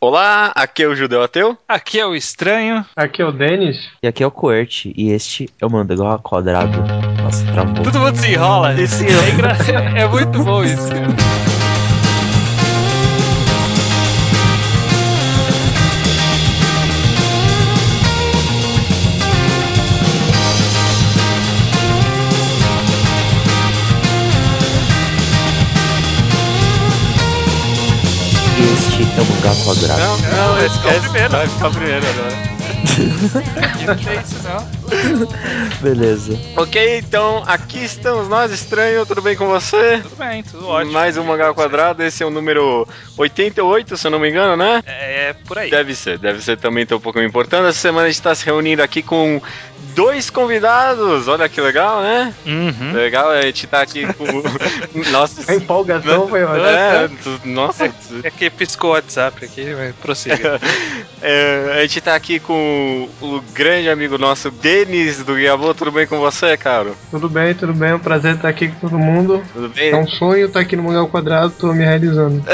[0.00, 1.58] Olá, aqui é o Judeu Ateu.
[1.66, 2.86] Aqui é o Estranho.
[2.94, 3.76] Aqui é o Denis.
[4.00, 4.92] E aqui é o Coert.
[4.96, 6.78] E este é o Mandagal Quadrado.
[7.20, 7.82] Nossa, travou.
[7.82, 8.80] Todo mundo se enrola.
[8.80, 9.56] Esse é, engra...
[9.98, 10.88] é muito bom isso,
[29.42, 29.52] cara.
[29.52, 30.00] Este é o Mangá Quadrado.
[30.00, 31.30] Não, não, esse é o primeiro.
[31.30, 32.36] Vai ficar o primeiro agora.
[33.86, 34.77] não é isso, não.
[35.80, 36.38] Beleza.
[36.56, 40.00] Ok, então aqui estamos nós, estranho, tudo bem com você?
[40.02, 40.92] Tudo bem, tudo ótimo.
[40.92, 44.82] Mais um Mangá Quadrado, esse é o número 88, se eu não me engano, né?
[44.86, 45.70] É, é por aí.
[45.70, 47.68] Deve ser, deve ser também tão um pouco importante.
[47.68, 49.40] Essa semana a gente está se reunindo aqui com
[49.94, 51.26] dois convidados.
[51.26, 52.32] Olha que legal, né?
[52.46, 52.92] Uhum.
[52.92, 54.24] Legal, a gente tá aqui com.
[55.10, 55.50] Nossa.
[55.50, 56.40] A empolgação foi.
[56.40, 57.10] É,
[57.44, 57.86] nossa.
[57.86, 57.92] É,
[58.24, 60.60] é que piscou o WhatsApp aqui, mas prossiga.
[61.20, 64.52] É, a gente tá aqui com o grande amigo nosso,
[64.84, 65.74] Denis do Guiabô.
[65.74, 66.90] Tudo bem com você, cara?
[67.10, 67.90] Tudo bem, tudo bem.
[67.90, 69.42] É um prazer estar aqui com todo mundo.
[69.52, 69.90] Tudo bem?
[69.90, 72.42] É um sonho estar aqui no Mungal Quadrado, tô me realizando.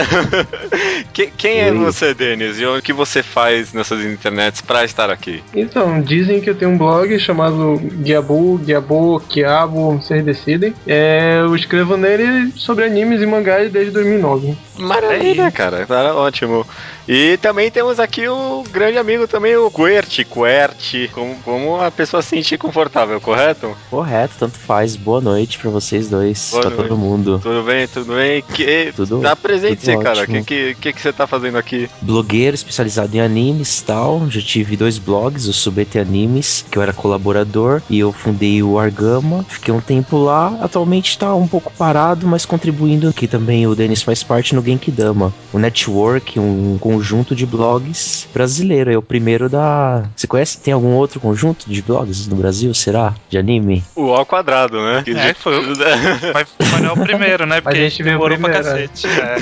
[1.12, 2.58] Que- quem é você, Denis?
[2.58, 5.42] E o que você faz nessas internets pra estar aqui?
[5.54, 10.74] Então, dizem que eu tenho um blog chamado Guiabu, Guiabo, Quiabo, vocês decidem.
[10.86, 14.56] É, eu escrevo nele sobre animes e mangás desde 2009.
[14.78, 15.86] Maravilha, cara.
[15.86, 16.66] Tá ótimo.
[17.06, 22.22] E também temos aqui o grande amigo também, o Quert, Quert, como, como a pessoa
[22.22, 23.76] se sentir confortável, correto?
[23.90, 24.96] Correto, tanto faz.
[24.96, 26.88] Boa noite pra vocês dois, Boa pra noite.
[26.88, 27.38] todo mundo.
[27.42, 28.42] Tudo bem, tudo bem?
[28.42, 30.22] Que, Tudo, tá presente, tudo cara.
[30.22, 31.90] O que, que, que, que você tá fazendo aqui?
[32.00, 34.26] Blogueiro especializado em animes e tal.
[34.30, 38.78] Já tive dois blogs, o Subete Animes, que eu era colaborador, e eu fundei o
[38.78, 39.44] Argama.
[39.48, 40.56] Fiquei um tempo lá.
[40.62, 45.34] Atualmente tá um pouco parado, mas contribuindo que também o Denis faz parte no Genkidama.
[45.52, 48.92] O network, um conjunto de blogs brasileiro.
[48.92, 50.04] É o primeiro da.
[50.16, 50.58] Você conhece?
[50.58, 52.72] Tem algum outro conjunto de blogs no Brasil?
[52.74, 53.14] Será?
[53.28, 53.82] De anime?
[53.96, 55.02] O ao quadrado, né?
[55.04, 55.64] Que É, foi o-
[56.34, 57.60] mas, mas não é o primeiro, né?
[57.64, 59.06] Porque a gente demorou pra primeiro, cacete.
[59.06, 59.34] É.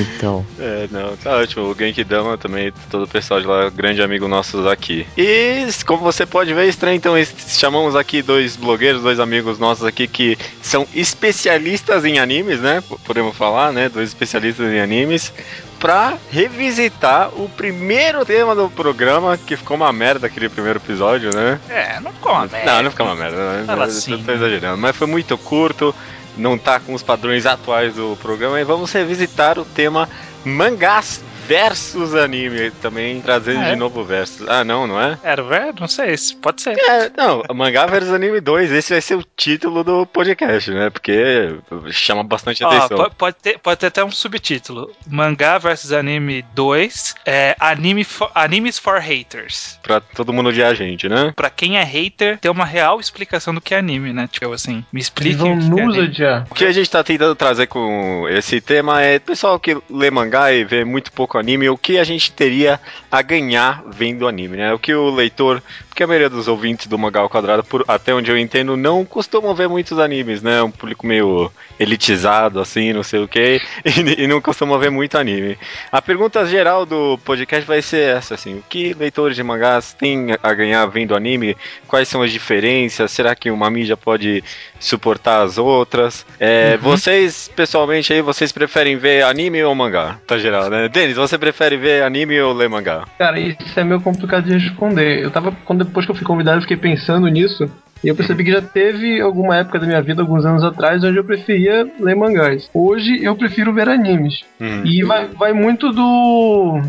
[0.16, 0.44] Então.
[0.58, 1.64] É, não, tá ótimo.
[1.70, 5.06] O Genkidama também, todo o pessoal de lá, grande amigo nosso daqui.
[5.16, 7.14] E como você pode ver, estranho, então
[7.48, 12.82] chamamos aqui dois blogueiros, dois amigos nossos aqui que são especialistas em animes, né?
[13.04, 13.88] Podemos falar, né?
[13.88, 15.32] Dois especialistas em animes.
[15.80, 21.58] Pra revisitar o primeiro tema do programa, que ficou uma merda aquele primeiro episódio, né?
[21.68, 22.50] É, não come.
[22.64, 23.64] Não, não ficou uma merda, né?
[23.66, 24.22] Fala assim.
[24.22, 24.76] tô exagerando.
[24.76, 25.94] Mas foi muito curto,
[26.36, 28.60] não tá com os padrões atuais do programa.
[28.60, 30.06] E vamos revisitar o tema
[30.44, 32.70] mangás versus anime.
[32.80, 33.70] Também trazendo é?
[33.70, 34.48] de novo versus.
[34.48, 35.18] Ah, não, não é?
[35.24, 35.74] Era, velho?
[35.80, 36.78] Não sei, se- pode ser.
[36.78, 40.90] É, não, mangá versus anime 2, esse vai ser o título do podcast, né?
[40.90, 41.56] Porque
[41.90, 42.96] chama bastante Ó, atenção.
[42.98, 48.30] po- pode, ter, pode ter até um subtítulo: Mangá vs Anime 2, é, anime for-
[48.32, 49.78] Animes for Haters.
[49.82, 51.32] Pra todo mundo odiar a gente, né?
[51.34, 54.28] Pra quem é hater, ter uma real explicação do que é anime, né?
[54.30, 56.46] Tipo assim, me Eles expliquem vão o que, que é nos odiar.
[56.50, 60.52] O que a gente tá tentando trazer com esse tema é pessoal que lê mangá
[60.52, 62.78] e vê muito pouco anime, o que a gente teria
[63.10, 64.72] a ganhar vendo anime, né?
[64.72, 68.14] O que o leitor, porque a maioria dos ouvintes do Mangá ao Quadrado, por, até
[68.14, 70.62] onde eu entendo, não costumam ver muitos animes, né?
[70.62, 75.16] Um público meio elitizado, assim, não sei o que, e, e não costumam ver muito
[75.16, 75.58] anime.
[75.90, 80.36] A pergunta geral do podcast vai ser essa, assim, o que leitores de mangás têm
[80.42, 81.56] a ganhar vendo anime?
[81.88, 83.10] Quais são as diferenças?
[83.10, 84.44] Será que uma mídia pode
[84.78, 86.26] suportar as outras?
[86.38, 90.18] É, Vocês, pessoalmente, aí, vocês preferem ver anime ou mangá?
[90.26, 90.88] Tá geral, né?
[90.88, 93.04] Denis, você prefere ver anime ou ler mangá?
[93.18, 95.22] Cara, isso é meio complicado de responder.
[95.22, 97.70] Eu tava, quando depois que eu fui convidado, eu fiquei pensando nisso.
[98.02, 101.16] E eu percebi que já teve alguma época da minha vida, alguns anos atrás, onde
[101.18, 102.68] eu preferia ler mangás.
[102.72, 104.40] Hoje eu prefiro ver animes.
[104.60, 104.82] Hum.
[104.84, 106.80] E vai, vai muito do,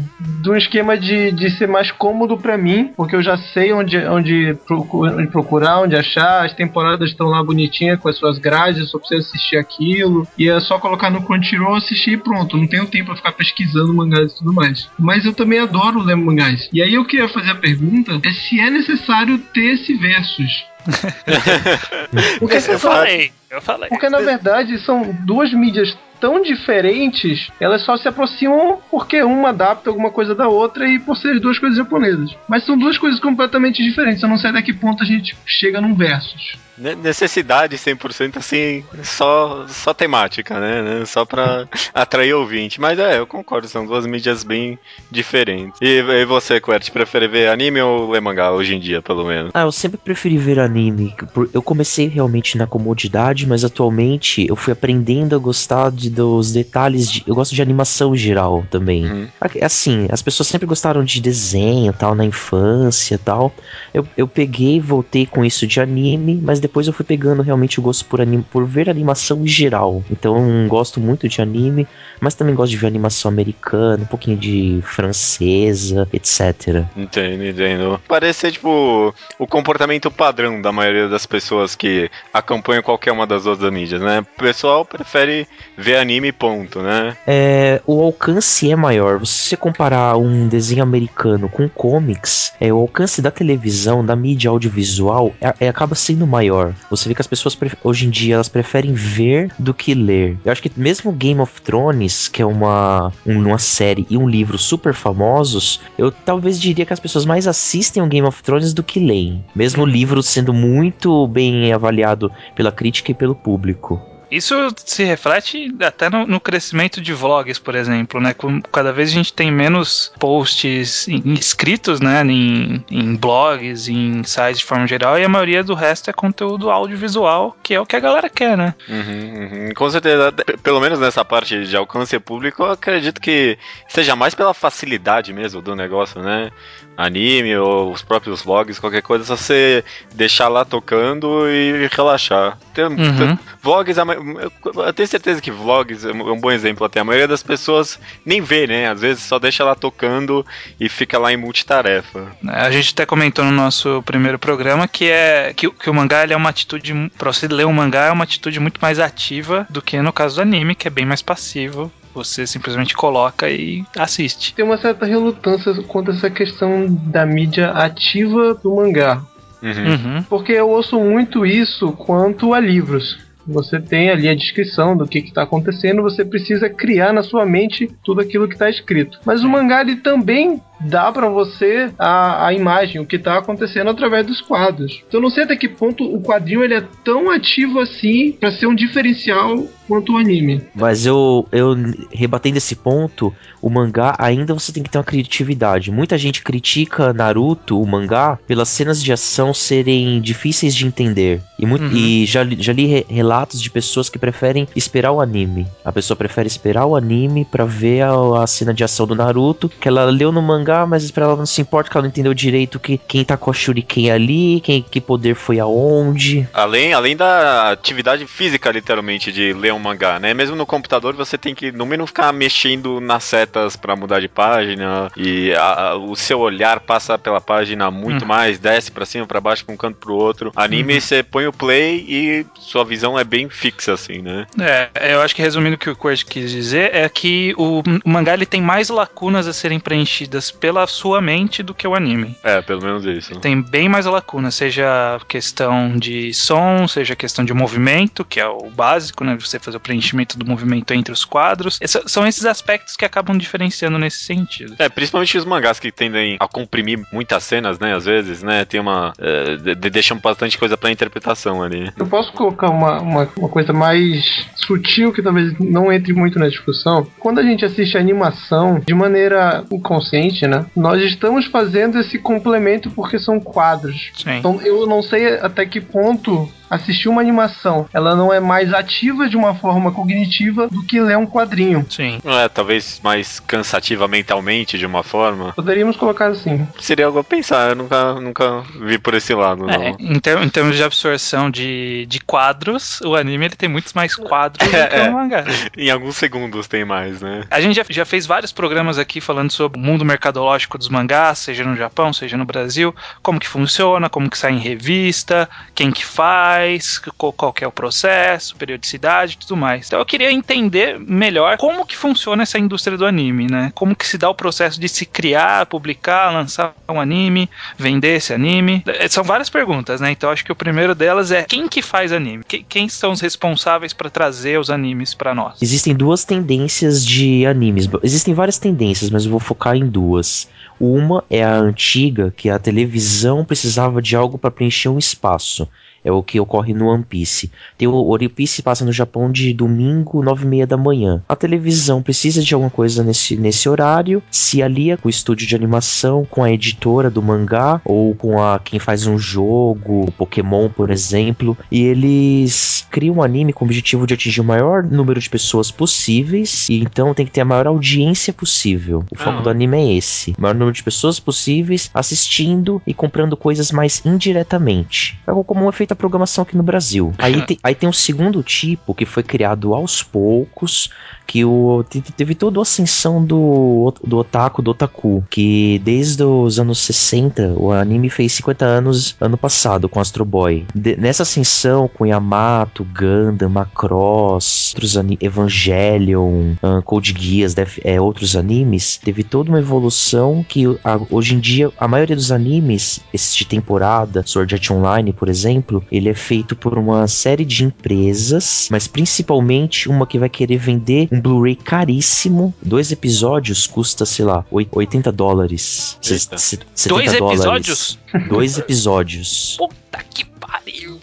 [0.41, 4.55] do esquema de, de ser mais cômodo pra mim, porque eu já sei onde, onde,
[4.65, 8.85] procu- onde procurar, onde achar, as temporadas estão lá bonitinhas com as suas grades, eu
[8.85, 12.85] só preciso assistir aquilo, e é só colocar no Crunchyroll, assistir e pronto, não tenho
[12.87, 14.89] tempo pra ficar pesquisando mangás e tudo mais.
[14.97, 16.69] Mas eu também adoro ler mangás.
[16.71, 20.65] E aí eu queria fazer a pergunta, é se é necessário ter esse versus.
[22.39, 23.89] Porque Eu falei, eu falei.
[23.89, 29.89] porque na verdade são duas mídias tão diferentes, elas só se aproximam porque uma adapta
[29.89, 32.35] alguma coisa da outra e por ser duas coisas japonesas.
[32.47, 34.21] Mas são duas coisas completamente diferentes.
[34.21, 36.53] Eu não sei até que ponto a gente chega num versus.
[36.77, 40.81] Ne- Necessidade 100% assim, só, só temática, né?
[40.81, 41.05] né?
[41.05, 42.79] Só pra atrair ouvinte.
[42.79, 44.79] Mas é, eu concordo, são duas mídias bem
[45.09, 45.79] diferentes.
[45.81, 49.51] E, e você, Quert, prefere ver anime ou ler mangá hoje em dia, pelo menos?
[49.53, 51.13] Ah, eu sempre preferi ver anime.
[51.53, 57.09] Eu comecei realmente na comodidade, mas atualmente eu fui aprendendo a gostar de dos detalhes.
[57.09, 59.05] De, eu gosto de animação geral também.
[59.05, 59.27] Uhum.
[59.61, 63.53] Assim, as pessoas sempre gostaram de desenho tal, na infância tal.
[63.93, 67.83] Eu, eu peguei voltei com isso de anime, mas depois eu fui pegando realmente o
[67.83, 70.03] gosto por, anime, por ver animação em geral.
[70.11, 71.87] Então gosto muito de anime,
[72.19, 76.83] mas também gosto de ver animação americana, um pouquinho de francesa, etc.
[76.95, 78.01] Entendo, entendo.
[78.07, 83.45] Parece ser, tipo, o comportamento padrão da maioria das pessoas que acompanham qualquer uma das
[83.45, 84.19] outras mídias, né?
[84.19, 85.47] O pessoal prefere
[85.77, 87.15] ver anime ponto, né?
[87.25, 89.25] É, o alcance é maior.
[89.25, 94.49] Se você comparar um desenho americano com comics, é, o alcance da televisão, da mídia
[94.49, 96.73] audiovisual, é, é acaba sendo maior.
[96.89, 100.37] Você vê que as pessoas hoje em dia elas preferem ver do que ler.
[100.43, 104.57] Eu acho que mesmo Game of Thrones, que é uma, uma série e um livro
[104.57, 108.83] super famosos, eu talvez diria que as pessoas mais assistem o Game of Thrones do
[108.83, 109.43] que leem.
[109.55, 114.10] Mesmo o livro sendo muito bem avaliado pela crítica e pelo público.
[114.31, 118.33] Isso se reflete até no, no, crescimento de vlogs, por exemplo, né?
[118.71, 122.23] Cada vez a gente tem menos posts inscritos, né?
[122.23, 126.71] Em, em blogs, em sites de forma geral, e a maioria do resto é conteúdo
[126.71, 128.73] audiovisual, que é o que a galera quer, né?
[128.87, 129.73] Uhum, uhum.
[129.75, 130.31] Com certeza,
[130.63, 133.57] pelo menos nessa parte de alcance público, eu acredito que
[133.87, 136.51] seja mais pela facilidade mesmo do negócio, né?
[136.97, 139.83] Anime ou os próprios vlogs, qualquer coisa, só você
[140.13, 142.57] deixar lá tocando e relaxar.
[142.73, 143.37] Tem, uhum.
[143.61, 146.99] vlogs, eu tenho certeza que vlogs é um bom exemplo até.
[146.99, 148.89] A maioria das pessoas nem vê, né?
[148.89, 150.45] Às vezes só deixa lá tocando
[150.79, 152.27] e fica lá em multitarefa.
[152.47, 156.35] A gente até comentou no nosso primeiro programa que é que, que o mangá é
[156.35, 156.93] uma atitude.
[157.17, 160.35] Pra você ler um mangá é uma atitude muito mais ativa do que no caso
[160.35, 164.53] do anime, que é bem mais passivo você simplesmente coloca e assiste.
[164.53, 169.21] Tem uma certa relutância quanto a essa questão da mídia ativa do mangá.
[169.61, 170.15] Uhum.
[170.15, 170.23] Uhum.
[170.23, 173.19] Porque eu ouço muito isso quanto a livros.
[173.47, 177.89] Você tem ali a descrição do que está acontecendo, você precisa criar na sua mente
[178.03, 179.19] tudo aquilo que está escrito.
[179.25, 183.89] Mas o mangá ele também dá para você a, a imagem, o que tá acontecendo
[183.89, 185.03] através dos quadros.
[185.07, 188.51] Então eu não sei até que ponto o quadrinho ele é tão ativo assim para
[188.51, 190.61] ser um diferencial quanto o anime.
[190.73, 191.75] Mas eu, eu
[192.11, 195.91] rebatendo esse ponto, o mangá ainda você tem que ter uma criatividade.
[195.91, 201.41] Muita gente critica Naruto, o mangá, pelas cenas de ação serem difíceis de entender.
[201.59, 201.95] E, muito, uhum.
[201.95, 205.67] e já, já li re relatos de pessoas que preferem esperar o anime.
[205.83, 209.67] A pessoa prefere esperar o anime para ver a, a cena de ação do Naruto,
[209.67, 212.33] que ela leu no mangá mas pra ela não se importa que ela não entendeu
[212.33, 216.47] direito que, quem tá com a Shuriken ali, quem, que poder foi aonde.
[216.53, 220.33] Além, além da atividade física, literalmente, de ler um mangá, né?
[220.33, 224.27] Mesmo no computador você tem que, no mínimo, ficar mexendo nas setas para mudar de
[224.27, 228.27] página e a, a, o seu olhar passa pela página muito uhum.
[228.27, 230.51] mais, desce para cima, para baixo, pra um canto pro outro.
[230.55, 231.01] Anime, uhum.
[231.01, 234.45] você põe o play e sua visão é bem fixa, assim, né?
[234.59, 238.09] É, eu acho que resumindo o que o Kurt quis dizer é que o, o
[238.09, 242.37] mangá ele tem mais lacunas a serem preenchidas pela sua mente do que o anime.
[242.43, 243.37] É, pelo menos isso.
[243.39, 248.69] Tem bem mais lacuna, seja questão de som, seja questão de movimento, que é o
[248.69, 249.35] básico, né?
[249.39, 251.79] Você fazer o preenchimento do movimento entre os quadros.
[251.81, 254.75] Esse, são esses aspectos que acabam diferenciando nesse sentido.
[254.77, 257.95] É, principalmente os mangás que tendem a comprimir muitas cenas, né?
[257.95, 258.63] Às vezes, né?
[258.63, 259.13] Tem uma.
[259.17, 261.91] É, de, deixam bastante coisa pra interpretação ali.
[261.97, 266.47] Eu posso colocar uma, uma, uma coisa mais sutil que talvez não entre muito na
[266.47, 267.07] discussão.
[267.17, 270.65] Quando a gente assiste animação de maneira inconsciente, né?
[270.75, 274.11] Nós estamos fazendo esse complemento porque são quadros.
[274.13, 274.37] Sim.
[274.37, 279.27] Então eu não sei até que ponto assistir uma animação, ela não é mais ativa
[279.27, 281.85] de uma forma cognitiva do que ler um quadrinho.
[281.89, 282.19] Sim.
[282.23, 285.51] Não é talvez mais cansativa mentalmente de uma forma?
[285.51, 286.65] Poderíamos colocar assim.
[286.79, 289.69] Seria algo a pensar, eu nunca, nunca vi por esse lado.
[289.69, 293.91] É, em, ter, em, termos de absorção de, de quadros, o anime ele tem muitos
[293.91, 295.09] mais quadros é, do que o é.
[295.09, 295.43] mangá.
[295.77, 297.43] Em alguns segundos tem mais, né?
[297.51, 301.39] A gente já, já fez vários programas aqui falando sobre o mundo mercadológico dos mangás,
[301.39, 305.91] seja no Japão, seja no Brasil, como que funciona, como que sai em revista, quem
[305.91, 309.87] que faz, faz, qual é o processo, periodicidade tudo mais.
[309.87, 313.71] Então eu queria entender melhor como que funciona essa indústria do anime, né?
[313.73, 318.33] Como que se dá o processo de se criar, publicar, lançar um anime, vender esse
[318.33, 318.83] anime.
[318.85, 320.11] É, são várias perguntas, né?
[320.11, 322.43] Então acho que o primeiro delas é quem que faz anime?
[322.43, 325.61] Quem são os responsáveis para trazer os animes para nós?
[325.61, 327.89] Existem duas tendências de animes.
[328.03, 330.47] Existem várias tendências, mas eu vou focar em duas.
[330.79, 335.67] Uma é a antiga, que a televisão precisava de algo para preencher um espaço.
[336.03, 337.51] É o que ocorre no One Piece.
[337.77, 341.21] Tem o One Piece passa no Japão de domingo, nove e meia da manhã.
[341.29, 345.55] A televisão precisa de alguma coisa nesse, nesse horário, se alia com o estúdio de
[345.55, 350.89] animação, com a editora do mangá, ou com a quem faz um jogo, Pokémon, por
[350.89, 355.29] exemplo, e eles criam um anime com o objetivo de atingir o maior número de
[355.29, 359.03] pessoas possíveis, e então tem que ter a maior audiência possível.
[359.11, 359.41] O foco Ah.
[359.41, 364.01] do anime é esse: o maior número de pessoas possíveis assistindo e comprando coisas mais
[364.05, 365.19] indiretamente.
[365.27, 367.13] É como é feita a programação aqui no Brasil.
[367.17, 370.89] Aí, te- aí tem um segundo tipo que foi criado aos poucos,
[371.27, 376.59] que o, te- teve toda a ascensão do, do otaku, do otaku, que desde os
[376.59, 380.65] anos 60, o anime fez 50 anos ano passado com Astro Boy.
[380.73, 387.99] De- nessa ascensão com Yamato, Gundam, Macross, outros ani- Evangelion, ah, Code Geass, Def- é,
[387.99, 392.99] outros animes, teve toda uma evolução que a- hoje em dia a maioria dos animes,
[393.13, 397.63] esse de temporada, Sword Art Online, por exemplo, ele é feito por uma série de
[397.63, 402.53] empresas, mas principalmente uma que vai querer vender um Blu-ray caríssimo.
[402.61, 405.97] Dois episódios custa, sei lá, oi- 80 dólares.
[406.03, 406.37] Eita.
[406.37, 407.39] se- 70 Dois dólares.
[407.39, 407.99] episódios?
[408.29, 409.57] Dois episódios.
[409.91, 410.99] Puta que pariu.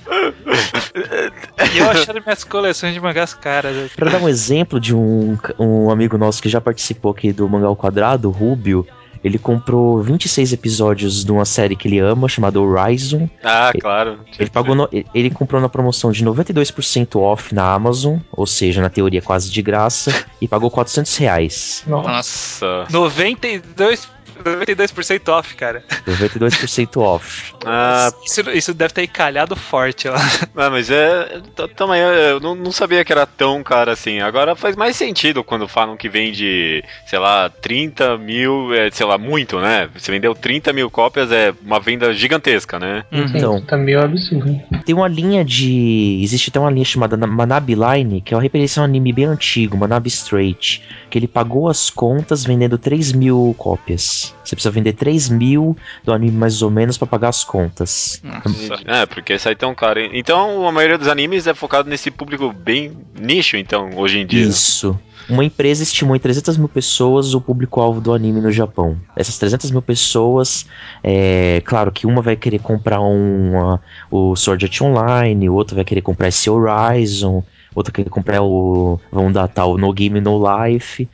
[1.76, 3.90] eu achando minhas coleções de mangás caras.
[3.94, 7.66] Pra dar um exemplo de um, um amigo nosso que já participou aqui do Mangá
[7.66, 8.86] ao Quadrado, o Rubio,
[9.22, 13.28] ele comprou 26 episódios de uma série que ele ama, chamada Horizon.
[13.42, 14.20] Ah, claro.
[14.38, 18.88] Ele pagou no- ele- comprou na promoção de 92% off na Amazon, ou seja, na
[18.88, 21.84] teoria quase de graça, e pagou 400 reais.
[21.86, 22.08] Nossa.
[22.08, 22.86] Nossa.
[22.90, 24.08] 92,
[24.44, 25.82] 92% off, cara.
[26.06, 27.52] 92% off.
[27.70, 30.18] Ah, Isso, isso deve ter encalhado forte lá.
[30.56, 31.40] ah, mas é.
[31.76, 34.20] Também eu não, não sabia que era tão caro assim.
[34.20, 39.18] Agora faz mais sentido quando falam que vende, sei lá, 30 mil, é, sei lá,
[39.18, 39.88] muito, né?
[39.94, 43.04] Você vendeu 30 mil cópias, é uma venda gigantesca, né?
[43.12, 44.58] Então, Tá meio absurdo.
[44.86, 46.20] Tem uma linha de.
[46.22, 49.12] Existe até uma linha chamada Na- Manabi Line, que é uma referência a um anime
[49.12, 50.82] bem antigo, Manabi Straight.
[51.10, 54.27] Que ele pagou as contas vendendo 3 mil cópias.
[54.44, 58.20] Você precisa vender 3 mil do anime mais ou menos pra pagar as contas.
[58.22, 58.82] Nossa.
[58.86, 60.00] É, porque isso aí tão caro.
[60.00, 60.10] hein?
[60.14, 64.42] Então a maioria dos animes é focado nesse público bem nicho, então, hoje em dia.
[64.42, 64.98] Isso.
[65.28, 68.98] Uma empresa estimou em 300 mil pessoas o público-alvo do anime no Japão.
[69.14, 70.64] Essas 300 mil pessoas,
[71.04, 73.78] é claro que uma vai querer comprar um, uh,
[74.10, 77.44] o Sword Art Online, o outro vai querer comprar esse Horizon,
[77.78, 79.00] outro quer comprar o.
[79.32, 81.08] Datar o No Game No Life.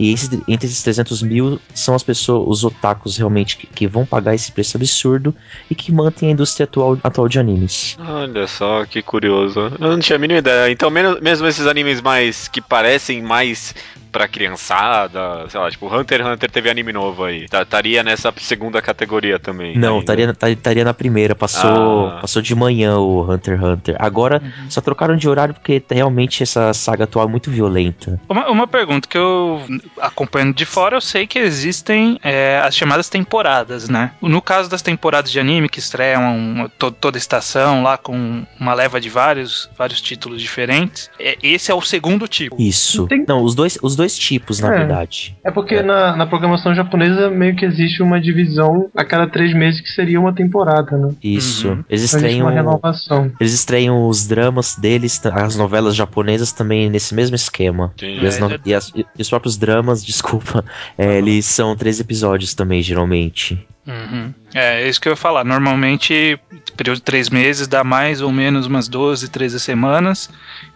[0.00, 4.06] E esse- entre esses 300 mil são as pessoas, os otakus realmente que, que vão
[4.06, 5.34] pagar esse preço absurdo
[5.70, 7.98] e que mantêm a indústria atual, atual de animes.
[8.00, 9.60] Olha só, que curioso.
[9.78, 10.72] Eu não tinha a mínima ideia.
[10.72, 13.74] Então, menos- mesmo esses animes mais que parecem mais
[14.10, 17.46] pra criançada, sei lá, tipo, Hunter x Hunter teve anime novo aí.
[17.48, 19.76] Tá- Estaria nessa segunda categoria também.
[19.78, 21.34] Não, estaria tá- estaria na primeira.
[21.34, 22.18] Passou, Ah.
[22.20, 23.96] passou de manhã o Hunter x Hunter.
[24.00, 28.20] Agora só trocaram de horário porque realmente essa saga atual é muito violenta.
[28.28, 29.62] Uma, uma pergunta que eu
[30.00, 34.12] acompanhando de fora, eu sei que existem é, as chamadas temporadas, né?
[34.20, 39.00] No caso das temporadas de anime que estreiam to- toda estação lá com uma leva
[39.00, 42.56] de vários, vários títulos diferentes, é, esse é o segundo tipo.
[42.60, 43.06] Isso.
[43.06, 44.78] Tem- Não, os dois, os dois tipos, na É.
[44.78, 45.36] verdade.
[45.44, 45.82] É porque É.
[45.82, 50.20] Na, na programação japonesa meio que existe uma divisão a cada três meses que seria
[50.20, 51.14] uma temporada, né?
[51.22, 51.68] Isso.
[51.68, 51.84] Uhum.
[51.88, 52.46] Eles Existe estreiam.
[52.46, 53.32] uma renovação.
[53.40, 57.92] Eles estreiam os dramas deles, as novelas japonesas também nesse mesmo esquema.
[57.96, 58.24] Entendi.
[58.24, 60.64] E, as no- É, e as- e os próprios dramas, desculpa,
[60.96, 63.66] é, eles são três episódios também, geralmente.
[63.86, 64.32] Uhum.
[64.54, 65.44] É, é isso que eu ia falar.
[65.44, 66.38] Normalmente,
[66.76, 70.28] período de três meses dá mais ou menos umas 12, 13 semanas.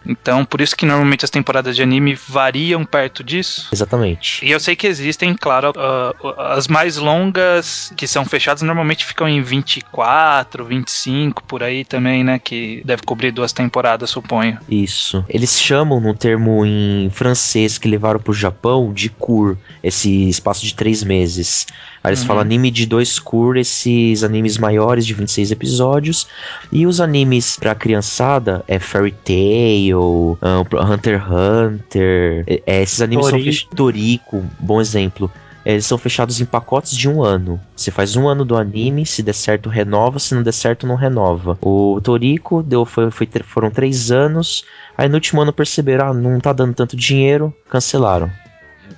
[0.05, 3.69] Então, por isso que normalmente as temporadas de anime variam perto disso.
[3.71, 4.43] Exatamente.
[4.45, 6.13] E eu sei que existem, claro, ah,
[6.55, 12.39] as mais longas que são fechadas normalmente ficam em 24, 25 por aí também, né?
[12.39, 14.57] Que deve cobrir duas temporadas, suponho.
[14.69, 15.23] Isso.
[15.29, 20.73] Eles chamam no termo em francês que levaram pro Japão de cour, esse espaço de
[20.73, 21.67] três meses.
[22.03, 22.27] Aí eles Uhum.
[22.27, 26.27] falam anime de dois cour, esses animes maiores de 26 episódios.
[26.71, 32.43] E os animes pra criançada é Fairy Tail, ah, Hunter x Hunter.
[32.47, 33.75] é- é, esses animes são fechados.
[33.75, 35.29] Toriko, bom exemplo.
[35.65, 37.59] Eles são fechados em pacotes de um ano.
[37.75, 40.95] Você faz um ano do anime, se der certo, renova, se não der certo, não
[40.95, 41.57] renova.
[41.61, 44.63] O Toriko deu, foi, foi foram três anos.
[44.95, 48.29] Aí no último ano perceberam, ah, não tá dando tanto dinheiro, cancelaram.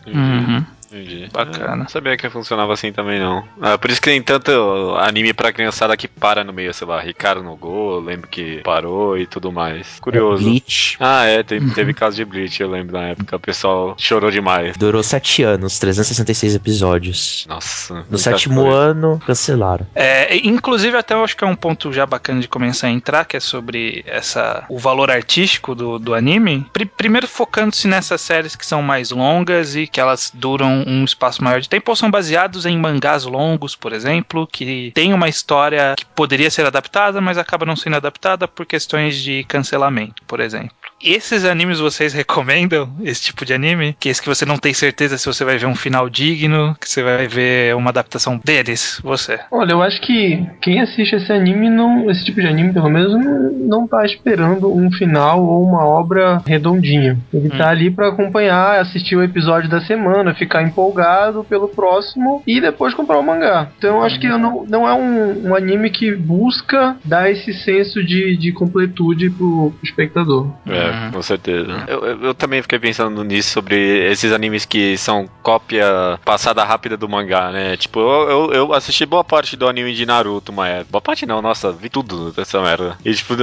[0.06, 0.64] Uhum.
[0.92, 1.30] Entendi.
[1.32, 1.74] Bacana.
[1.74, 3.44] Eu não sabia que funcionava assim também, não.
[3.62, 4.52] Ah, por isso que tem tanto
[5.00, 9.18] anime pra criançada que para no meio, sei lá, Ricardo no Gol, lembro que parou
[9.18, 10.00] e tudo mais.
[10.00, 10.44] Curioso.
[10.44, 13.36] Bleach Ah, é, teve, teve caso de Bleach, eu lembro na época.
[13.36, 14.78] O pessoal chorou demais.
[14.78, 17.46] durou sete anos, 366 episódios.
[17.50, 18.06] Nossa.
[18.10, 18.78] No sétimo coisa.
[18.78, 19.86] ano, cancelaram.
[19.96, 23.26] É, inclusive, até eu acho que é um ponto já bacana de começar a entrar,
[23.26, 26.66] que é sobre essa, o valor artístico do, do anime.
[26.72, 31.44] Pri- primeiro focando-se nessas séries que são mais longas e que elas duram um espaço
[31.44, 35.96] maior de tempo, ou são baseados em mangás longos, por exemplo, que tem uma história
[35.98, 40.76] que poderia ser adaptada, mas acaba não sendo adaptada por questões de cancelamento, por exemplo.
[41.02, 42.90] Esses animes vocês recomendam?
[43.04, 43.96] Esse tipo de anime?
[44.00, 46.90] Que esse que você não tem certeza se você vai ver um final digno, que
[46.90, 49.40] você vai ver uma adaptação deles, você.
[49.52, 53.14] Olha, eu acho que quem assiste esse anime, não, esse tipo de anime pelo menos,
[53.14, 57.18] não, não tá esperando um final ou uma obra redondinha.
[57.34, 62.60] Ele tá ali pra acompanhar, assistir o episódio da semana, ficar empolgado pelo próximo e
[62.60, 63.70] depois comprar o mangá.
[63.78, 68.04] Então eu acho que não, não é um, um anime que busca dar esse senso
[68.04, 70.52] de, de completude pro espectador.
[70.66, 71.12] É, Uhum.
[71.12, 71.86] com certeza.
[71.88, 76.98] Eu, eu, eu também fiquei pensando nisso, sobre esses animes que são cópia passada rápida
[76.98, 77.78] do mangá, né?
[77.78, 80.88] Tipo, eu, eu, assisti boa parte do anime de Naruto, época.
[80.92, 82.98] Boa parte não, nossa, vi tudo dessa merda.
[83.04, 83.34] E, tipo,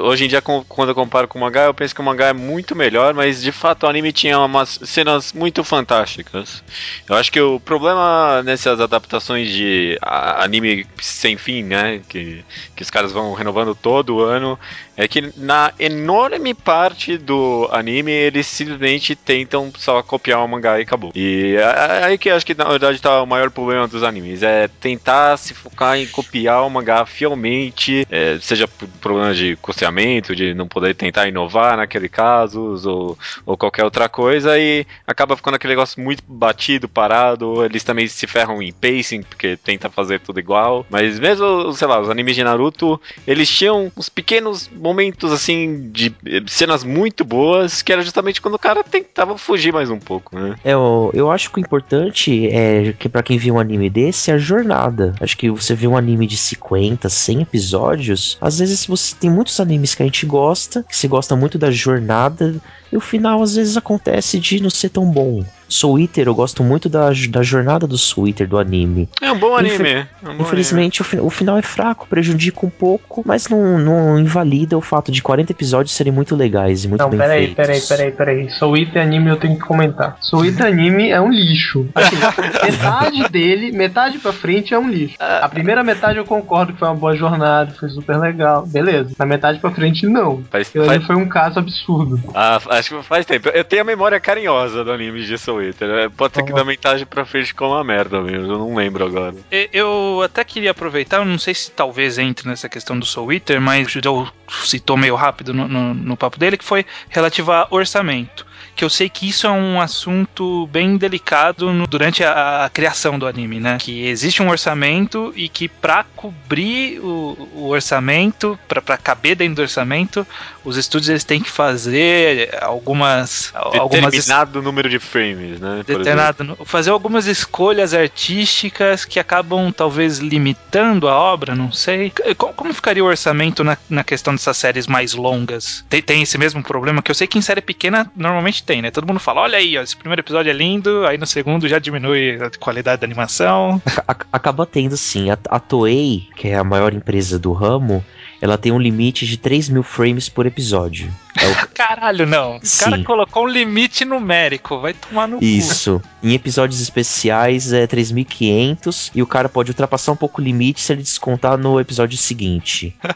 [0.00, 2.32] hoje em dia, quando eu comparo com o mangá, eu penso que o mangá é
[2.32, 6.62] muito melhor, mas de fato o anime tinha umas cenas muito fantásticas.
[7.08, 12.00] Eu acho que o problema nessas adaptações de anime sem fim, né?
[12.08, 14.58] Que, que os caras vão renovando todo ano,
[14.96, 20.82] é que na enorme parte do anime eles simplesmente tentam só copiar o mangá e
[20.82, 21.12] acabou.
[21.14, 24.42] E é aí que acho que na verdade tá o maior problema dos animes.
[24.42, 30.34] É tentar se focar em copiar o mangá fielmente, é, seja por problemas de custeamento,
[30.34, 35.56] de não poder tentar inovar naquele caso, ou, ou qualquer outra coisa, e acaba ficando
[35.56, 37.64] aquele negócio muito batido, parado.
[37.64, 40.86] Eles também se ferram em pacing, porque tenta fazer tudo igual.
[40.88, 46.14] Mas mesmo, sei lá, os animes de Naruto, eles tinham uns pequenos momentos assim de
[46.46, 50.56] cenas muito boas, que era justamente quando o cara tentava fugir mais um pouco, né?
[50.64, 54.30] É, eu, eu acho que o importante é que pra quem viu um anime desse
[54.30, 55.14] é a jornada.
[55.20, 59.58] Acho que você vê um anime de 50, 100 episódios, às vezes você tem muitos
[59.58, 62.54] animes que a gente gosta, que se gosta muito da jornada,
[62.92, 65.44] e o final às vezes acontece de não ser tão bom.
[65.68, 69.08] Soul Eater, eu gosto muito da, da jornada do Soul Eater do anime.
[69.20, 69.88] É um bom Infe- anime.
[70.24, 73.78] é um bom Infelizmente, o, fi- o final é fraco, prejudica um pouco, mas não,
[73.78, 77.46] não invalida o fato de 40 episódios serem muito legais e muito Não, bem peraí,
[77.54, 77.56] feitos.
[77.56, 78.50] peraí, peraí, peraí.
[78.50, 80.16] Soul Eater anime eu tenho que comentar.
[80.20, 81.86] Soul Eater anime é um lixo.
[81.94, 82.16] Assim,
[82.64, 85.16] metade dele, metade pra frente é um lixo.
[85.18, 88.66] A primeira metade eu concordo que foi uma boa jornada, foi super legal.
[88.66, 89.10] Beleza.
[89.18, 90.42] Na metade pra frente, não.
[90.50, 92.20] Faz, faz, foi um caso absurdo.
[92.34, 93.48] ah, acho que faz tempo.
[93.48, 97.04] Eu tenho a memória carinhosa do anime de Soul É, Pode ser que da metade
[97.06, 98.52] pra frente ficou uma merda mesmo.
[98.52, 99.34] Eu não lembro agora.
[99.50, 103.32] E- Eu até queria aproveitar, eu não sei se talvez entre nessa questão do Soul
[103.32, 104.28] Eater, mas o Judeu
[104.64, 108.46] citou meio rápido no, no- no papo dele, que foi relativo a orçamento.
[108.76, 113.18] Que eu sei que isso é um assunto bem delicado no- durante a, a criação
[113.18, 113.78] do anime, né?
[113.80, 119.56] Que existe um orçamento e que pra cobrir o, o orçamento, pra pra caber dentro
[119.56, 120.26] do orçamento,
[120.64, 123.50] os estúdios eles têm que fazer algumas.
[123.54, 125.82] algumas Determinado número de frames, né?
[125.86, 132.12] determinado, fazer algumas escolhas artísticas que acabam talvez limitando a obra, não sei.
[132.16, 135.84] C- Como, como ficaria o orçamento na, na questão dessas séries mais longas?
[135.88, 138.90] Tem, tem esse mesmo problema que eu sei que em série pequena normalmente tem, né?
[138.90, 141.78] Todo mundo fala, olha aí, ó, esse primeiro episódio é lindo, aí no segundo já
[141.78, 143.80] diminui a qualidade da animação.
[144.06, 145.30] Ac- acaba tendo sim.
[145.30, 148.04] A, a Toei, que é a maior empresa do ramo,
[148.40, 151.12] ela tem um limite de 3 mil frames por episódio.
[151.38, 152.56] É o- Caralho, não.
[152.56, 155.44] O cara colocou um limite numérico, vai tomar no cu.
[155.44, 156.00] isso.
[156.22, 160.92] Em episódios especiais é 3.500 e o cara pode ultrapassar um pouco o limite se
[160.92, 162.96] ele descontar no episódio seguinte.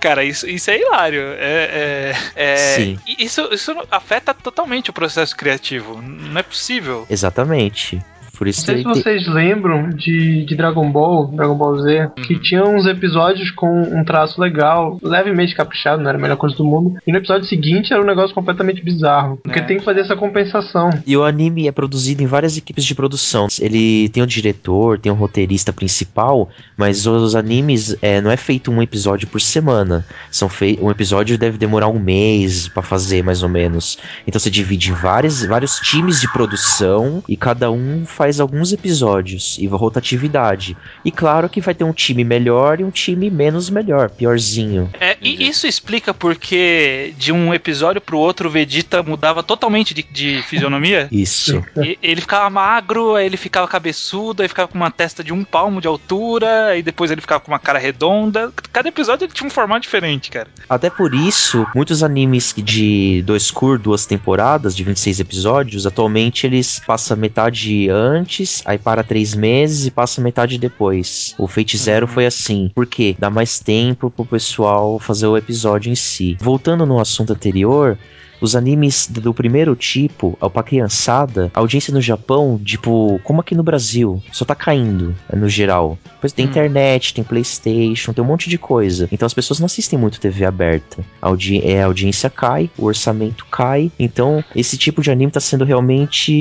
[0.00, 1.20] Cara, isso, isso é hilário.
[1.38, 2.98] É, é- é- Sim.
[3.18, 6.00] Isso, isso afeta totalmente o processo criativo.
[6.00, 7.06] Não é possível.
[7.10, 8.00] Exatamente.
[8.38, 11.78] Por isso Não sei se ele tem- vocês lembram de, de Dragon Ball, Dragon Ball
[11.80, 16.36] Z, que tinha uns episódios com um traço legal, levemente caprichado, não era a melhor
[16.36, 16.94] coisa do mundo.
[17.06, 19.38] E no episódio seguinte era um negócio completamente bizarro.
[19.42, 19.62] Porque É.
[19.62, 20.90] tem que fazer essa compensação.
[21.06, 23.48] E o anime é produzido em várias equipes de produção.
[23.60, 28.70] Ele tem o diretor, tem o roteirista principal, mas os animes é, não é feito
[28.70, 30.04] um episódio por semana.
[30.30, 33.98] São fei um episódio deve demorar um mês pra fazer, mais ou menos.
[34.26, 38.74] Então você divide em vários, vários times de produção e cada um faz faz alguns
[38.74, 40.76] episódios e rotatividade.
[41.02, 44.90] E claro que vai ter um time melhor e um time menos melhor, piorzinho.
[45.00, 50.02] É, e isso explica porque de um episódio pro outro o Vegeta mudava totalmente de,
[50.02, 51.08] de fisionomia?
[51.12, 51.64] Isso.
[51.82, 55.42] E- ele ficava magro, aí ele ficava cabeçudo, aí ficava com uma testa de um
[55.42, 58.52] palmo de altura, aí depois ele ficava com uma cara redonda.
[58.70, 60.48] Cada episódio ele tinha um formato diferente, cara.
[60.68, 66.80] Até por isso, muitos animes de dois cur, duas temporadas, de 26 episódios, atualmente eles
[66.86, 68.17] passam metade antes,
[68.64, 71.34] aí para três meses e passa metade depois.
[71.38, 72.70] O Fate Zero foi assim.
[72.74, 73.16] Por quê?
[73.18, 76.36] Dá mais tempo pro pessoal fazer o episódio em si.
[76.40, 77.98] Voltando no assunto anterior.
[78.40, 83.54] Os animes do primeiro tipo, ao pra criançada, a audiência no Japão, tipo, como aqui
[83.54, 85.98] no Brasil, só tá caindo, no geral.
[86.20, 86.48] Pois tem Hum.
[86.48, 89.08] internet, tem Playstation, tem um monte de coisa.
[89.12, 91.04] Então as pessoas não assistem muito TV aberta.
[91.20, 93.90] A, audi é, a audiência cai, o orçamento cai.
[93.98, 96.32] Então esse tipo de anime tá sendo realmente.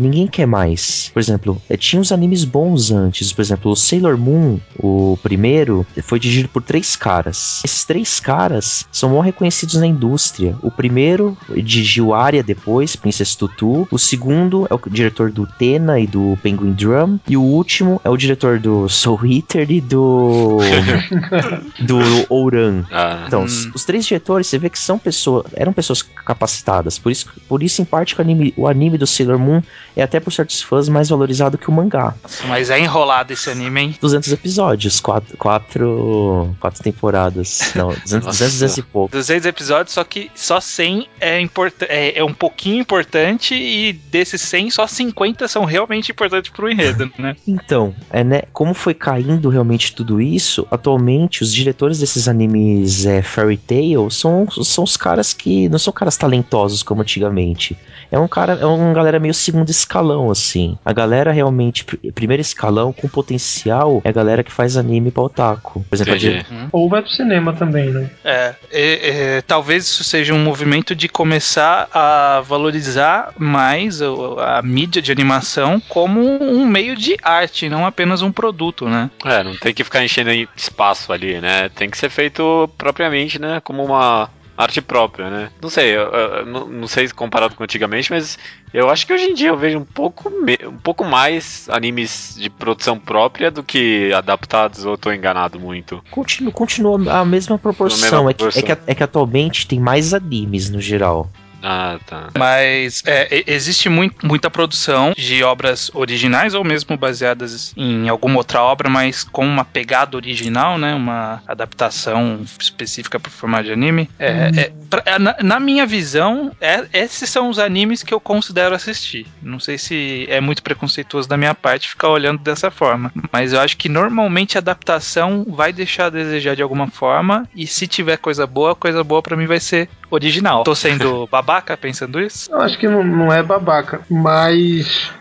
[0.00, 1.10] ninguém quer mais.
[1.12, 3.32] Por exemplo, eh, tinha uns animes bons antes.
[3.32, 7.60] Por exemplo, o Sailor Moon, o primeiro, foi dirigido por três caras.
[7.64, 10.56] Esses três caras são mal reconhecidos na indústria.
[10.62, 13.86] O primeiro dirigiu Arya depois, Princess Tutu.
[13.90, 17.18] O segundo é o diretor do Tena e do Penguin Drum.
[17.28, 20.58] E o último é o diretor do Soul Eater e do.
[21.80, 21.98] do
[22.28, 22.84] Ouran.
[22.90, 23.70] Ah, Então, Hum.
[23.74, 26.98] os, três diretores, você vê que são pessoas, eram pessoas capacitadas.
[26.98, 29.62] Por isso, por isso em parte, que o anime, o anime do Sailor Moon
[29.96, 32.14] é até por certos fãs mais valorizado que o mangá.
[32.22, 33.94] Nossa, mas é enrolado esse anime, hein?
[34.00, 37.72] 200 episódios, quatro, quatro, quatro temporadas.
[37.74, 38.28] Não, 200, Nossa.
[38.28, 39.12] 200, 200 e pouco.
[39.12, 44.40] 200 episódios, só que só 100 é, importa é, é um pouquinho importante e desses
[44.40, 47.36] 100, só 50 são realmente importantes pro enredo, né?
[47.46, 53.20] Então, é, né, como foi caindo realmente tudo isso, atualmente os diretores desses animes é,
[53.20, 57.76] Fairy Tail são, são os caras que não são caras talentosos como antigamente.
[58.10, 60.76] É um cara, é uma galera meio segundo escalão, assim.
[60.84, 65.22] A galera realmente, pr- primeiro escalão com potencial é a galera que faz anime pra
[65.24, 65.84] otaku.
[65.88, 68.10] Por exemplo, a di- Ou vai pro cinema também, né?
[68.24, 74.62] É, é, é, talvez isso seja um movimento de começar a valorizar mais o- a,
[74.62, 79.10] mídia de animação como um meio de arte, não apenas um produto, né?
[79.26, 81.68] É, não tem que ficar enchendo espaço ali, né?
[81.68, 83.60] Tem que ser feito propriamente, né?
[83.62, 84.30] Como uma
[84.62, 85.50] arte própria, né?
[85.62, 88.38] Não sei, eu, eu não, não sei se comparado com antigamente, mas
[88.74, 92.36] eu acho que hoje em dia eu vejo um pouco, me- um pouco mais animes
[92.38, 96.02] de produção própria do que adaptados, ou eu tô enganado muito.
[96.10, 98.24] continua, continua a mesma proporção.
[98.24, 98.76] mesma é, que, é, proporção.
[98.76, 101.30] que, é que atualmente tem mais animes no geral.
[101.62, 102.28] Ah, tá.
[102.38, 108.62] Mas é, existe muito, muita produção de obras originais ou mesmo baseadas em alguma outra
[108.62, 110.94] obra, mas com uma pegada original, né?
[110.94, 114.08] Uma adaptação específica para o formato de anime.
[114.18, 118.74] É, é, pra- na, na minha visão, é- esses são os animes que eu considero
[118.74, 119.26] assistir.
[119.42, 123.60] Não sei se é muito preconceituoso da minha parte ficar olhando dessa forma, mas eu
[123.60, 128.16] acho que normalmente a adaptação vai deixar a desejar de alguma forma e se tiver
[128.16, 130.64] coisa boa, coisa boa para mim vai ser original.
[130.64, 132.50] Tô sendo babaca pensando isso?
[132.52, 135.12] Eu acho que não, não é babaca, mas.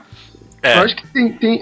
[0.62, 0.78] É.
[0.78, 1.32] Eu acho que tem.
[1.34, 1.62] tem...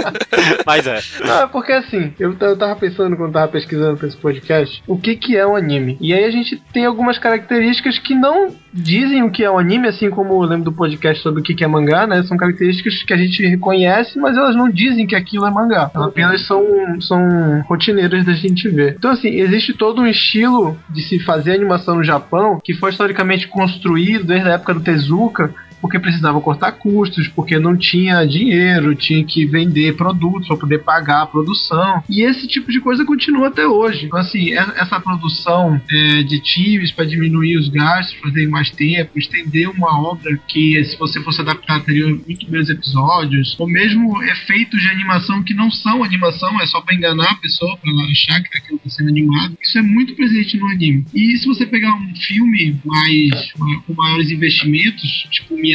[0.66, 1.00] Mas é.
[1.24, 4.98] Não, é porque assim, eu, eu tava pensando quando tava pesquisando pra esse podcast, o
[4.98, 5.96] que que é um anime?
[6.00, 9.88] E aí a gente tem algumas características que não dizem o que é um anime,
[9.88, 12.22] assim como eu lembro do podcast sobre o que que é mangá, né?
[12.22, 15.90] São características que a gente reconhece, mas elas não dizem que aquilo é mangá.
[15.94, 16.64] Elas apenas são,
[17.00, 18.94] são rotineiras da gente ver.
[18.98, 23.48] Então, assim, existe todo um estilo de se fazer animação no Japão que foi historicamente
[23.48, 29.24] construído desde a época do Tezuka porque precisava cortar custos, porque não tinha dinheiro, tinha
[29.24, 32.02] que vender produtos para poder pagar a produção.
[32.08, 34.06] E esse tipo de coisa continua até hoje.
[34.06, 39.18] Então, assim, e- essa produção é, de times para diminuir os gastos, fazer mais tempo,
[39.18, 44.80] estender uma obra que, se você fosse adaptar, teria muito menos episódios, ou mesmo efeitos
[44.80, 48.40] de animação que não são animação, é só para enganar a pessoa, para ela achar
[48.40, 49.58] que aquilo está sendo animado.
[49.60, 51.04] Isso é muito presente no anime.
[51.12, 53.50] E se você pegar um filme mais
[53.86, 55.71] com maiores investimentos, tipo Miyazaki,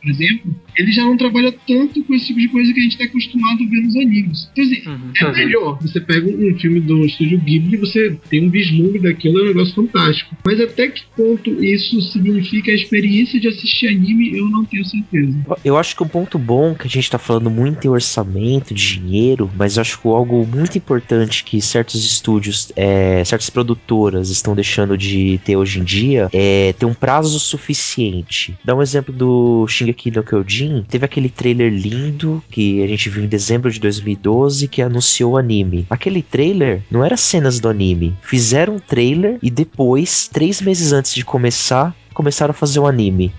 [0.00, 2.92] por exemplo, ele já não trabalha tanto com esse tipo de coisa que a gente
[2.92, 4.48] está acostumado a ver nos animes.
[4.52, 5.12] Então, assim, Uhum.
[5.28, 5.78] é melhor.
[5.82, 9.46] Você pega um filme do estúdio Ghibli e você tem um vislumbre daquilo, é um
[9.46, 10.36] negócio fantástico.
[10.44, 15.36] Mas até que ponto isso significa a experiência de assistir anime, eu não tenho certeza.
[15.64, 19.50] Eu acho que um ponto bom que a gente tá falando muito em orçamento, dinheiro,
[19.56, 24.96] mas eu acho que algo muito importante que certos estúdios, é, certas produtoras estão deixando
[24.96, 28.54] de ter hoje em dia é ter um prazo suficiente.
[28.64, 29.37] Dá um exemplo do
[29.68, 34.68] Shingeki no Kyojin, teve aquele trailer lindo que a gente viu em dezembro de 2012
[34.68, 35.86] que anunciou o anime.
[35.90, 38.16] Aquele trailer não era cenas do anime.
[38.22, 43.32] Fizeram um trailer e depois, três meses antes de começar, começaram a fazer o anime.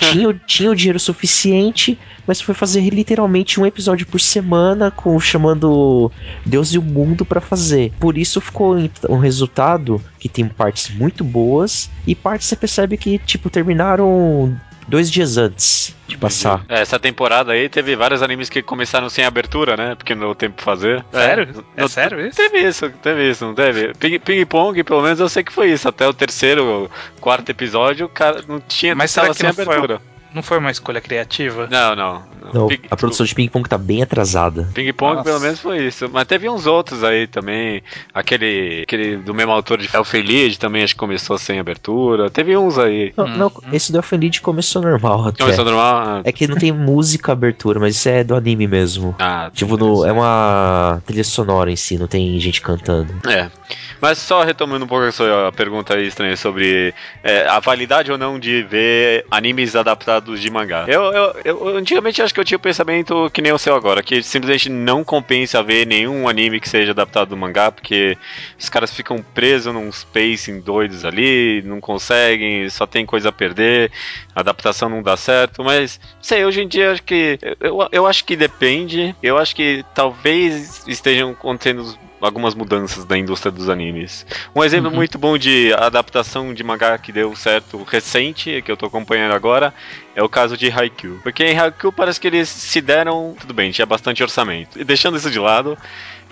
[0.00, 6.10] tinha, tinha o dinheiro suficiente, mas foi fazer literalmente um episódio por semana, com chamando
[6.44, 7.92] Deus e o mundo para fazer.
[7.98, 8.76] Por isso ficou
[9.08, 15.10] um resultado que tem partes muito boas e partes você percebe que, tipo, terminaram dois
[15.10, 16.64] dias antes de passar.
[16.68, 19.94] É, essa temporada aí teve vários animes que começaram sem abertura, né?
[19.94, 21.04] Porque não deu tempo fazer.
[21.12, 21.64] Sério?
[21.76, 22.36] É, é sério isso?
[22.36, 23.92] Teve isso, teve isso, não teve?
[23.94, 25.88] Ping, Ping Pong, pelo menos eu sei que foi isso.
[25.88, 28.94] Até o terceiro, quarto episódio, o cara não tinha.
[28.94, 29.98] Mas será que sem abertura.
[29.98, 31.68] Foi não foi uma escolha criativa?
[31.70, 32.22] Não, não.
[32.42, 32.52] não.
[32.52, 34.68] não a produção de Ping Pong tá bem atrasada.
[34.74, 36.08] Ping Pong, pelo menos, foi isso.
[36.12, 37.82] Mas teve uns outros aí também.
[38.12, 40.24] Aquele, aquele do mesmo autor de Elfen
[40.58, 42.30] também acho que começou sem abertura.
[42.30, 43.12] Teve uns aí.
[43.16, 43.36] Não, hum.
[43.36, 45.42] não esse do Elfen começou normal até.
[45.44, 45.96] Começou normal?
[45.96, 46.20] Ah.
[46.24, 49.14] É que não tem música abertura, mas isso é do anime mesmo.
[49.18, 53.14] Ah, tipo, no, é uma trilha sonora em si, não tem gente cantando.
[53.28, 53.50] É.
[54.00, 58.18] Mas só retomando um pouco a sua pergunta aí, estranha, sobre é, a validade ou
[58.18, 60.84] não de ver animes adaptados de mangá.
[60.88, 63.74] Eu, eu, eu, antigamente acho que eu tinha o um pensamento que nem o seu
[63.74, 68.16] agora, que simplesmente não compensa ver nenhum anime que seja adaptado do mangá, porque
[68.58, 73.90] os caras ficam presos num spacing doidos ali, não conseguem, só tem coisa a perder,
[74.34, 78.24] a adaptação não dá certo, mas sei, hoje em dia acho que eu, eu acho
[78.24, 84.26] que depende, eu acho que talvez estejam contendo algumas mudanças da indústria dos animes.
[84.54, 84.96] Um exemplo uhum.
[84.96, 89.72] muito bom de adaptação de mangá que deu certo recente, que eu tô acompanhando agora,
[90.14, 91.20] é o caso de Haikyuu.
[91.22, 94.80] Porque em Haikyuu parece que eles se deram, tudo bem, tinha bastante orçamento.
[94.80, 95.78] E deixando isso de lado,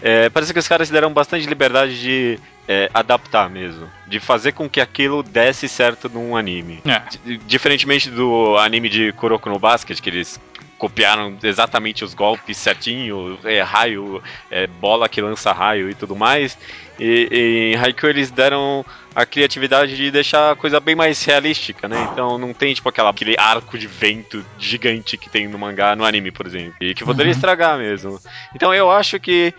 [0.02, 3.88] é, parece que os caras se deram bastante liberdade de é, adaptar mesmo.
[4.06, 6.82] De fazer com que aquilo desse certo num anime.
[6.84, 7.02] É.
[7.46, 10.40] Diferentemente do anime de Kuroko no Basket, que eles
[10.78, 16.56] copiaram exatamente os golpes certinho, é, raio, é, bola que lança raio e tudo mais.
[16.98, 18.84] E, e em Haikyuu eles deram
[19.14, 22.08] a criatividade de deixar a coisa bem mais realística, né?
[22.12, 26.04] Então não tem tipo aquela, aquele arco de vento gigante que tem no mangá, no
[26.04, 27.36] anime, por exemplo, e que poderia uhum.
[27.36, 28.18] estragar mesmo.
[28.54, 29.54] Então eu acho que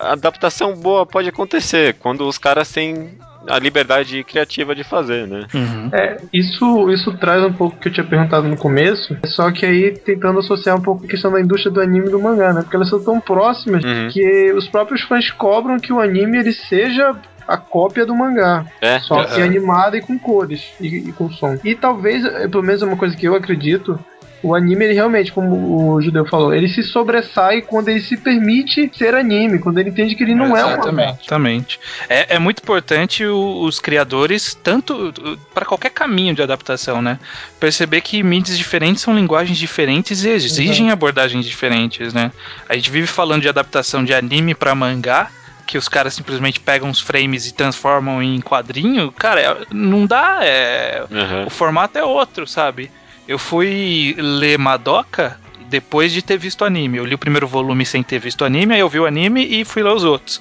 [0.00, 3.16] a adaptação boa pode acontecer quando os caras têm
[3.48, 5.46] a liberdade criativa de fazer, né?
[5.54, 5.90] Uhum.
[5.92, 9.92] É, isso, isso traz um pouco que eu tinha perguntado no começo, só que aí
[9.92, 12.62] tentando associar um pouco a questão da indústria do anime e do mangá, né?
[12.62, 14.08] Porque elas são tão próximas uhum.
[14.10, 17.14] que os próprios fãs cobram que o anime ele seja
[17.46, 18.64] a cópia do mangá.
[18.80, 18.98] É?
[19.00, 21.56] Só que animada e com cores e, e, com som.
[21.64, 23.98] E talvez, pelo menos é uma coisa que eu acredito,
[24.42, 28.90] o anime, ele realmente, como o Judeu falou, ele se sobressai quando ele se permite
[28.94, 31.00] ser anime, quando ele entende que ele não Exatamente.
[31.00, 31.80] é um Exatamente.
[32.08, 35.12] É, é muito importante o, os criadores, tanto
[35.54, 37.18] para qualquer caminho de adaptação, né?
[37.58, 42.30] Perceber que mídias diferentes são linguagens diferentes e exigem abordagens diferentes, né?
[42.68, 45.30] A gente vive falando de adaptação de anime para mangá,
[45.66, 50.38] que os caras simplesmente pegam os frames e transformam em quadrinho, cara, é, não dá.
[50.42, 51.46] É, uhum.
[51.46, 52.90] O formato é outro, sabe?
[53.26, 56.98] Eu fui ler Madoka depois de ter visto anime.
[56.98, 59.64] Eu li o primeiro volume sem ter visto anime, aí eu vi o anime e
[59.64, 60.40] fui ler os outros.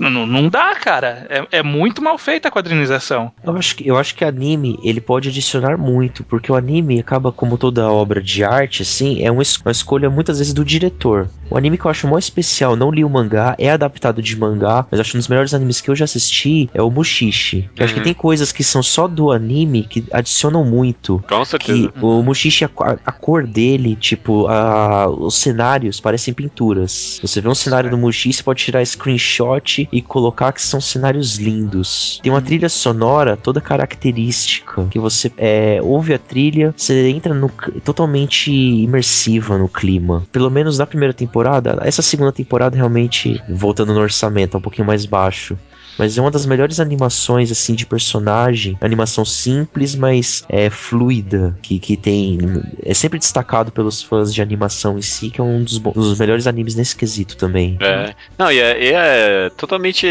[0.00, 1.26] Não, não dá, cara.
[1.28, 3.30] É, é, muito mal feita a quadrinização.
[3.44, 7.30] Eu acho, que, eu acho que anime ele pode adicionar muito, porque o anime acaba,
[7.30, 11.28] como toda obra de arte, assim, é uma, uma escolha muitas vezes do diretor.
[11.50, 14.86] O anime que eu acho mais especial, não li o mangá, é adaptado de mangá,
[14.90, 17.68] mas acho um dos melhores animes que eu já assisti é o Mushishi.
[17.74, 17.84] Que uhum.
[17.84, 18.04] acho que uhum.
[18.04, 21.22] tem coisas que são só do anime que adicionam muito.
[21.28, 21.88] Com certeza.
[21.88, 22.70] Que o Mushishi, a,
[23.04, 27.18] a cor dele, tipo, a, os cenários parecem pinturas.
[27.20, 31.36] Você vê um cenário do Mushishi, você pode tirar screenshot e colocar que são cenários
[31.36, 32.20] lindos.
[32.22, 37.50] Tem uma trilha sonora toda característica, que você é, ouve a trilha, você entra no,
[37.84, 40.24] totalmente imersiva no clima.
[40.32, 44.86] Pelo menos na primeira temporada, essa segunda temporada realmente, voltando no orçamento, é um pouquinho
[44.86, 45.56] mais baixo
[45.98, 51.78] mas é uma das melhores animações assim de personagem, animação simples, mas é fluida, que,
[51.78, 52.38] que tem
[52.82, 56.46] é sempre destacado pelos fãs de animação em si, que é um dos, dos melhores
[56.46, 57.76] animes nesse quesito também.
[57.80, 58.14] É.
[58.38, 60.06] Não, e é, e é totalmente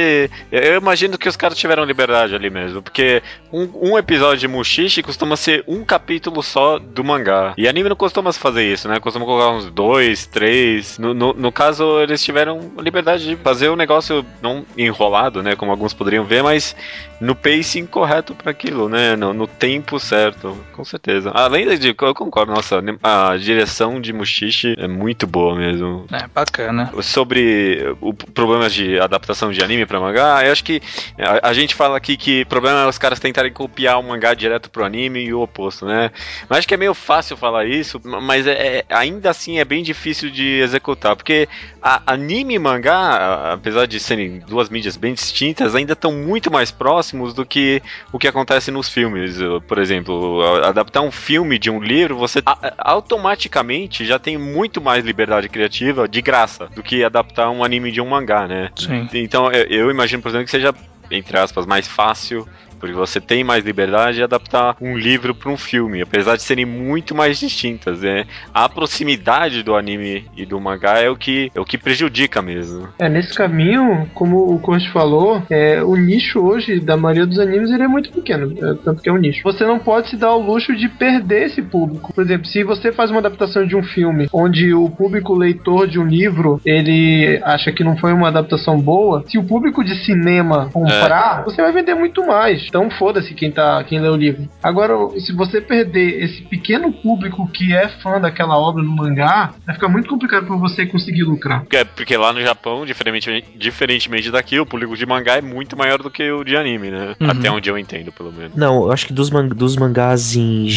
[0.51, 5.01] eu imagino que os caras tiveram liberdade ali mesmo, porque um, um episódio de Mushishi
[5.01, 7.53] costuma ser um capítulo só do mangá.
[7.57, 8.99] E anime não costuma fazer isso, né?
[8.99, 10.97] Costuma colocar uns dois, três.
[10.97, 15.55] No, no, no caso, eles tiveram liberdade de fazer o negócio não enrolado, né?
[15.55, 16.75] Como alguns poderiam ver, mas
[17.19, 19.15] no pacing correto para aquilo, né?
[19.15, 21.31] No, no, tempo certo, com certeza.
[21.31, 26.05] Além de, eu concordo, nossa, a direção de Mushishi é muito boa mesmo.
[26.11, 26.91] É, bacana.
[27.01, 30.81] Sobre o problemas de adaptação de anime pra mangá, eu acho que
[31.17, 34.33] a, a, gente fala aqui que o problema é os caras tentarem copiar o mangá
[34.33, 36.11] direto pro anime e o oposto, né?
[36.47, 39.83] Mas acho que é meio fácil falar isso, mas é, é ainda assim é bem
[39.83, 41.49] difícil de executar, porque
[41.81, 46.71] a, anime e mangá, apesar de serem duas mídias bem distintas, ainda estão muito mais
[46.71, 49.37] próximos do que o que acontece nos filmes.
[49.67, 52.41] Por exemplo, adaptar um filme de um livro, você
[52.77, 58.01] automaticamente já tem muito mais liberdade criativa de graça do que adaptar um anime de
[58.01, 58.71] um mangá, né?
[58.75, 59.07] Sim.
[59.13, 60.73] Então eu imagino, por exemplo, que seja
[61.11, 62.47] entre aspas, mais fácil
[62.79, 66.65] porque você tem mais liberdade de adaptar um livro para um filme, apesar de serem
[66.65, 68.01] muito mais distintas.
[68.01, 68.25] Né?
[68.53, 72.87] A proximidade do anime e do mangá é o que, é o que prejudica mesmo.
[72.97, 77.71] É, nesse caminho, como o Coach falou, é, o nicho hoje da maioria dos animes
[77.71, 79.43] ele é muito pequeno, é, tanto que é um nicho.
[79.43, 82.13] Você não pode se dar o luxo de perder esse público.
[82.13, 85.99] Por exemplo, se você faz uma adaptação de um filme onde o público leitor de
[85.99, 90.69] um livro ele acha que não foi uma adaptação boa, se o público de cinema
[90.71, 91.43] comprar, é.
[91.43, 92.68] você vai vender muito mais.
[92.69, 94.47] Então foda-se quem tá, quem lê o livro.
[94.61, 99.75] Agora, se você perder esse pequeno público que é fã daquela obra no mangá, vai
[99.75, 101.65] ficar muito complicado para você conseguir lucrar.
[101.71, 106.01] É, porque lá no Japão, diferentemente, diferentemente daqui, o público de mangá é muito maior
[106.01, 107.15] do que o de anime, né?
[107.19, 107.29] Uhum.
[107.29, 108.55] Até onde eu entendo, pelo menos.
[108.55, 110.67] Não, eu acho que dos, man dos mangás em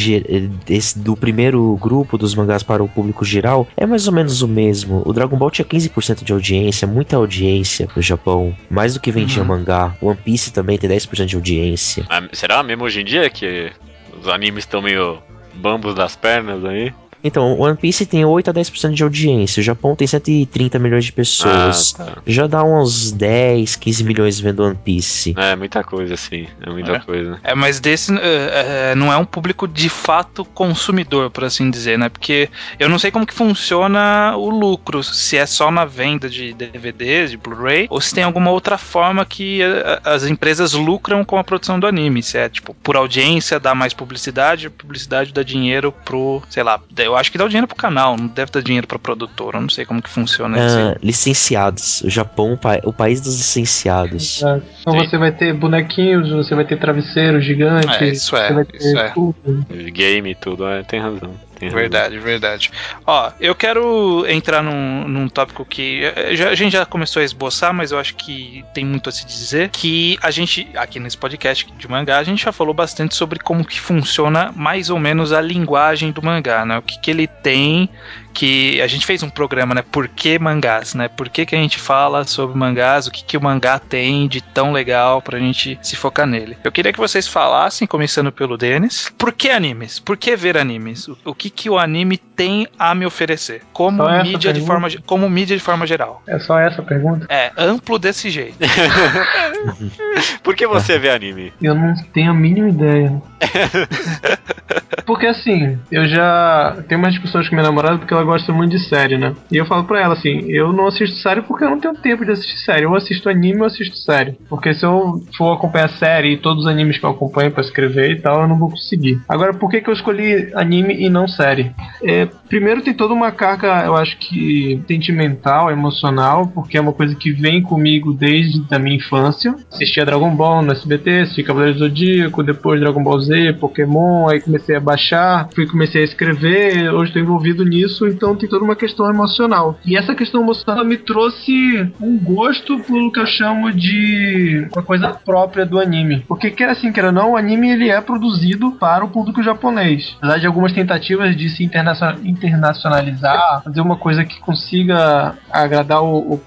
[0.68, 4.48] esse, do primeiro grupo dos mangás para o público geral, é mais ou menos o
[4.48, 5.02] mesmo.
[5.04, 9.42] O Dragon Ball tinha 15% de audiência, muita audiência pro Japão, mais do que vendia
[9.42, 9.48] uhum.
[9.48, 9.94] mangá.
[10.00, 11.81] One Piece também tem 10% de audiência.
[12.08, 13.72] Ah, será mesmo hoje em dia que
[14.18, 15.22] os animes estão meio
[15.54, 16.92] bambos das pernas aí?
[17.24, 19.60] Então, One Piece tem 8 a 10% de audiência.
[19.60, 21.94] O Japão tem 130 milhões de pessoas.
[21.98, 22.22] Ah, tá.
[22.26, 25.34] Já dá uns 10, 15 milhões vendo One Piece.
[25.36, 26.46] É, muita coisa, sim.
[26.60, 26.98] É muita é.
[27.00, 27.38] coisa.
[27.42, 32.08] É, mas desse uh, não é um público de fato consumidor, por assim dizer, né?
[32.08, 35.02] Porque eu não sei como que funciona o lucro.
[35.02, 39.24] Se é só na venda de DVDs, de Blu-ray, ou se tem alguma outra forma
[39.24, 42.22] que uh, as empresas lucram com a produção do anime.
[42.22, 46.80] Se é, tipo, por audiência, dá mais publicidade, publicidade dá dinheiro pro, sei lá,
[47.12, 49.62] eu acho que dá o dinheiro pro canal, não deve dar dinheiro pra produtora, eu
[49.62, 50.78] não sei como que funciona isso.
[50.78, 52.00] Ah, licenciados.
[52.02, 54.42] O Japão, o país dos licenciados.
[54.42, 54.60] É.
[54.80, 55.06] Então Sim.
[55.06, 58.02] você vai ter bonequinhos, você vai ter travesseiro gigante.
[58.02, 58.66] É, isso é.
[58.74, 59.10] Isso é.
[59.10, 59.66] Tudo.
[59.92, 61.30] Game e tudo, é, tem razão.
[61.70, 62.70] Verdade, verdade.
[63.06, 67.72] Ó, eu quero entrar num, num tópico que já, a gente já começou a esboçar,
[67.72, 71.70] mas eu acho que tem muito a se dizer, que a gente, aqui nesse podcast
[71.72, 75.40] de mangá, a gente já falou bastante sobre como que funciona mais ou menos a
[75.40, 76.78] linguagem do mangá, né?
[76.78, 77.88] O que, que ele tem
[78.32, 79.82] que a gente fez um programa, né?
[79.82, 81.08] Por que mangás, né?
[81.08, 83.06] Por que, que a gente fala sobre mangás?
[83.06, 86.56] O que, que o mangá tem de tão legal pra gente se focar nele?
[86.64, 89.98] Eu queria que vocês falassem, começando pelo Denis, por que animes?
[89.98, 91.08] Por que ver animes?
[91.08, 93.62] O, o que, que o anime tem a me oferecer?
[93.72, 96.22] Como mídia, de forma, como mídia de forma geral?
[96.26, 97.26] É só essa pergunta?
[97.28, 98.58] É, amplo desse jeito.
[100.42, 101.52] por que você vê anime?
[101.60, 103.22] Eu não tenho a mínima ideia.
[105.06, 108.78] Porque assim, eu já tenho umas discussões com minha namorada porque ela gosta muito de
[108.80, 109.34] série, né?
[109.50, 112.24] E eu falo pra ela assim: eu não assisto série porque eu não tenho tempo
[112.24, 112.84] de assistir série.
[112.84, 114.36] Eu assisto anime ou assisto série.
[114.48, 118.12] Porque se eu for acompanhar série e todos os animes que eu acompanho pra escrever
[118.12, 119.20] e tal, eu não vou conseguir.
[119.28, 121.72] Agora, por que, que eu escolhi anime e não série?
[122.02, 127.14] É, primeiro, tem toda uma carga, eu acho que sentimental, emocional, porque é uma coisa
[127.14, 129.54] que vem comigo desde a minha infância.
[129.72, 134.40] Assistia Dragon Ball no SBT, assisti Cavaleiro do Zodíaco, depois Dragon Ball Z, Pokémon, aí
[134.40, 138.76] comecei a baixar, fui comecei a escrever, hoje estou envolvido nisso, então tem toda uma
[138.76, 139.78] questão emocional.
[139.84, 145.10] E essa questão emocional me trouxe um gosto pelo que eu chamo de uma coisa
[145.10, 146.24] própria do anime.
[146.28, 150.14] Porque quer assim, quer não, o anime ele é produzido para o público japonês.
[150.18, 156.40] Apesar de algumas tentativas de se internacionalizar, fazer uma coisa que consiga agradar o, o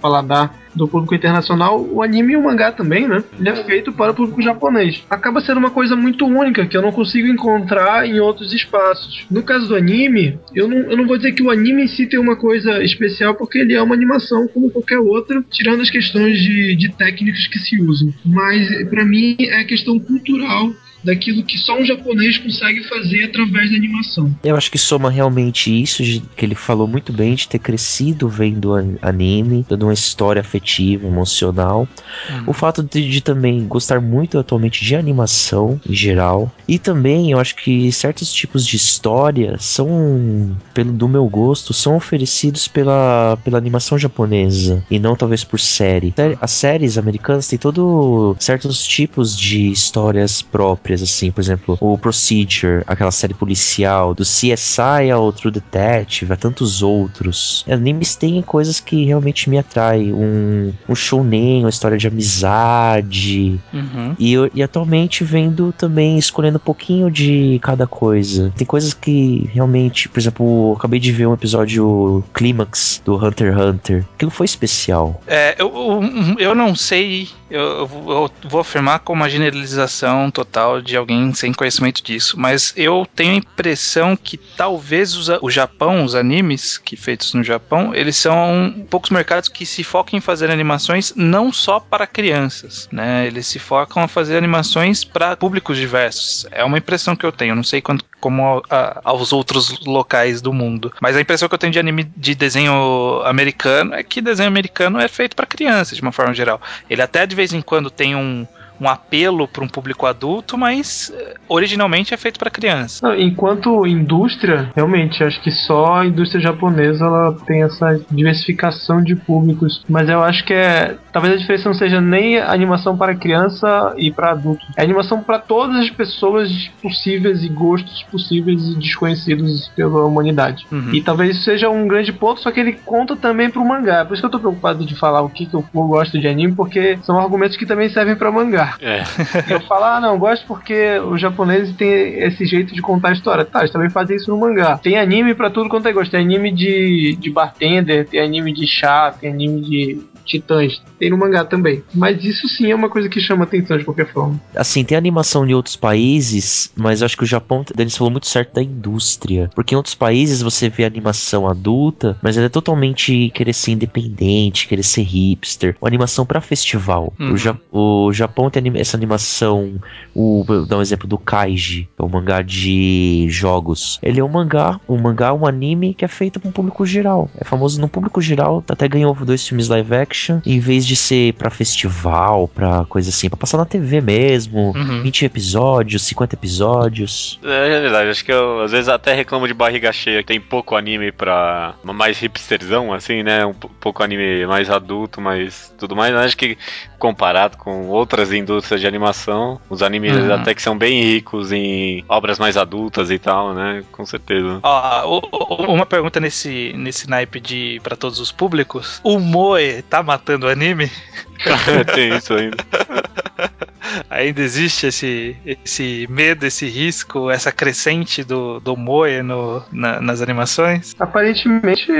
[0.00, 3.22] paladar do público internacional, o anime e o mangá também, né?
[3.38, 5.04] Ele é feito para o público japonês.
[5.10, 9.26] Acaba sendo uma coisa muito única que eu não consigo encontrar em outros espaços.
[9.30, 12.06] No caso do anime, eu não, eu não vou dizer que o anime em si
[12.06, 16.38] tem uma coisa especial, porque ele é uma animação como qualquer outra, tirando as questões
[16.38, 18.12] de, de técnicas que se usam.
[18.24, 23.76] Mas para mim é questão cultural daquilo que só um japonês consegue fazer através da
[23.76, 24.34] animação.
[24.44, 26.02] Eu acho que soma realmente isso,
[26.36, 31.88] que ele falou muito bem, de ter crescido vendo anime, dando uma história afetiva, emocional.
[32.28, 32.44] Uhum.
[32.48, 36.52] O fato de, de, também gostar muito atualmente de animação em geral.
[36.66, 41.96] E também eu acho que certos tipos de história são, pelo do meu gosto, são
[41.96, 46.12] oferecidos pela, pela animação japonesa e não talvez por série.
[46.40, 52.82] As séries americanas têm todo certos tipos de histórias próprias assim, por exemplo, o Procedure,
[52.86, 57.64] aquela série policial, do CSI ao True Detective, a tantos outros.
[57.68, 60.12] Animes têm coisas que realmente me atraem.
[60.12, 63.60] Um, um shounen, uma história de amizade.
[63.72, 64.14] Uhum.
[64.18, 68.52] E, e atualmente vendo também, escolhendo um pouquinho de cada coisa.
[68.56, 73.52] Tem coisas que realmente, por exemplo, eu acabei de ver um episódio clímax do Hunter
[73.52, 74.04] x Hunter.
[74.14, 75.20] Aquilo foi especial.
[75.26, 80.96] É, eu, eu, eu não sei, eu, eu vou- afirmar com uma generalização total de
[80.96, 86.14] alguém sem conhecimento disso, mas eu tenho a impressão que talvez os, o Japão, os
[86.14, 91.12] animes que feitos no Japão, eles são poucos mercados que se focam em fazer animações
[91.16, 93.26] não só para crianças, né?
[93.26, 96.46] Eles se focam a fazer animações para públicos diversos.
[96.50, 100.42] É uma impressão que eu tenho, não sei quanto como a- a- aos outros locais
[100.42, 100.92] do mundo.
[101.00, 105.00] Mas a impressão que eu tenho de anime de desenho americano é que desenho americano
[105.00, 106.60] é feito para crianças, de uma forma geral.
[106.88, 108.46] Ele até de vez em quando tem um,
[108.80, 113.06] um apelo para um público adulto, mas eh, originalmente é feito para criança.
[113.06, 119.14] Não, enquanto indústria, realmente, acho que só a indústria japonesa ela tem essa diversificação de
[119.14, 119.84] públicos.
[119.88, 120.96] Mas eu acho que é.
[121.12, 124.64] Talvez a diferença não seja nem animação para criança e para adulto.
[124.76, 130.66] É animação para todas as pessoas possíveis e gostos possíveis e desconhecidos pela humanidade.
[130.70, 130.94] Uhum.
[130.94, 134.04] E talvez isso seja um grande ponto, só que ele conta também pro mangá.
[134.04, 136.54] Por isso que eu tô preocupado de falar o que, que eu gosto de anime,
[136.54, 138.69] porque são argumentos que também servem pra mangá.
[138.80, 139.02] É.
[139.48, 143.44] Eu falar, ah, não, gosto porque os japoneses têm esse jeito de contar a história.
[143.44, 144.78] Tá, eles também fazem isso no mangá.
[144.78, 146.10] Tem anime pra tudo quanto é gosto.
[146.10, 150.00] Tem anime de, de bartender, tem anime de chá, tem anime de
[150.30, 150.80] titãs.
[150.98, 151.82] Tem no mangá também.
[151.94, 154.40] Mas isso sim é uma coisa que chama atenção de qualquer forma.
[154.54, 158.26] Assim, tem animação de outros países, mas eu acho que o Japão, Denis falou muito
[158.26, 159.50] certo da indústria.
[159.54, 164.66] Porque em outros países você vê animação adulta, mas ela é totalmente querer ser independente,
[164.68, 165.76] querer ser hipster.
[165.80, 167.12] Uma animação pra festival.
[167.18, 167.32] Uhum.
[167.32, 169.74] O, Ja- o Japão tem anima- essa animação,
[170.14, 173.98] o, vou dar um exemplo do Kaiji, que é um mangá de jogos.
[174.02, 177.30] Ele é um mangá, um mangá, um anime que é feito para um público geral.
[177.38, 181.32] É famoso no público geral, até ganhou dois filmes live action, em vez de ser
[181.34, 184.72] pra festival, pra coisa assim, pra passar na TV mesmo.
[184.76, 185.02] Uhum.
[185.02, 187.38] 20 episódios, 50 episódios.
[187.42, 190.76] É verdade, acho que eu às vezes até reclamo de barriga cheia, que tem pouco
[190.76, 193.44] anime pra mais hipsterzão, assim, né?
[193.46, 196.14] Um pou- pouco anime mais adulto, mas tudo mais.
[196.14, 196.56] Acho que
[196.98, 200.34] comparado com outras indústrias de animação, os animes Uhum.
[200.34, 203.82] até que são bem ricos em obras mais adultas e tal, né?
[203.92, 204.60] Com certeza.
[204.62, 205.20] Ó,
[205.68, 209.00] uma pergunta nesse, nesse naipe de para todos os públicos.
[209.02, 210.90] O Moe tá matando o anime?
[211.94, 212.56] tem isso ainda.
[214.10, 220.20] Ainda existe esse, esse medo, esse risco, essa crescente do, do Moe no, na- nas
[220.20, 220.94] animações?
[220.98, 221.90] Aparentemente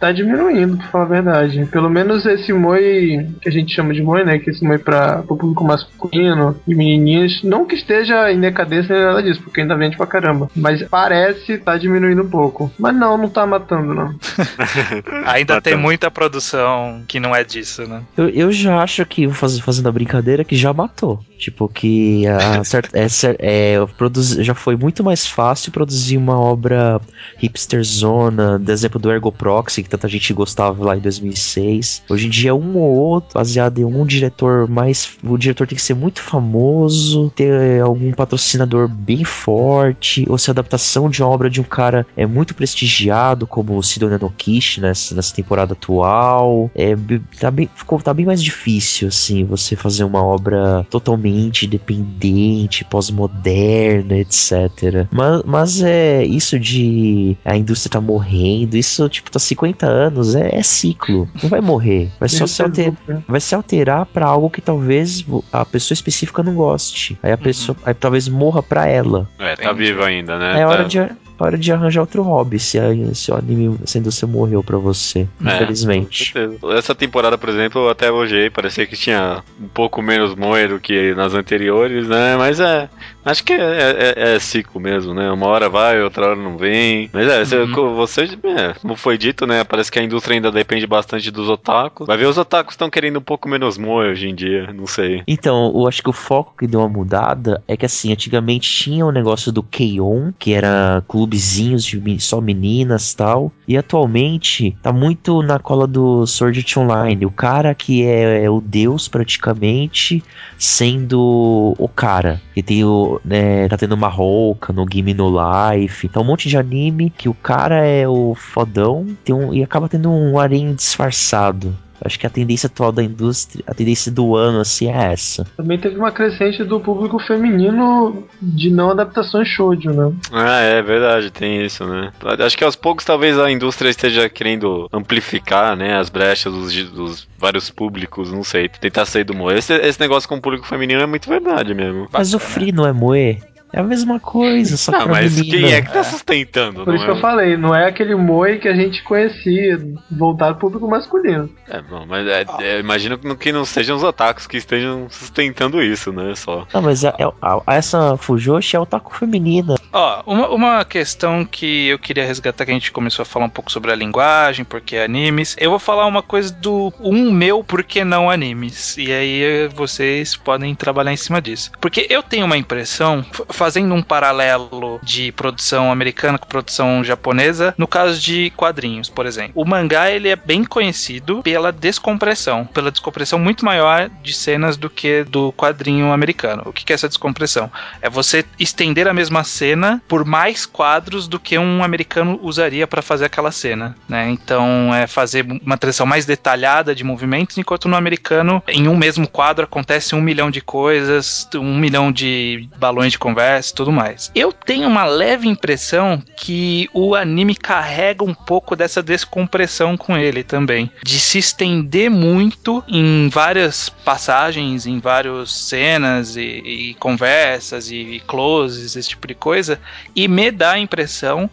[0.00, 1.66] tá diminuindo, pra falar a verdade.
[1.66, 4.38] Pelo menos esse Moi que a gente chama de Moi, né?
[4.38, 7.42] Que esse Moi pra, pro público masculino e menininhas.
[7.42, 10.50] Não que esteja em decadência nem nada disso, porque ainda vende pra caramba.
[10.54, 12.70] Mas parece tá diminuindo um pouco.
[12.78, 14.14] Mas não, não tá matando, não.
[15.26, 18.02] Ainda tem muita produção que não é disso, né?
[18.16, 21.20] Eu, eu já acho que, faz- fazendo a brincadeira, que já matou.
[21.44, 22.62] Tipo, que a,
[22.94, 26.98] é, é, produzi- já foi muito mais fácil produzir uma obra
[27.36, 32.02] hipsterzona, do exemplo do Ergo Proxy, que tanta gente gostava lá em 2006.
[32.08, 35.18] Hoje em dia, um ou outro, baseado em um diretor mais.
[35.22, 40.52] O diretor tem que ser muito famoso, ter algum patrocinador bem forte, ou se a
[40.52, 45.14] adaptação de uma obra de um cara é muito prestigiado, como o Sidonia Nokishi nessa,
[45.14, 46.70] nessa temporada atual.
[46.74, 46.96] É,
[47.38, 54.16] tá bem, ficou, tá bem mais difícil, assim, você fazer uma obra totalmente independente, pós-moderna,
[54.16, 55.06] etc.
[55.10, 60.54] Mas, mas é isso de a indústria tá morrendo, isso, tipo, tá 50 anos, é,
[60.56, 61.28] é ciclo.
[61.42, 62.10] Não vai morrer.
[62.18, 62.94] Vai só se alterar
[63.26, 67.18] vai se alterar pra algo que talvez a pessoa específica não goste.
[67.22, 69.28] Aí a pessoa, aí talvez morra pra ela.
[69.38, 70.60] É, tá vivo ainda, né?
[70.60, 70.98] É hora Tá- de,
[71.38, 74.78] hora de arranjar outro hobby se, a, se o anime, se a indústria morreu pra
[74.78, 75.26] você.
[75.44, 76.32] É, infelizmente.
[76.76, 80.78] Essa temporada, por exemplo, eu até elogiei, parecia que tinha um pouco menos moe do
[80.78, 82.36] que nas anteriores, né?
[82.36, 82.88] Mas é.
[83.24, 85.30] Acho que é, é- é ciclo mesmo, né?
[85.30, 87.08] Uma hora vai, outra hora não vem.
[87.12, 87.94] Mas é, você- Uhum.
[87.94, 89.64] você, é, como foi dito, né?
[89.64, 92.06] Parece que a indústria ainda depende bastante dos otakus.
[92.06, 95.22] Vai ver, os otakus estão querendo um pouco menos moe hoje em dia, não sei.
[95.26, 99.04] Então, eu acho que o foco que deu uma mudada é que assim, antigamente tinha
[99.06, 104.92] o negócio do K-On, que era clubezinhos de só meninas e tal, e atualmente tá
[104.92, 110.22] muito na cola do Sword Art Online, o cara que é, é o deus praticamente,
[110.58, 116.06] sendo o cara, que tem o, né, tá tendo uma rouca no Game No Life,
[116.06, 120.10] então um monte de anime que o cara é o fodão um, e acaba tendo
[120.10, 121.74] um harém disfarçado.
[122.04, 125.44] Acho que a tendência atual da indústria, a tendência do ano, assim, é essa.
[125.56, 130.12] Também teve uma crescente do público feminino de não adaptações shoujo, né?
[130.30, 132.12] Ah, é verdade, tem isso, né?
[132.40, 137.28] Acho que aos poucos talvez a indústria esteja querendo amplificar, né, as brechas dos, dos
[137.38, 139.54] vários públicos, não sei, tentar sair do moe.
[139.54, 142.08] Esse, esse negócio com o público feminino é muito verdade mesmo.
[142.12, 143.38] Mas o Free não é moe?
[143.74, 145.56] É a mesma coisa, só Não, que mas menina.
[145.58, 146.84] quem é que tá sustentando?
[146.84, 147.14] Por isso que é?
[147.14, 149.78] eu falei, não é aquele moe que a gente conhecia,
[150.10, 151.50] voltado ao público masculino.
[151.68, 155.08] É, bom, mas é, é, imagino que não- que não sejam os otakus que estejam
[155.10, 156.34] sustentando isso, né?
[156.36, 156.66] Só.
[156.72, 159.74] Não, mas a- a- a- essa Fujoshi é o taco feminina.
[159.92, 163.50] Ó, uma, uma questão que eu queria resgatar, que a gente começou a falar um
[163.50, 165.56] pouco sobre a linguagem, porque animes.
[165.58, 168.96] Eu vou falar uma coisa do um meu, porque não animes.
[168.96, 171.72] E aí eh, vocês podem trabalhar em cima disso.
[171.80, 173.24] Porque eu tenho uma impressão,
[173.64, 179.52] fazendo um paralelo de produção americana com produção japonesa, no caso de quadrinhos, por exemplo.
[179.54, 184.90] O mangá, ele é bem conhecido pela descompressão, pela descompressão muito maior de cenas do
[184.90, 186.64] que do quadrinho americano.
[186.66, 187.72] O que é essa descompressão?
[188.02, 193.00] É você estender a mesma cena por mais quadros do que um americano usaria para
[193.00, 194.28] fazer aquela cena, né?
[194.28, 199.26] Então é fazer uma transição mais detalhada de movimentos, enquanto no americano, em um mesmo
[199.26, 204.30] quadro acontece um milhão de coisas, um milhão de balões de conversa e tudo mais.
[204.34, 210.42] Eu tenho uma leve impressão que o anime carrega um pouco dessa descompressão com ele
[210.42, 218.22] também, de se estender muito em várias passagens, em várias cenas e, e conversas e
[218.26, 219.80] closes, esse tipo de coisa,
[220.14, 221.50] e me dá a impressão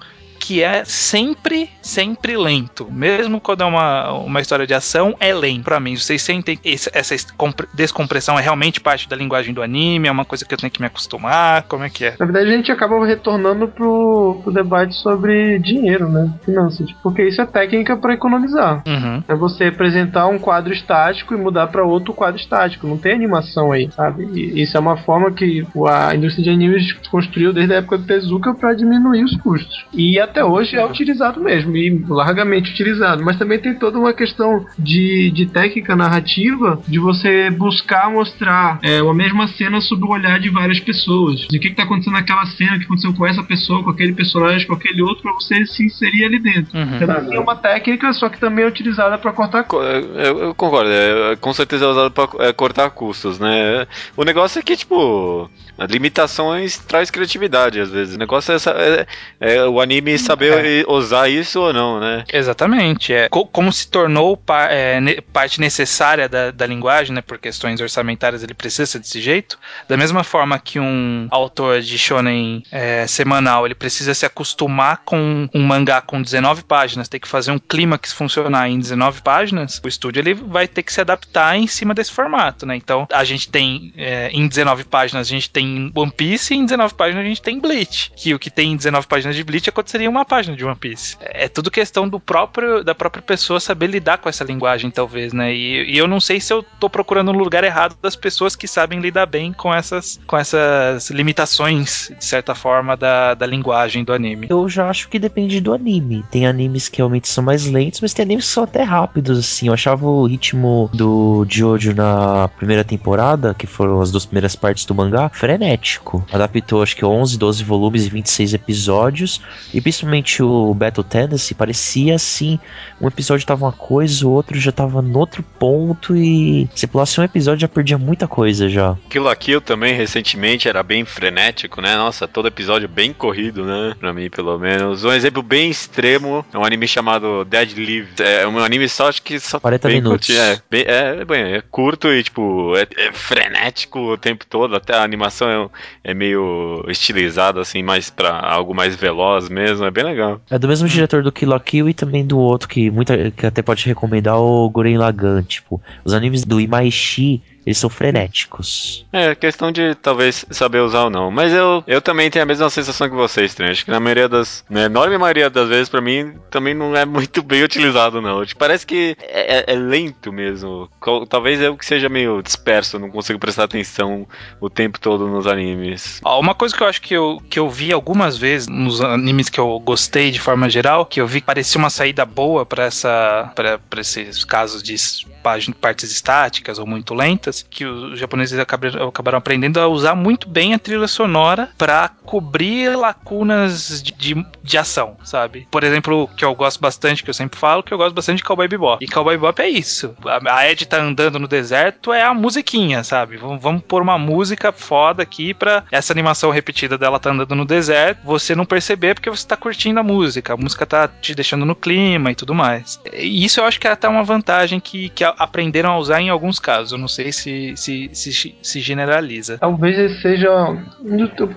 [0.51, 2.85] que é sempre, sempre lento.
[2.91, 5.95] Mesmo quando é uma, uma história de ação, é lento pra mim.
[5.95, 10.09] Vocês sentem esse- essa escompre- descompressão é realmente parte da linguagem do anime?
[10.09, 11.63] É uma coisa que eu tenho que me acostumar?
[11.69, 12.15] Como é que é?
[12.19, 16.29] Na verdade, a gente acaba retornando pro, pro debate sobre dinheiro, né?
[16.43, 16.91] Finanças.
[17.01, 18.83] Porque isso é técnica para economizar.
[18.85, 19.23] Uhum.
[19.29, 22.85] É você apresentar um quadro estático e mudar para outro quadro estático.
[22.85, 24.25] Não tem animação aí, sabe?
[24.33, 28.05] E isso é uma forma que a indústria de animes construiu desde a época do
[28.05, 29.85] Tezuka para diminuir os custos.
[29.93, 33.23] E até hoje é utilizado mesmo, e largamente utilizado.
[33.23, 38.99] Mas também tem toda uma questão de, de técnica narrativa de você buscar mostrar é,
[38.99, 41.41] a mesma cena sob o olhar de várias pessoas.
[41.41, 44.13] De o que está acontecendo naquela cena, o que aconteceu com essa pessoa, com aquele
[44.13, 46.77] personagem, com aquele outro, para você se inserir ali dentro.
[46.77, 46.99] Uhum.
[46.99, 50.89] Também é uma técnica, só que também é utilizada para cortar Co- Eu, eu concordo,
[50.91, 53.85] é, com certeza é usado pra é, cortar custos, né?
[54.17, 58.15] O negócio é que, tipo, as limitações traz criatividade às vezes.
[58.15, 59.05] O negócio é, essa- é-
[59.39, 62.23] é o anime saber usar isso ou não, né?
[62.31, 63.13] Exatamente.
[63.13, 67.21] É, co- como se tornou pa- é, ne- parte necessária da, da linguagem, né?
[67.21, 69.57] Por questões orçamentárias, ele precisa ser desse jeito.
[69.87, 75.47] Da mesma forma que um autor de shonen é, semanal, ele precisa se acostumar com
[75.53, 79.87] um mangá com 19 páginas, tem que fazer um clímax funcionar em 19 páginas, o
[79.87, 82.75] estúdio ele vai ter que se adaptar em cima desse formato, né?
[82.75, 86.65] Então, a gente tem é, em 19 páginas, a gente tem One Piece e em
[86.65, 88.11] 19 páginas a gente tem Bleach.
[88.15, 91.17] Que o que tem em 19 páginas de Bleach aconteceria uma página de One Piece.
[91.19, 95.53] É tudo questão do próprio da própria pessoa saber lidar com essa linguagem, talvez, né?
[95.53, 98.67] E, e eu não sei se eu tô procurando no lugar errado das pessoas que
[98.67, 104.13] sabem lidar bem com essas, com essas limitações, de certa forma, da, da linguagem do
[104.13, 104.47] anime.
[104.49, 106.23] Eu já acho que depende do anime.
[106.29, 109.67] Tem animes que realmente são mais lentos, mas tem animes que são até rápidos, assim.
[109.67, 114.85] Eu achava o ritmo do Jojo na primeira temporada, que foram as duas primeiras partes
[114.85, 116.25] do mangá, frenético.
[116.31, 119.41] Adaptou, acho que 11, 12 volumes e 26 episódios.
[119.73, 120.00] E principalmente
[120.41, 122.59] o Battle Tendency parecia assim:
[122.99, 126.15] um episódio tava uma coisa, o outro já tava no outro ponto.
[126.15, 128.97] E se pulasse um episódio já perdia muita coisa já.
[129.09, 131.95] Kill la Kill também, recentemente, era bem frenético, né?
[131.95, 133.95] Nossa, todo episódio bem corrido, né?
[133.99, 135.03] Pra mim, pelo menos.
[135.03, 138.09] Um exemplo bem extremo é um anime chamado Dead Live.
[138.19, 140.27] É um anime só, acho que só 40 bem minutos.
[140.27, 144.75] curtinho, É, bem, é, bem, é curto e, tipo, é, é frenético o tempo todo.
[144.75, 145.71] Até a animação
[146.03, 149.85] é, é meio estilizada, assim, mais pra algo mais veloz mesmo.
[149.91, 150.41] É bem legal.
[150.49, 153.45] É do mesmo diretor do Kill la Kill e também do outro que muita que
[153.45, 159.05] até pode recomendar o Guren Lagann, tipo, os animes do Imaishi, eles são frenéticos.
[159.11, 161.29] É, questão de talvez saber usar ou não.
[161.31, 163.69] Mas eu, eu também tenho a mesma sensação que vocês, Trem.
[163.69, 164.63] Acho que na maioria das.
[164.69, 168.45] Na enorme maioria das vezes, pra mim, também não é muito bem utilizado, não.
[168.45, 170.89] Tipo, parece que é, é- é lento mesmo.
[171.29, 174.27] Talvez eu que seja meio disperso, não consigo prestar atenção
[174.59, 176.19] o tempo todo nos animes.
[176.25, 179.59] Uma coisa que eu acho que eu, que eu vi algumas vezes nos animes que
[179.59, 183.51] eu gostei de forma geral, que eu vi que parecia uma saída boa pra essa
[183.55, 184.95] para esses casos de
[185.43, 190.47] págin- partes estáticas ou muito lentas, que os japoneses acabaram, acabaram aprendendo a usar muito
[190.47, 195.67] bem a trilha sonora para cobrir lacunas de, de, de, ação, sabe?
[195.69, 198.43] Por exemplo, que eu gosto bastante, que eu sempre falo, que eu gosto bastante de
[198.43, 199.03] Cowboy Bebop.
[199.03, 200.15] E Cowboy Bebop é isso.
[200.25, 203.37] A, a Ed tá andando no deserto, é a musiquinha, sabe?
[203.37, 207.65] Vamos, vamos pôr uma música foda aqui pra essa animação repetida dela tá andando no
[207.65, 210.53] deserto, você não perceber porque você tá curtindo a música.
[210.53, 212.99] A música tá te deixando no clima e tudo mais.
[213.13, 216.29] E isso eu acho que é até uma vantagem que, que aprenderam a usar em
[216.29, 216.91] alguns casos.
[216.91, 219.57] Eu não sei se, se, se, se generaliza.
[219.57, 220.49] Talvez esse seja.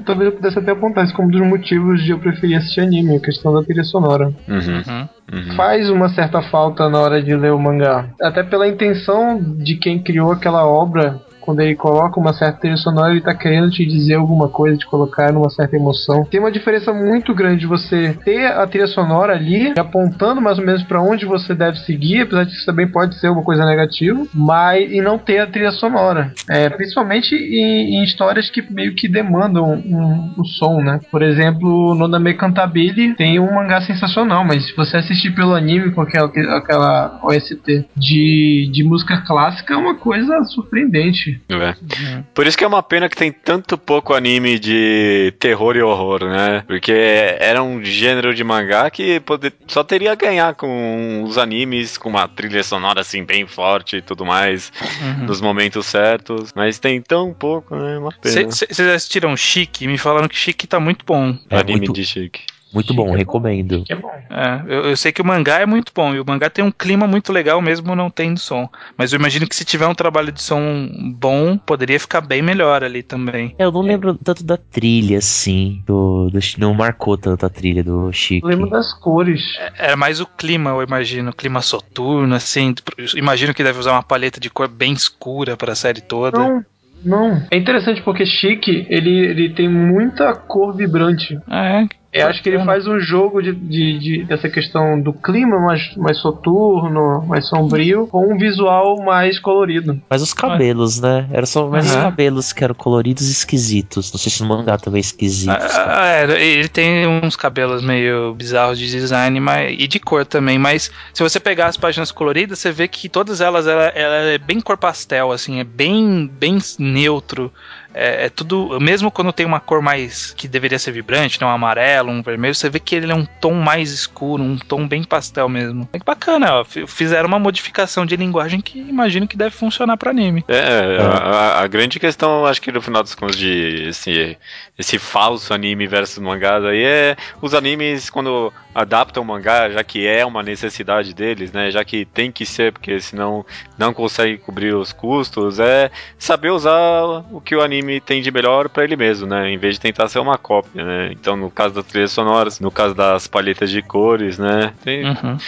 [0.05, 3.16] Talvez eu pudesse até apontar isso como um dos motivos de eu preferir assistir anime,
[3.16, 4.32] a questão da trilha sonora.
[4.49, 4.82] Uhum.
[4.87, 5.09] Uhum.
[5.32, 5.57] Uhum.
[5.57, 8.09] Faz uma certa falta na hora de ler o mangá.
[8.20, 13.13] Até pela intenção de quem criou aquela obra quando ele coloca uma certa trilha sonora,
[13.13, 16.25] ele tá querendo te dizer alguma coisa, te colocar numa certa emoção.
[16.25, 20.65] Tem uma diferença muito grande de você ter a trilha sonora ali, apontando mais ou
[20.65, 24.27] menos para onde você deve seguir, apesar de isso também pode ser uma coisa negativa,
[24.33, 26.33] mas e não ter a trilha sonora.
[26.49, 31.01] É, principalmente em, em histórias que meio que demandam um, um, som, né?
[31.11, 35.91] Por exemplo, no Name Cantabile tem um mangá sensacional, mas se você assistir pelo anime
[35.93, 41.34] com aquela, aquela OST de, de música clássica, é uma coisa surpreendente.
[41.49, 41.55] É.
[41.55, 42.24] Uhum.
[42.35, 46.24] Por isso que é uma pena que tem tanto pouco anime de terror e horror,
[46.24, 46.64] né?
[46.66, 51.97] Porque era um gênero de mangá que poder, só teria a ganhar com os animes,
[51.97, 55.26] com uma trilha sonora assim bem forte e tudo mais, uhum.
[55.26, 56.53] nos momentos certos.
[56.55, 57.95] Mas tem tão pouco, né?
[57.95, 58.51] É uma pena.
[58.51, 59.87] Vocês assistiram Chique?
[59.87, 61.37] Me falaram que Chique tá muito bom.
[61.51, 61.93] É anime muito...
[61.93, 62.43] de Chique.
[62.75, 63.85] Muito bom, é recomendo.
[63.89, 64.11] É bom.
[64.31, 66.70] É, eu, eu, sei que o mangá é muito bom, e o mangá tem um
[66.70, 68.68] clima muito legal mesmo não tendo som.
[68.97, 72.83] Mas eu imagino que se tiver um trabalho de som bom, poderia ficar bem melhor
[72.83, 73.55] ali também.
[73.59, 75.83] É, eu não lembro tanto da trilha, assim.
[75.87, 78.47] Do, do, não marcou tanto a trilha do Chico.
[78.47, 79.57] lembro das cores.
[79.59, 81.33] É, era mais o clima, eu imagino.
[81.33, 82.75] Clima soturno, assim.
[83.14, 86.39] Imagino que deve usar uma paleta de cor bem escura para a série toda.
[86.39, 86.64] Não,
[87.05, 87.43] não.
[87.51, 91.39] É interessante porque Chique, ele, ele tem muita cor vibrante.
[91.47, 91.89] Ah, é?
[92.15, 95.97] Eu acho que ele faz um jogo de, de, de, dessa questão do clima mais,
[95.97, 100.01] mais soturno, mais sombrio, com um visual mais colorido.
[100.09, 101.27] Mas os cabelos, né?
[101.33, 101.97] Era só mais uhum.
[101.97, 104.12] os cabelos que eram coloridos e esquisitos.
[104.12, 105.51] Não sei se no mangá também é esquisito.
[105.51, 110.59] Ah, é, ele tem uns cabelos meio bizarros de design mas, e de cor também,
[110.59, 114.39] mas se você pegar as páginas coloridas, você vê que todas elas ela, ela é
[114.39, 117.53] bem cor pastel, assim, é bem, bem neutro.
[117.95, 118.79] É, é, tudo.
[118.81, 120.33] Mesmo quando tem uma cor mais.
[120.33, 121.47] que deveria ser vibrante, né?
[121.47, 124.87] Um amarelo, um vermelho, você vê que ele é um tom mais escuro, um tom
[124.87, 125.89] bem pastel mesmo.
[125.93, 126.65] É bacana, ó.
[126.65, 130.45] Fizeram uma modificação de linguagem que imagino que deve funcionar para anime.
[130.49, 131.01] É, é.
[131.01, 134.37] A, a, grande questão, acho que no final dos contos, de esse,
[134.79, 140.05] esse falso anime versus mangás aí é os animes quando adaptam o mangá, já que
[140.05, 141.70] é uma necessidade deles, né?
[141.70, 143.47] Já que tem que ser, porque senão
[143.79, 148.68] não consegue cobrir os custos, é saber usar o que o anime tem de melhor
[148.68, 149.49] para ele mesmo, né?
[149.49, 151.11] Em vez de tentar ser uma cópia, né?
[151.12, 154.72] Então, no caso das trilhas sonoras, no caso das palhetas de cores, né?
[154.83, 155.39] Tem uhum.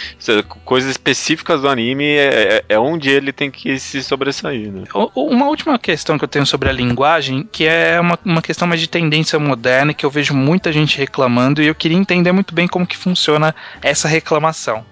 [0.63, 4.83] coisas específicas do anime é, é, é, onde ele tem que se sobressair, né?
[5.13, 8.79] Uma última questão que eu tenho sobre a linguagem, que é uma, uma questão mais
[8.79, 12.67] de tendência moderna, que eu vejo muita gente reclamando, e eu queria entender muito bem
[12.67, 14.85] como que funciona essa reclamação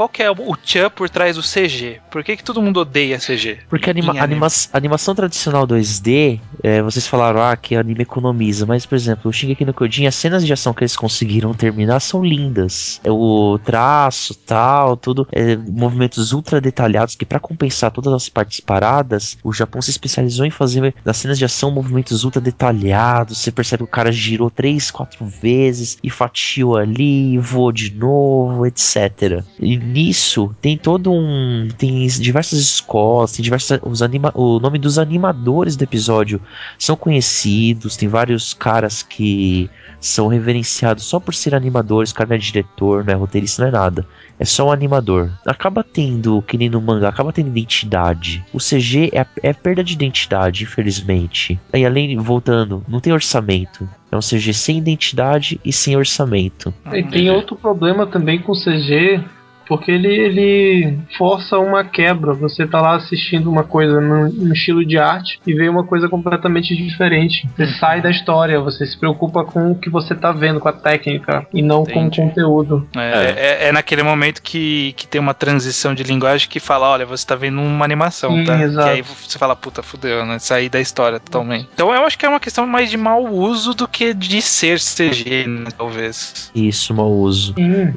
[0.00, 2.00] qual que é o tchan por trás do CG?
[2.10, 3.58] Por que, que todo mundo odeia CG?
[3.68, 8.86] Porque a anima, anima animação tradicional 2D, é, vocês falaram ah, que anime economiza, mas
[8.86, 12.24] por exemplo, o Shingeki no Kyojin, as cenas de ação que eles conseguiram terminar são
[12.24, 12.98] lindas.
[13.04, 18.58] É o traço, tal, tudo, é, movimentos ultra detalhados que para compensar todas as partes
[18.58, 23.36] paradas, o Japão se especializou em fazer nas cenas de ação movimentos ultra detalhados.
[23.36, 28.64] Você percebe que o cara girou três, quatro vezes e fatiou ali, voou de novo,
[28.64, 29.44] etc.
[29.58, 31.68] E nisso tem todo um.
[31.76, 33.80] Tem diversas escolas, tem diversas.
[33.82, 36.40] Os anima, o nome dos animadores do episódio
[36.78, 39.68] são conhecidos, tem vários caras que
[40.00, 43.68] são reverenciados só por ser animadores, o cara não é diretor, não é roteirista, não
[43.68, 44.06] é nada.
[44.38, 45.30] É só um animador.
[45.46, 48.42] Acaba tendo, que nem no mangá, acaba tendo identidade.
[48.52, 51.60] O CG é, é perda de identidade, infelizmente.
[51.74, 53.86] E além, voltando, não tem orçamento.
[54.10, 56.72] É um CG sem identidade e sem orçamento.
[56.92, 59.22] E tem outro problema também com o CG
[59.70, 62.34] porque ele, ele força uma quebra.
[62.34, 66.74] Você tá lá assistindo uma coisa num, estilo de arte e vê uma coisa completamente
[66.74, 67.48] diferente.
[67.56, 70.72] Você sai da história, você se preocupa com o que você tá vendo, com a
[70.72, 71.94] técnica, e não Entendi.
[71.94, 72.88] com o conteúdo.
[72.96, 77.06] É, é, é, naquele momento que, que tem uma transição de linguagem que fala, olha,
[77.06, 78.60] você tá vendo uma animação, Sim, tá?
[78.60, 78.88] Exato.
[78.88, 80.40] E aí você fala, puta, fudeu, né?
[80.40, 81.68] Sair da história totalmente.
[81.72, 84.80] Então eu acho que é uma questão mais de mau uso do que de ser
[84.80, 86.50] CG, né, talvez.
[86.56, 87.54] Isso, mau uso.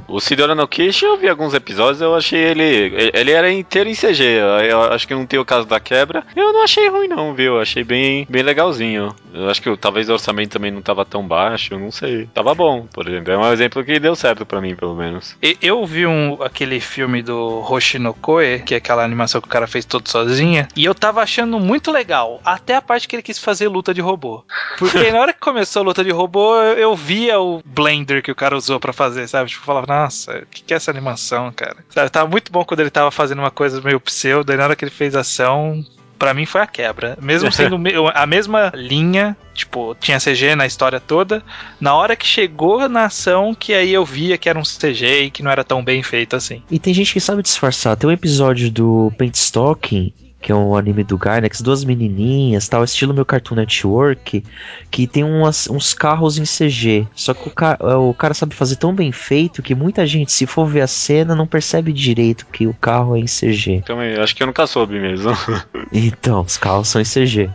[0.07, 3.11] O Sidora no Kishi eu vi alguns episódios episódios eu achei ele.
[3.13, 4.23] Ele era inteiro em CG.
[4.69, 6.23] Eu acho que não tem o caso da quebra.
[6.35, 7.55] Eu não achei ruim, não, viu?
[7.55, 9.15] Eu achei bem, bem legalzinho.
[9.33, 12.27] Eu acho que talvez o orçamento também não tava tão baixo, eu não sei.
[12.33, 13.33] Tava bom, por exemplo.
[13.33, 15.35] É um exemplo que deu certo para mim, pelo menos.
[15.61, 19.85] Eu vi um, aquele filme do Hoshinokoe, que é aquela animação que o cara fez
[19.85, 22.39] todo sozinha, e eu tava achando muito legal.
[22.45, 24.43] Até a parte que ele quis fazer luta de robô.
[24.77, 28.35] Porque na hora que começou a luta de robô, eu via o Blender que o
[28.35, 29.49] cara usou para fazer, sabe?
[29.49, 31.77] Tipo, eu falava, nossa, o que, que é essa animação, cara?
[31.89, 34.75] Sabe, tava muito bom quando ele tava fazendo uma coisa meio pseudo, e na hora
[34.75, 35.83] que ele fez ação,
[36.17, 37.17] para mim foi a quebra.
[37.21, 37.77] Mesmo sendo
[38.13, 41.43] a mesma linha, tipo, tinha CG na história toda,
[41.79, 45.31] na hora que chegou na ação, que aí eu via que era um CG e
[45.31, 46.63] que não era tão bem feito assim.
[46.71, 47.97] E tem gente que sabe disfarçar.
[47.97, 50.13] Tem um episódio do Paint Stocking
[50.43, 54.43] que é um anime do Gainax, duas menininhas, tal, estilo meu Cartoon Network,
[54.91, 57.07] que tem umas, uns carros em CG.
[57.15, 60.33] Só que o, ca é, o cara sabe fazer tão bem feito que muita gente,
[60.33, 63.83] se for ver a cena, não percebe direito que o carro é em CG.
[63.85, 65.31] Também, acho que eu nunca soube mesmo.
[65.93, 67.49] então, os carros são em CG.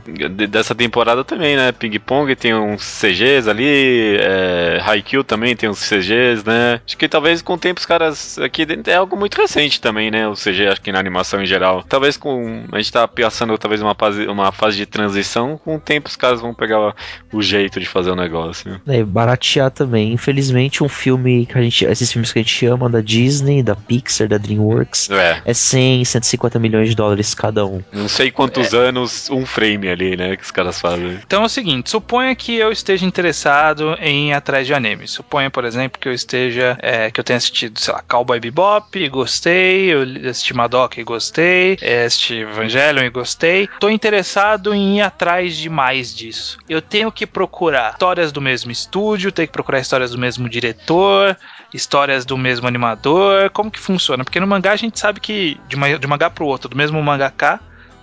[0.48, 1.70] Dessa temporada também, né?
[1.72, 6.80] Ping Pong tem uns CGs ali, é, Haikyuu também tem uns CGs, né?
[6.86, 10.26] Acho que talvez com o tempo os caras aqui é algo muito recente também, né?
[10.26, 11.84] O CG, acho que na animação em geral.
[11.86, 15.80] Talvez com a gente tá passando talvez uma fase, uma fase de transição, com o
[15.80, 16.94] tempo os caras vão pegar
[17.32, 18.80] o jeito de fazer o negócio.
[18.86, 20.12] É, baratear também.
[20.12, 21.84] Infelizmente, um filme que a gente.
[21.84, 26.04] Esses filmes que a gente ama da Disney, da Pixar, da Dreamworks, é, é 100,
[26.04, 27.82] 150 milhões de dólares cada um.
[27.92, 28.76] Não sei quantos é.
[28.76, 31.18] anos um frame ali, né, que os caras fazem.
[31.26, 35.06] Então é o seguinte: suponha que eu esteja interessado em ir atrás de anime.
[35.08, 36.78] Suponha, por exemplo, que eu esteja.
[36.80, 41.78] É, que eu tenha assistido, sei lá, Cowboy Bebop, gostei, eu assisti Madoka e gostei,
[42.04, 43.68] assisti Evangelion e gostei.
[43.80, 46.58] Tô interessado em ir atrás de mais disso.
[46.68, 51.36] Eu tenho que procurar histórias do mesmo estúdio, tenho que procurar histórias do mesmo diretor,
[51.72, 53.50] histórias do mesmo animador.
[53.50, 54.22] Como que funciona?
[54.22, 56.76] Porque no mangá a gente sabe que de, uma, de um mangá pro outro, do
[56.76, 57.58] mesmo mangaka,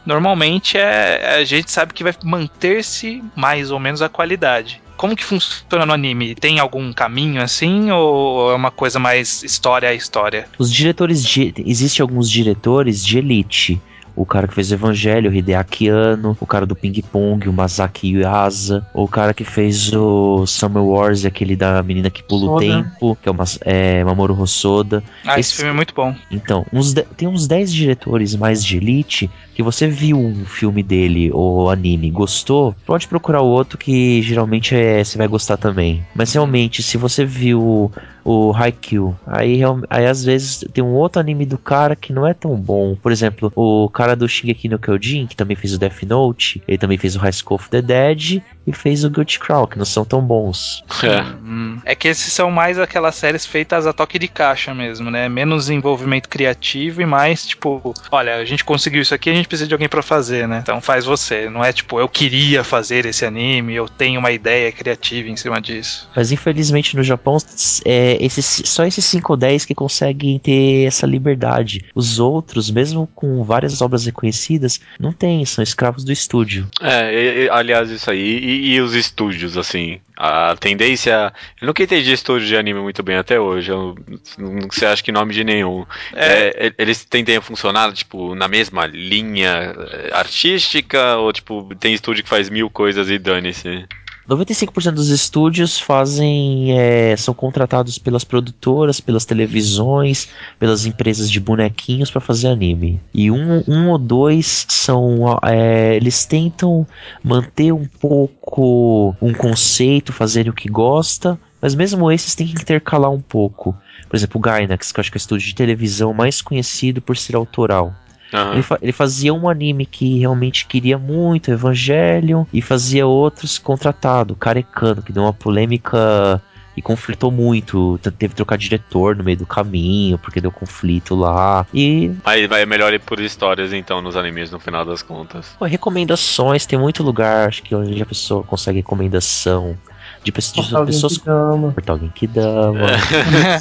[0.05, 4.82] normalmente é, a gente sabe que vai manter-se mais ou menos a qualidade.
[4.97, 6.36] Como que funciona no anime?
[6.36, 10.47] Tem algum caminho assim ou é uma coisa mais história a história?
[10.57, 13.82] Os diretores de existem alguns diretores de elite
[14.16, 17.53] o cara que fez o Evangelho, o Hideaki Anno, o cara do Ping Pong, o
[17.53, 22.55] Masaki Yuasa, o cara que fez o Summer Wars, aquele da menina que pula Soda.
[22.55, 25.03] o tempo, que é, o é Mamoru Hosoda.
[25.26, 26.16] Ah, esse, esse filme é muito bom.
[26.32, 30.84] Então, uns de, tem uns 10 diretores mais de elite que você viu um filme
[30.84, 36.05] dele ou anime gostou, pode procurar o outro que geralmente é, você vai gostar também.
[36.13, 37.89] Mas realmente, se você viu
[38.26, 42.34] o Haikyuu, aí, aí às vezes tem um outro anime do cara que não é
[42.34, 42.97] tão bom.
[43.01, 46.78] Por exemplo, o cara do Shingeki no Kyojin, que também fez o Death Note, ele
[46.78, 49.86] também fez o High School of the Dead e fez o Guilty Crown, que não
[49.86, 50.84] são tão bons.
[51.03, 51.91] É.
[51.91, 55.30] é que esses são mais aquelas séries feitas a toque de caixa mesmo, né?
[55.30, 59.68] Menos envolvimento criativo e mais tipo, olha, a gente conseguiu isso aqui, a gente precisa
[59.68, 60.59] de alguém para fazer, né?
[60.61, 61.49] Então faz você.
[61.49, 65.61] Não é tipo, eu queria fazer esse anime, eu tenho uma ideia criativa em cima
[65.61, 66.09] disso.
[66.16, 67.38] Mas infelizmente no Japão,
[67.86, 71.86] é, esses, só esses 5 ou 10 que conseguem ter essa liberdade.
[71.93, 76.68] Os outros, mesmo com várias obras reconhecidas, não tem, são escravos do estúdio.
[76.82, 79.99] É, e, e, aliás, isso aí e, os estúdios, assim?
[80.18, 81.34] A tendência.
[81.62, 83.72] Eu nunca entendi estúdio de anime muito bem até hoje.
[83.72, 83.95] Eu
[84.38, 85.86] não sei, acho que nome de nenhum.
[86.14, 86.68] É.
[86.68, 91.18] É, eles tendem a funcionar, tipo, na mesma linha eh, artística?
[91.18, 93.86] Ou, tipo, tem estúdio que faz mil coisas e dane-se?
[94.28, 96.78] 95% dos estúdios fazem.
[96.78, 102.99] É, são contratados pelas produtoras, pelas televisões, pelas empresas de bonequinhos para fazer anime.
[103.13, 105.38] E um, um ou dois são.
[105.43, 106.88] É, eles tentam
[107.23, 113.11] manter um pouco um conceito, fazerem o que gosta, mas mesmo esses têm que intercalar
[113.11, 113.76] um pouco.
[114.09, 117.01] Por exemplo, o Gainax, que eu acho que é o estúdio de televisão mais conhecido
[117.01, 117.93] por ser autoral.
[118.34, 118.53] Uhum.
[118.53, 124.36] Ele, fa ele, fazia um anime que realmente queria muito, Evangelion, e fazia outros contratado,
[124.36, 126.41] Carecano, que deu uma polêmica
[126.76, 127.97] e conflitou muito.
[128.17, 131.65] Teve que trocar diretor no meio do caminho, porque deu conflito lá.
[131.73, 132.11] E.
[132.26, 135.55] Aí vai melhor ir por histórias, então, nos animes, no final das contas.
[135.57, 139.78] Pô, recomendações, tem muito lugar, acho que onde a pessoa consegue recomendação
[140.26, 142.88] de, pessoas, de pessoas Porta alguém que dama.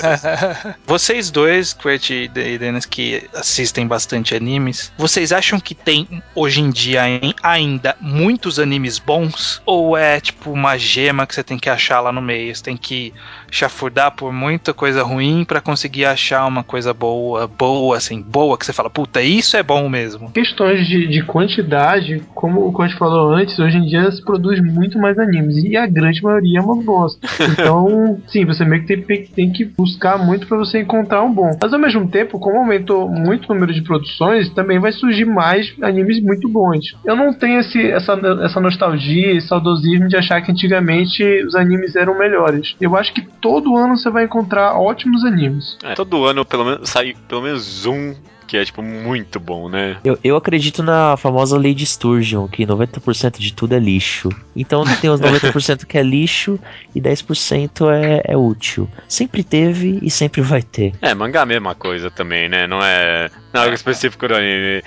[0.86, 6.70] vocês dois, Kurt e Dennis, que assistem bastante animes, vocês acham que tem hoje em
[6.70, 7.02] dia
[7.42, 9.60] ainda muitos animes bons?
[9.66, 12.54] Ou é tipo uma gema que você tem que achar lá no meio?
[12.54, 13.12] Você tem que
[13.50, 18.64] chafurdar por muita coisa ruim para conseguir achar uma coisa boa, boa, assim, boa, que
[18.64, 20.32] você fala, puta, isso é bom mesmo.
[20.32, 24.98] Questões de, de quantidade, como o gente falou antes, hoje em dia se produz muito
[24.98, 27.26] mais animes e a grande maioria é uma bosta.
[27.52, 31.50] Então, sim, você meio que tem, tem que buscar muito para você encontrar um bom.
[31.62, 35.74] Mas ao mesmo tempo, como aumentou muito o número de produções, também vai surgir mais
[35.82, 36.96] animes muito bons.
[37.04, 41.96] Eu não tenho esse, essa, essa nostalgia, esse saudosismo de achar que antigamente os animes
[41.96, 42.74] eram melhores.
[42.80, 45.76] Eu acho que todo ano você vai encontrar ótimos animes.
[45.82, 48.14] É, todo ano pelo menos sai pelo menos um
[48.54, 49.96] que é, tipo, muito bom, né?
[50.04, 54.28] Eu, eu acredito na famosa lei de Sturgeon, que 90% de tudo é lixo.
[54.54, 56.56] Então tem os 90% que é lixo
[56.94, 58.88] e 10% é, é útil.
[59.08, 60.92] Sempre teve e sempre vai ter.
[61.02, 62.68] É, mangá é a mesma coisa também, né?
[62.68, 64.82] Não é algo específico do anime.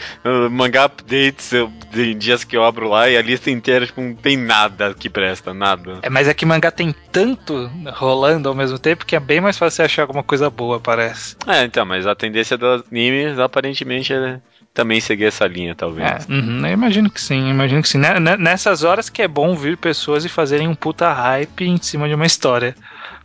[0.49, 4.15] Mangá updates, eu, tem dias que eu abro lá e a lista inteira, tipo, não
[4.15, 5.99] tem nada que presta, nada.
[6.01, 9.57] É, mas é que mangá tem tanto rolando ao mesmo tempo que é bem mais
[9.57, 11.35] fácil achar alguma coisa boa, parece.
[11.45, 14.39] É, então, mas a tendência do anime aparentemente é
[14.73, 16.07] também seguir essa linha, talvez.
[16.07, 17.97] É, uhum, eu imagino que sim, imagino que sim.
[18.37, 22.13] Nessas horas que é bom vir pessoas e fazerem um puta hype em cima de
[22.13, 22.75] uma história.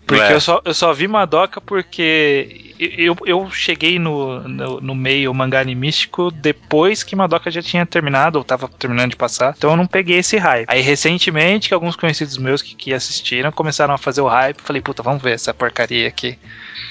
[0.06, 0.32] Porque é.
[0.32, 5.60] eu, só, eu só vi Madoka porque eu, eu cheguei no, no, no, meio mangá
[5.60, 9.86] animístico depois que Madoka já tinha terminado, ou tava terminando de passar, então eu não
[9.86, 10.66] peguei esse hype.
[10.68, 14.82] Aí recentemente, que alguns conhecidos meus que, que assistiram começaram a fazer o hype, falei,
[14.82, 16.38] puta, vamos ver essa porcaria aqui.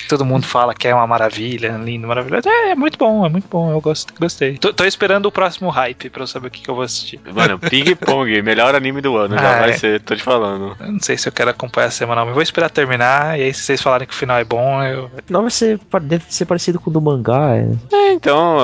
[0.07, 2.47] Todo mundo fala que é uma maravilha, lindo, maravilhoso.
[2.49, 4.57] É, é muito bom, é muito bom, eu gosto, gostei.
[4.57, 7.19] Tô, tô, esperando o próximo hype pra eu saber o que, que eu vou assistir.
[7.33, 9.73] Mano, Ping Pong, melhor anime do ano, ah, já vai é.
[9.73, 10.75] ser, tô te falando.
[10.79, 13.63] Eu não sei se eu quero acompanhar semanal, mas vou esperar terminar, e aí se
[13.63, 15.09] vocês falarem que o final é bom, eu.
[15.29, 17.55] Não, vai ser, deve ser parecido com o do mangá.
[17.55, 18.57] É, é então,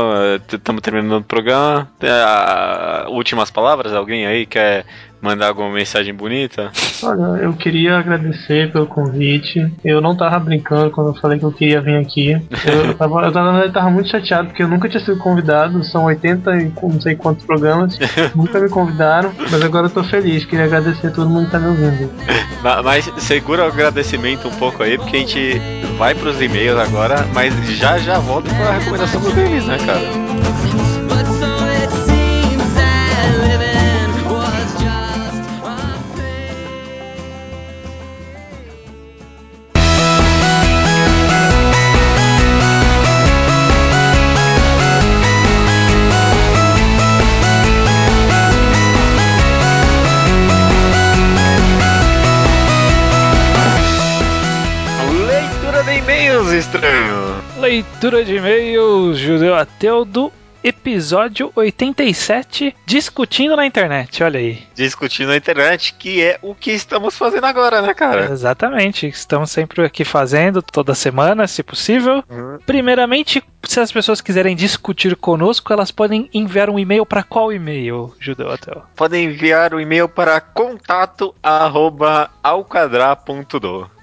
[0.52, 1.90] estamos terminando o programa.
[3.10, 4.86] Últimas palavras, alguém aí quer
[5.22, 6.72] mandar alguma mensagem bonita?
[7.04, 9.72] Olha, eu queria agradecer pelo convite.
[9.84, 12.32] Eu não tava brincando quando eu falei que eu queria vir aqui.
[12.32, 15.84] Eu, tava, eu tava, eu tava muito chateado porque eu nunca tinha sido convidado.
[15.84, 17.98] São 80 e não sei quantos programas.
[18.36, 20.46] nunca me convidaram, mas agora eu tô feliz.
[20.46, 22.12] Queria agradecer a todo mundo que tá me ouvindo.
[22.84, 25.62] Mas segura o agradecimento um pouco aí, porque a gente
[25.98, 30.67] vai pros e-mails agora, mas já já volta com a recomendação do Denis, né, cara?
[57.98, 60.32] Leitura de e-mails, Judeu Ateu do
[60.64, 64.62] episódio 87, discutindo na internet, olha aí.
[64.76, 68.32] Discutindo na internet, que é o que estamos fazendo agora, né, cara?
[68.32, 72.24] Exatamente, estamos sempre aqui fazendo, toda semana, se possível.
[72.30, 72.60] Uhum.
[72.68, 78.14] Primeiramente, se as pessoas quiserem discutir conosco, elas podem enviar um e-mail para qual e-mail,
[78.20, 78.84] Judeu Hotel?
[78.96, 82.30] Podem enviar o um e-mail para contato arroba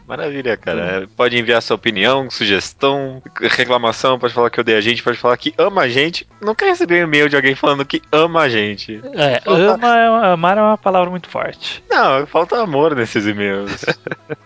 [0.07, 1.09] Maravilha, cara.
[1.17, 5.55] Pode enviar sua opinião, sugestão, reclamação, pode falar que odeia a gente, pode falar que
[5.57, 6.27] ama a gente.
[6.41, 9.01] Nunca recebi um e-mail de alguém falando que ama a gente.
[9.15, 11.83] É, ama, é amar é uma palavra muito forte.
[11.91, 13.85] Não, falta amor nesses e-mails.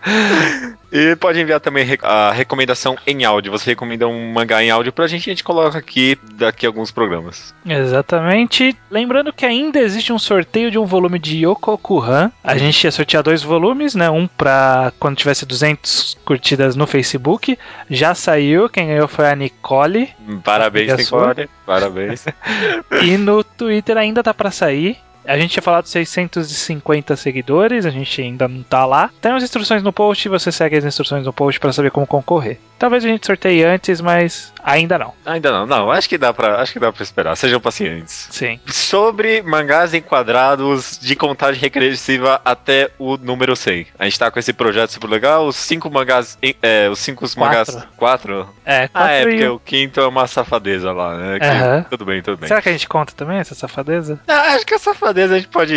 [0.91, 3.51] e pode enviar também a recomendação em áudio.
[3.51, 6.91] Você recomenda um mangá em áudio pra gente, a gente coloca aqui daqui a alguns
[6.91, 7.53] programas.
[7.65, 8.75] Exatamente.
[8.89, 12.31] Lembrando que ainda existe um sorteio de um volume de Yokokuhan.
[12.43, 14.09] A gente ia sortear dois volumes, né?
[14.09, 17.57] Um pra quando tivesse 200 curtidas no Facebook.
[17.89, 20.09] Já saiu, quem ganhou foi a Nicole.
[20.43, 21.49] Parabéns, Nicole.
[21.65, 22.25] Parabéns.
[23.03, 24.97] e no Twitter ainda tá para sair.
[25.25, 29.09] A gente tinha falado 650 seguidores, a gente ainda não tá lá.
[29.21, 32.57] Tem as instruções no post, você segue as instruções no post para saber como concorrer.
[32.77, 35.13] Talvez a gente sorteie antes, mas ainda não.
[35.25, 35.91] Ainda não, não.
[35.91, 37.35] Acho que dá para, acho que dá para esperar.
[37.35, 38.27] Sejam pacientes.
[38.31, 38.59] Sim.
[38.67, 43.87] Sobre mangás enquadrados de contagem regressiva até o número 100.
[43.97, 45.47] A gente tá com esse projeto super legal.
[45.47, 47.39] Os cinco mangás, é, os cinco quatro.
[47.39, 48.49] mangás, quatro.
[48.65, 51.33] É, quatro ah, é porque o quinto é uma safadeza lá, né?
[51.33, 51.83] Uhum.
[51.89, 52.47] Tudo bem, tudo bem.
[52.47, 54.19] Será que a gente conta também essa safadeza?
[54.27, 55.75] Ah, acho que a safadeza a gente pode,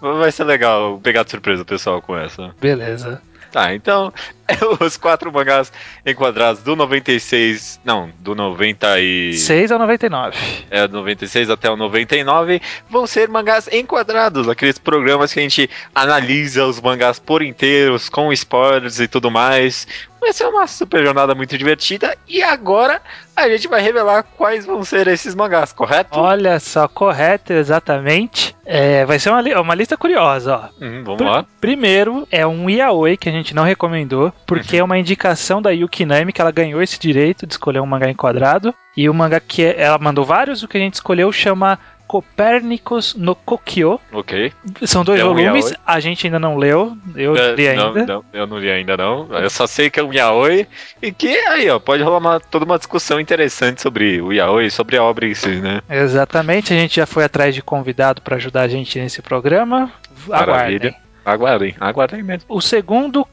[0.00, 2.54] vai ser legal pegar de surpresa o pessoal com essa.
[2.60, 3.20] Beleza.
[3.50, 4.12] Tá, então,
[4.80, 5.72] os quatro mangás
[6.06, 7.80] enquadrados do 96.
[7.84, 10.36] Não, do 96 ao 99.
[10.70, 15.68] É, do 96 até o 99 vão ser mangás enquadrados, aqueles programas que a gente
[15.94, 19.86] analisa os mangás por inteiros, com spoilers e tudo mais.
[20.20, 22.16] Vai ser uma super jornada muito divertida.
[22.28, 23.00] E agora
[23.34, 26.18] a gente vai revelar quais vão ser esses mangás, correto?
[26.18, 28.54] Olha só, correto, exatamente.
[28.66, 30.84] É, vai ser uma, uma lista curiosa, ó.
[30.84, 31.44] Hum, vamos Pr- lá.
[31.60, 36.04] Primeiro é um yaoi que a gente não recomendou, porque é uma indicação da Yuki
[36.04, 38.74] Nami que ela ganhou esse direito de escolher um mangá enquadrado.
[38.96, 41.78] E o mangá que é- ela mandou vários, o que a gente escolheu chama
[42.10, 44.00] Copérnicos no Kokyo.
[44.12, 44.52] Ok.
[44.82, 48.06] São dois É um volumes, a gente ainda não leu, eu É, li não, ainda.
[48.06, 49.28] não, eu não li ainda não.
[49.30, 50.66] Eu só sei que é um yaoi
[51.00, 54.96] e que aí, ó, pode rolar uma- toda uma discussão interessante sobre o yaoi, sobre
[54.96, 55.82] a obra em si, né?
[55.88, 59.92] Exatamente, a gente já foi atrás de convidado para ajudar a gente nesse programa.
[60.26, 60.94] Maravilha.
[61.24, 61.74] Aguardem.
[61.80, 62.44] Aguardem, mesmo.
[62.48, 63.26] O segundo,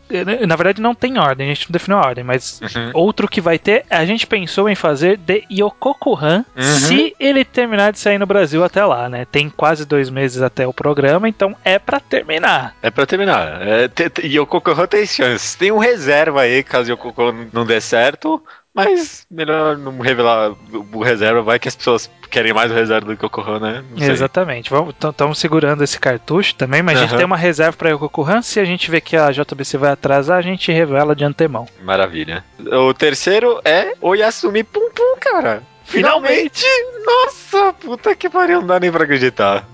[0.48, 2.92] na verdade não tem ordem, a gente não definiu a ordem, mas Uhum.
[2.94, 6.62] outro que vai ter, a gente pensou em fazer de Yokoku-Han Uhum.
[6.64, 9.26] se ele terminar de sair no Brasil até lá, né?
[9.26, 12.76] Tem quase dois meses até o programa, então é pra terminar.
[12.82, 13.62] É pra terminar.
[13.62, 13.90] É,
[14.26, 15.56] Yokoko tem chances.
[15.56, 18.44] Tem um reserva aí, caso Yokoko não dê certo.
[18.78, 20.54] Mas melhor não revelar
[20.94, 23.84] o reserva, vai que as pessoas querem mais o reserva do que o Yokoko, né?
[23.98, 24.72] Exatamente.
[25.10, 28.42] Estamos segurando esse cartucho também, mas a gente tem uma reserva pra Yokoku-Han.
[28.42, 31.68] Se a gente vê que a JBC vai atrasar, a gente revela de antemão.
[31.82, 32.44] Maravilha.
[32.60, 35.64] O terceiro é o Yasumi Pum Pum, cara.
[35.88, 36.66] Finalmente!
[37.06, 39.66] Nossa, puta que pariu, não dá nem pra acreditar.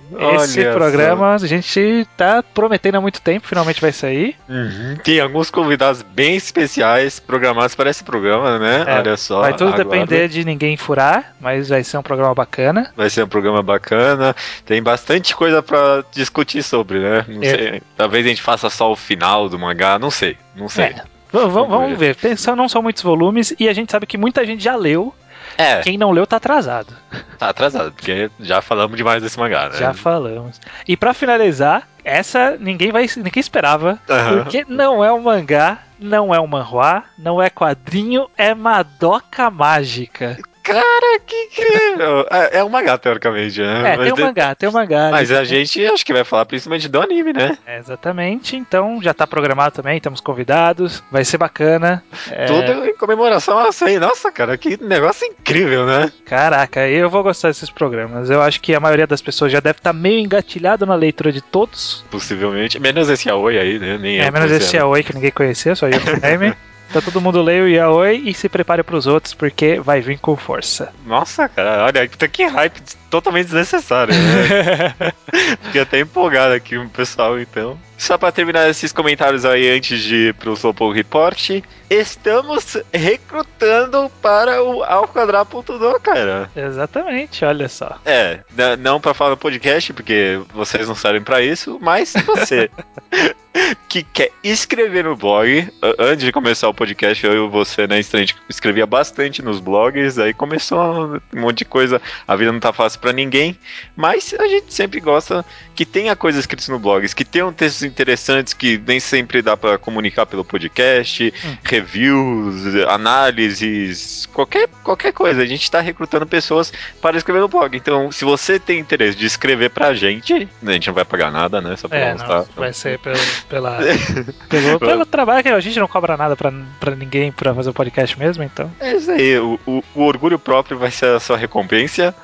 [0.44, 4.36] Esse Olha programa a gente tá prometendo há muito tempo, finalmente vai sair.
[4.48, 4.54] só.
[4.54, 4.96] Uhum.
[5.04, 8.84] Tem alguns convidados bem especiais programados para esse programa, né?
[8.88, 9.42] É, Olha só.
[9.42, 10.02] vai tudo aguardem.
[10.02, 12.92] depender de ninguém furar, mas vai ser um programa bacana.
[12.96, 14.36] Vai ser um programa bacana.
[14.66, 17.26] Tem bastante coisa pra discutir sobre, né?
[17.28, 17.50] Não É.
[17.50, 17.82] sei.
[17.98, 20.38] Talvez a gente faça só o final do mangá, não sei.
[20.56, 20.86] Não sei.
[20.86, 20.96] É.
[21.32, 22.16] Vamos vamos ver.
[22.16, 25.12] Pensão não são muitos volumes e a gente sabe que muita gente já leu.
[25.58, 26.94] É, Quem não leu tá atrasado.
[27.38, 29.78] tá atrasado, porque já falamos demais desse mangá, né?
[29.78, 30.60] Já falamos.
[30.88, 34.44] E pra finalizar, essa ninguém vai ninguém esperava, Aham.
[34.44, 40.38] porque não é um mangá, não é um manhwa, não é quadrinho, é Madoka Mágica.
[40.64, 42.26] Cara, que incrível!
[42.32, 43.94] É, é um mangá, teoricamente, né?
[43.94, 45.10] É, tem um de- mangá, tem um mangá.
[45.12, 47.58] Mas a gente acho que vai falar principalmente do anime, né?
[47.66, 52.04] É, exatamente, então já tá programado também, temos convidados, vai ser bacana.
[52.32, 54.00] É, Tudo em comemoração a isso aí.
[54.00, 56.12] Nossa, cara, que negócio incrível, né?
[56.26, 58.30] Caraca, eu vou gostar desses programas.
[58.30, 61.42] Eu acho que a maioria das pessoas já deve estar meio engatilhado na leitura de
[61.42, 62.04] todos.
[62.10, 62.80] Possivelmente.
[62.80, 63.98] Menos esse Aoi aí, né?
[64.00, 66.56] Nem É, eu menos esse Yaoi que ninguém conhecia, só eu e o.
[66.94, 70.38] Então todo mundo leia o Yaoi e se prepare pros outros, porque vai vir com
[70.38, 70.94] força.
[71.08, 72.80] Nossa, cara, olha, que hype
[73.10, 75.12] totalmente desnecessário, né?
[75.64, 77.80] Fiquei até empolgado aqui o pessoal, então.
[77.98, 84.62] Só pra terminar esses comentários aí antes de ir pro Slowpoke Report, estamos recrutando para
[84.64, 86.50] o Ao Quadrado.do, cara.
[86.56, 87.98] Exatamente, olha só.
[88.06, 88.40] É,
[88.80, 92.70] não pra falar no podcast, porque vocês não servem pra isso, mas você
[93.88, 98.18] que quer escrever no blog, antes de começar o podcast, eu e você, né, a
[98.18, 102.74] gente escrevia bastante nos blogs, aí começou um monte de coisa, a vida não tá
[102.74, 103.58] fácil pra ninguém,
[103.96, 108.54] mas a gente sempre gosta que tenha coisas escritas no blogs, que tenham textos interessantes
[108.54, 111.58] que nem sempre dá pra comunicar pelo podcast, Hum.
[111.64, 115.42] reviews, análises, qualquer, qualquer coisa.
[115.42, 116.72] A gente tá recrutando pessoas
[117.02, 117.76] para escrever no blog.
[117.76, 120.34] Então, se você tem interesse de escrever pra gente,
[120.66, 121.76] a gente não vai pagar nada, né?
[121.76, 122.38] Só pra É, mostrar.
[122.40, 123.20] não, vai ser pelo,
[123.50, 123.78] pela,
[124.50, 127.74] pelo, pelo trabalho que a gente não cobra nada pra, pra ninguém pra fazer o
[127.74, 128.72] podcast mesmo, então.
[128.80, 132.16] É isso aí, o, o- o orgulho próprio vai ser a sua recompensa.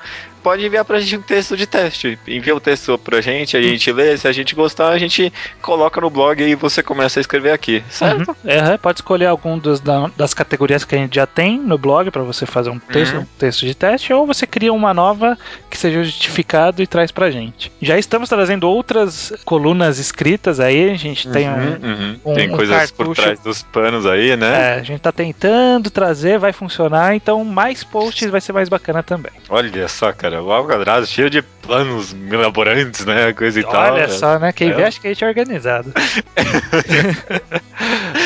[0.42, 2.18] Pode enviar pra gente um texto de teste.
[2.26, 4.16] Envia o texto pra gente, a gente lê.
[4.16, 7.82] Se a gente gostar, a gente coloca no blog e você começa a escrever aqui,
[7.90, 8.28] certo?
[8.30, 8.34] Uhum.
[8.50, 12.10] É, pode escolher algum dos, da- das categorias que a gente já tem no blog
[12.10, 13.20] pra você fazer um texto, Uhum.
[13.22, 15.36] um texto de teste, ou você cria uma nova
[15.68, 17.70] que seja justificado e traz pra gente.
[17.80, 21.52] Já estamos trazendo outras colunas escritas aí, a gente tem um.
[21.52, 22.20] Uhum, uhum.
[22.24, 23.22] um- Tem um coisas por cartucho.
[23.22, 24.74] trás dos panos aí, né?
[24.76, 29.02] É, a gente tá tentando trazer, vai funcionar, então mais posts vai ser mais bacana
[29.02, 29.32] também.
[29.48, 33.32] Olha só, cara, o Alcadrado cheio de planos milaborantes, né?
[33.32, 33.94] Coisa e tal.
[33.94, 34.12] Olha né?
[34.12, 34.52] só, né?
[34.52, 34.74] Quem É.
[34.74, 35.92] vê, acha que a gente é organizado.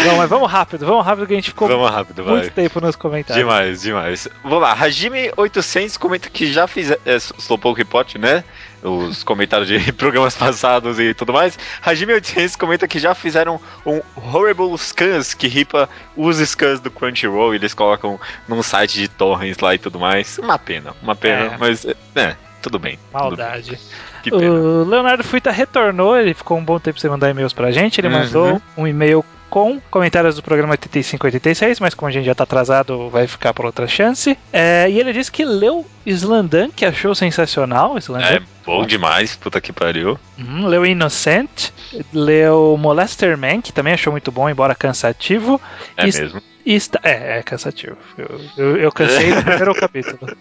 [0.05, 2.35] Bom, mas vamos rápido, vamos rápido que a gente ficou Vamos rápido, vai.
[2.35, 3.37] muito tempo nos comentários.
[3.45, 4.29] Demais, demais.
[4.43, 6.99] Vamos lá, Hajime800 comenta que já fiz é,
[7.39, 8.45] Slowpoke Report, né?
[8.85, 11.59] Os comentários de programas passados e tudo mais.
[11.83, 17.57] Hajime800 comenta que já fizeram um Horrible Scans que ripa os scans do Crunchyroll e
[17.57, 20.37] eles colocam num site de torrents lá e tudo mais.
[20.39, 21.57] Uma pena, uma pena, É.
[21.59, 22.99] mas é, tudo bem.
[23.11, 23.71] tudo Maldade.
[23.71, 23.81] bem.
[24.23, 24.51] Que pena.
[24.53, 27.99] O Leonardo Fuita retornou, ele ficou um bom tempo sem mandar e-mails pra gente.
[28.01, 28.15] Ele Uhum.
[28.19, 29.25] mandou um e-mail
[29.55, 33.29] com comentários do programa 85 e 86, mas como a gente já tá atrasado, vai
[33.29, 34.37] ficar por outra chance.
[34.53, 37.97] É, e ele disse que leu Slandan, que achou sensacional.
[37.97, 38.27] Slandan.
[38.27, 40.19] É bom demais, puta que pariu.
[40.37, 41.71] Uhum, leu Innocent,
[42.13, 45.61] leu Molester Man, que também achou muito bom, embora cansativo.
[45.97, 46.43] É Isso- mesmo.
[46.65, 46.99] Está...
[47.03, 47.97] É, é cansativo.
[48.17, 50.37] Eu, eu, eu cansei no primeiro capítulo.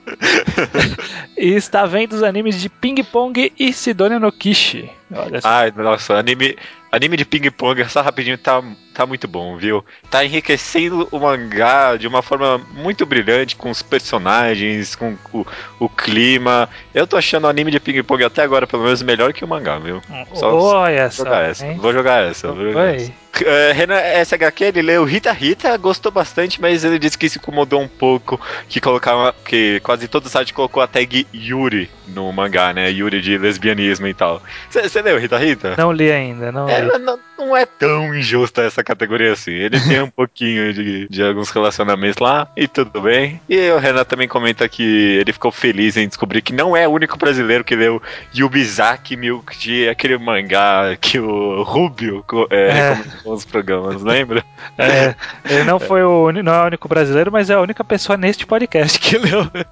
[1.37, 4.89] e está vendo os animes de Ping Pong e Sidonia no Kishi.
[5.15, 5.47] Olha só.
[5.47, 6.55] Ai, nossa, anime,
[6.91, 8.63] anime de ping-pong, só rapidinho, tá,
[8.93, 9.83] tá muito bom, viu?
[10.09, 15.45] Tá enriquecendo o mangá de uma forma muito brilhante, com os personagens, com o,
[15.79, 16.69] o clima.
[16.93, 19.77] Eu tô achando o anime de ping-pong até agora, pelo menos, melhor que o mangá,
[19.77, 20.01] viu?
[20.33, 21.23] Só, Olha só.
[21.23, 22.51] jogar essa, vou jogar essa.
[22.51, 23.22] Vou jogar essa.
[23.41, 27.81] É, Renan SHQ, ele leu Rita Rita, gostou bastante, mas ele disse que se incomodou
[27.81, 32.91] um pouco que colocar que quase todo site colocou a tag Yuri no mangá, né?
[32.91, 34.41] Yuri de lesbianismo e tal.
[34.69, 35.75] Você leu Rita Rita?
[35.77, 36.73] Não li ainda, não li.
[36.73, 39.51] É, não, não é tão injusta essa categoria assim.
[39.51, 43.39] Ele tem um pouquinho de, de alguns relacionamentos lá e tudo bem.
[43.49, 44.83] E o Renan também comenta que
[45.19, 48.01] ele ficou feliz em descobrir que não é o único brasileiro que leu
[48.35, 52.93] Yubizaki Milk, de aquele mangá que o Rubio é, É.
[52.93, 54.43] recomendou nos programas, lembra?
[54.77, 55.15] É,
[55.49, 58.45] ele não foi o não é o único brasileiro, mas é a única pessoa neste
[58.45, 59.41] podcast que leu.
[59.53, 59.63] É-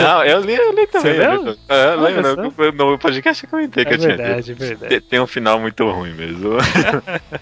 [0.00, 1.14] Não, eu li, eu li também.
[1.14, 1.52] Você eu leu?
[1.52, 1.58] li.
[1.68, 4.22] É, eu Olha lembro, no, no podcast eu comentei que é eu tinha lido.
[4.22, 5.00] verdade, é verdade.
[5.02, 6.50] Tem um final muito ruim mesmo.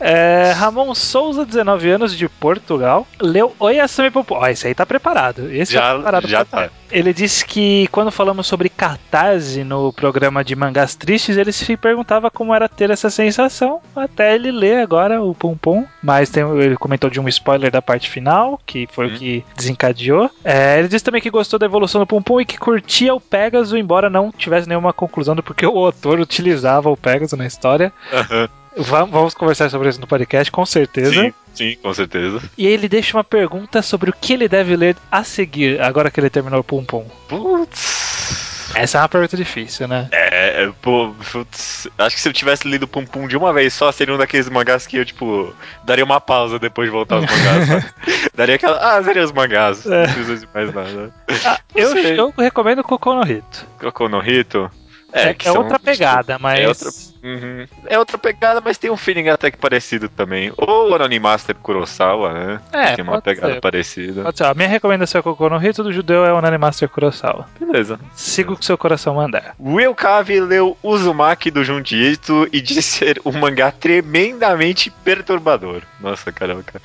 [0.00, 4.34] É, Ramon Souza, 19 anos, de Portugal, leu Oyasumi Popo.
[4.34, 5.50] Ó, esse aí tá preparado.
[5.52, 6.70] Esse tá já preparado já tá.
[6.90, 12.30] Ele disse que quando falamos sobre catarse no programa de mangás tristes, ele se perguntava
[12.30, 15.84] como era ter essa sensação, até ele ler agora o Pum Pum.
[16.02, 19.14] Mas tem- ele comentou de um spoiler da parte final, que foi Hum.
[19.14, 20.30] o que desencadeou.
[20.44, 23.20] É, ele disse também que gostou da evolução do Pum Pum e que curtia o
[23.20, 27.92] Pegasus, embora não tivesse nenhuma conclusão do porquê o autor utilizava o Pegasus na história.
[28.12, 28.48] Aham.
[28.76, 31.12] Vamos, conversar sobre isso no podcast, com certeza.
[31.12, 32.42] Sim, sim, com certeza.
[32.58, 36.18] E ele deixa uma pergunta sobre o que ele deve ler a seguir, agora que
[36.18, 37.06] ele terminou o Pum Pum.
[37.28, 38.72] Putz.
[38.74, 40.08] Essa é uma pergunta difícil, né?
[40.10, 43.92] É, pô, putz, acho que se eu tivesse lido Pum Pum de uma vez só,
[43.92, 45.54] seria um daqueles mangás que eu, tipo,
[45.84, 47.92] daria uma pausa depois de voltar aos mangás?
[48.34, 50.06] Daria aquela, ah, seria os mangás, É.
[50.08, 51.14] não precisa de mais nada.
[51.44, 53.64] Ah, eu, eu recomendo Cocô no Rito.
[53.78, 54.68] Cocô no Rito?
[55.12, 56.58] É, que é são- outra pegada, mas.
[56.58, 56.90] É outra,
[57.24, 57.66] Uhum.
[57.86, 60.52] É outra pegada, mas tem um feeling até que parecido também.
[60.58, 62.60] Ou o Anonimaster Kurosawa, né?
[62.70, 63.60] É, tem uma pegada ser.
[63.60, 64.30] parecida.
[64.34, 64.44] Ser.
[64.44, 67.48] A minha recomendação é Cocô no Rito do judeu é o Nani Master Kurosawa.
[67.58, 67.98] Beleza.
[68.14, 69.54] Siga o que seu coração mandar.
[69.58, 75.82] Will Cave leu Uzumaki do Junjitsu e disse ser um mangá tremendamente perturbador.
[75.98, 76.80] Nossa, caraca.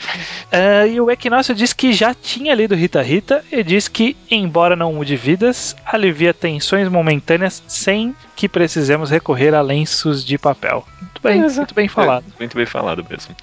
[0.51, 4.75] Ah, e o Equinócio diz que já tinha lido Rita Rita e diz que, embora
[4.75, 10.85] não mude vidas, alivia tensões momentâneas sem que precisemos recorrer a lenços de papel.
[11.01, 11.61] Muito bem, Beleza.
[11.61, 12.25] muito bem falado.
[12.27, 13.35] É, muito bem falado mesmo.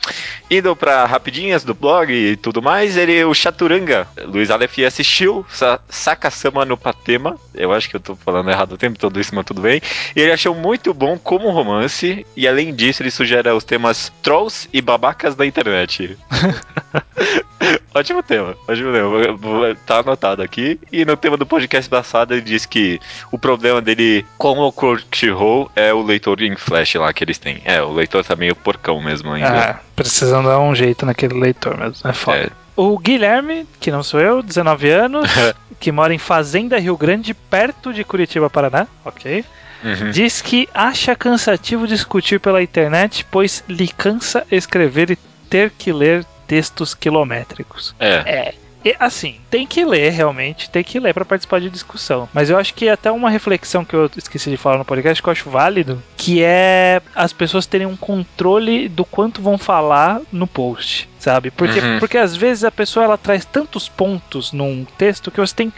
[0.50, 5.80] Indo pra rapidinhas do blog e tudo mais, ele, o Chaturanga, Luiz Aleph assistiu Sa
[5.88, 7.36] Sakasama no Patema.
[7.54, 9.80] Eu acho que eu tô falando errado o tempo todo isso, mas tudo bem.
[10.14, 14.68] E ele achou muito bom como romance, e além disso, ele sugere os temas trolls
[14.72, 16.16] e babacas da internet.
[17.94, 19.74] ótimo tema, ótimo tema.
[19.86, 20.78] Tá anotado aqui.
[20.92, 23.00] E no tema do podcast passado, ele disse que
[23.32, 27.60] o problema dele com o Crunchyroll é o leitor em flash lá que eles têm.
[27.64, 29.70] É, o leitor tá meio porcão mesmo ainda.
[29.70, 32.08] Ah, precisando dar um jeito naquele leitor mesmo.
[32.08, 32.38] É foda.
[32.38, 32.50] É.
[32.76, 35.30] O Guilherme, que não sou eu, 19 anos,
[35.80, 38.86] que mora em Fazenda Rio Grande, perto de Curitiba, Paraná.
[39.04, 39.44] Ok.
[39.82, 40.10] Uhum.
[40.10, 45.18] Diz que acha cansativo discutir pela internet, pois lhe cansa escrever e
[45.48, 47.94] ter que ler textos quilométricos.
[47.98, 48.14] É.
[48.26, 48.54] É.
[48.86, 52.28] E, assim, tem que ler realmente, tem que ler pra participar de discussão.
[52.32, 55.28] Mas eu acho que até uma reflexão que eu esqueci de falar no podcast que
[55.28, 60.46] eu acho válido, que é as pessoas terem um controle do quanto vão falar no
[60.46, 61.50] post, sabe?
[61.50, 61.98] Porque, Uhum.
[61.98, 65.72] porque às vezes a pessoa ela traz tantos pontos num texto que você tem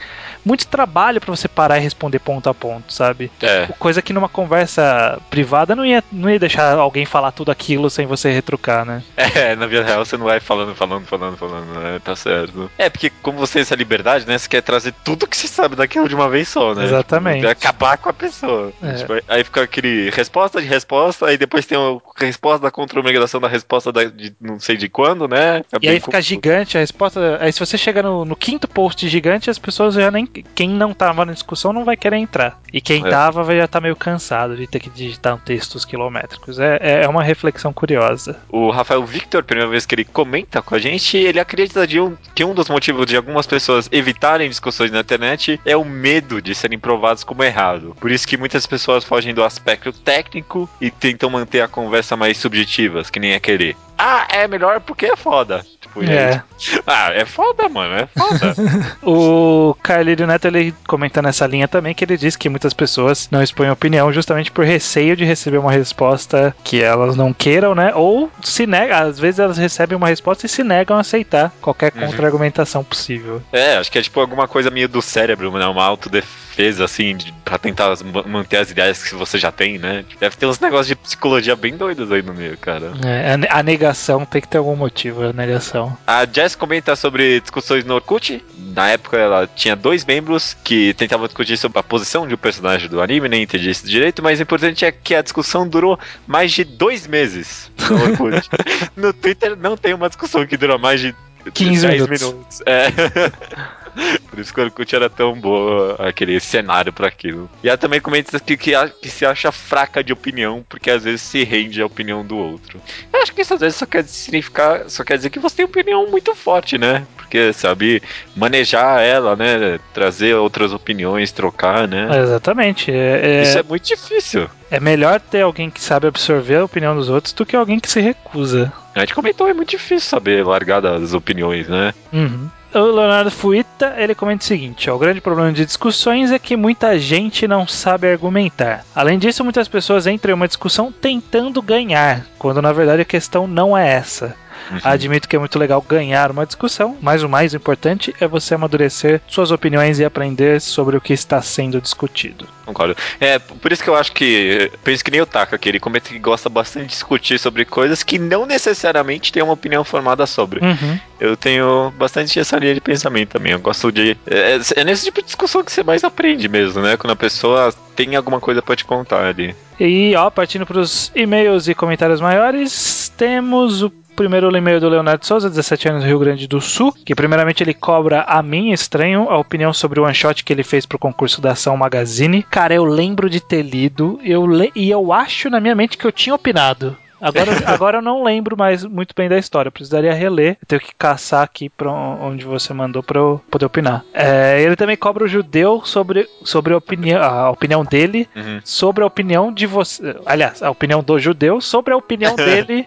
[0.45, 3.30] muito trabalho pra você parar e responder ponto a ponto, sabe?
[3.43, 3.66] É.
[3.78, 8.07] Coisa que numa conversa privada não ia, não ia deixar alguém falar tudo aquilo sem
[8.07, 9.03] você retrucar, né?
[9.39, 12.01] É, na vida real você não vai falando, falando, falando, falando, né?
[12.03, 12.70] Tá certo.
[12.76, 14.36] É, porque como você tem essa liberdade, né?
[14.36, 16.84] Você quer trazer tudo que você sabe daquilo de uma vez só, né?
[16.84, 17.41] Exatamente.
[17.41, 18.72] Tipo, acabar com a pessoa.
[18.82, 18.95] É.
[18.95, 23.49] Tipo, aí fica aquele resposta de resposta, aí depois tem a resposta da contra-migração da
[23.49, 25.38] resposta da- de não sei de quando, né?
[25.39, 26.28] É E aí fica confuso.
[26.28, 27.39] gigante a resposta.
[27.41, 30.26] Aí se você chega no, no quinto post gigante, as pessoas já nem.
[30.26, 32.61] Quem não tava na discussão não vai querer entrar.
[32.72, 33.11] E quem É.
[33.11, 36.59] tava vai já tá meio cansado de ter que digitar um textos quilométricos.
[36.59, 38.36] É, é é uma reflexão curiosa.
[38.49, 42.16] O Rafael Victor, primeira vez que ele comenta com a gente, ele acredita de um-
[42.34, 46.55] que um dos motivos de algumas pessoas evitarem discussões na internet é o medo de
[46.55, 47.97] serem provados como errado.
[48.01, 52.36] Por isso que muitas pessoas fogem do aspecto técnico e tentam manter a conversa mais
[52.39, 53.76] subjetivas, que nem é querer.
[53.99, 55.67] Ah, é melhor porque é foda.
[55.81, 56.43] Tipo, é.
[56.87, 58.55] Ah, é foda, mano, é foda.
[59.03, 63.43] o Carlírio Neto, ele comenta nessa linha também que ele diz que muitas pessoas não
[63.43, 67.93] expõem opinião justamente por receio de receber uma resposta que elas não queiram, né?
[67.95, 71.93] Ou se negam, às vezes elas recebem uma resposta e se negam a aceitar qualquer
[71.95, 72.07] uhum.
[72.07, 73.41] contra-argumentação possível.
[73.53, 75.66] É, acho que é tipo alguma coisa meio do cérebro, né?
[75.66, 77.95] Uma autodefesa, assim, de, pra tentar
[78.26, 80.05] manter as ideias que você já tem, né?
[80.18, 82.93] Deve ter uns negócios de psicologia bem doidos aí no meio, cara.
[83.05, 85.68] É, a negação tem que ter algum motivo, a negação.
[86.07, 88.45] A Jess comenta sobre discussões no Orkut.
[88.75, 92.89] Na época ela tinha dois membros que tentavam discutir sobre a posição de um personagem
[92.89, 96.53] do anime, nem entendi isso direito, mas o importante é que a discussão durou mais
[96.53, 98.49] de dois meses no Orkut.
[98.97, 101.14] no Twitter não tem uma discussão que dura mais de
[101.55, 102.21] 15 minutos.
[102.21, 102.61] minutos.
[102.66, 102.89] É.
[104.31, 107.51] Por isso que o Orkut era tão boa, aquele cenário para aquilo.
[107.63, 108.73] E ela também comenta que, que,
[109.03, 112.81] que, se acha fraca de opinião, porque às vezes se rende a opinião do outro.
[113.13, 115.65] Eu acho que isso às vezes só quer significar, só quer dizer que você tem
[115.65, 117.07] opinião muito forte, né?
[117.17, 118.03] Porque sabe
[118.37, 119.79] manejar ela, né?
[119.93, 122.09] Trazer outras opiniões, trocar, né?
[122.23, 122.91] exatamente.
[122.91, 123.43] É, é...
[123.43, 124.49] Isso é muito difícil.
[124.70, 127.91] É melhor ter alguém que sabe absorver a opinião dos outros do que alguém que
[127.91, 128.73] se recusa.
[128.95, 131.95] A gente comentou, é muito difícil saber largar das opiniões, né?
[132.12, 132.49] Uhum.
[132.74, 136.55] O Leonardo Fuita, ele comenta o seguinte: ó, o grande problema de discussões é que
[136.55, 138.85] muita gente não sabe argumentar.
[138.95, 143.47] Além disso, muitas pessoas entram em uma discussão tentando ganhar, quando na verdade a questão
[143.47, 144.36] não é essa.
[144.70, 144.78] Uhum.
[144.82, 149.20] Admito que é muito legal ganhar uma discussão, mas o mais importante é você amadurecer
[149.26, 152.47] suas opiniões e aprender sobre o que está sendo discutido.
[152.68, 152.94] Concordo.
[153.18, 154.70] É, por isso que eu acho que.
[154.85, 158.02] Penso que nem o Taka, que ele comenta que gosta bastante de discutir sobre coisas
[158.02, 160.60] que não necessariamente tem uma opinião formada sobre.
[160.60, 161.01] Uhum.
[161.18, 163.52] Eu tenho bastante essa linha de pensamento também.
[163.52, 164.16] Eu gosto de.
[164.26, 166.98] É, é nesse tipo de discussão que você mais aprende mesmo, né?
[166.98, 169.56] Quando a pessoa tem alguma coisa para te contar ali.
[169.80, 175.24] E, ó, partindo para os e-mails e comentários maiores, temos o primeiro e-mail do Leonardo
[175.24, 179.39] Souza, 17 anos, Rio Grande do Sul, que primeiramente ele cobra a mim, estranho, a
[179.39, 182.43] opinião sobre o one shot que ele fez pro concurso da Ação Magazine.
[182.43, 186.05] Cara, eu lembro de ter lido, eu le e eu acho na minha mente que
[186.05, 186.97] eu tinha opinado.
[187.20, 189.69] Agora, agora eu não lembro mais muito bem da história.
[189.69, 190.57] Eu precisaria reler.
[190.61, 194.05] Eu tenho que caçar aqui pra onde você mandou pra eu poder opinar.
[194.12, 198.61] É, ele também cobra o judeu sobre, sobre a, opinião, a opinião dele, uhum.
[198.65, 200.16] sobre a opinião de você.
[200.27, 202.86] Aliás, a opinião do judeu sobre a opinião dele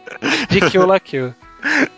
[0.50, 1.34] de Kill la Kill.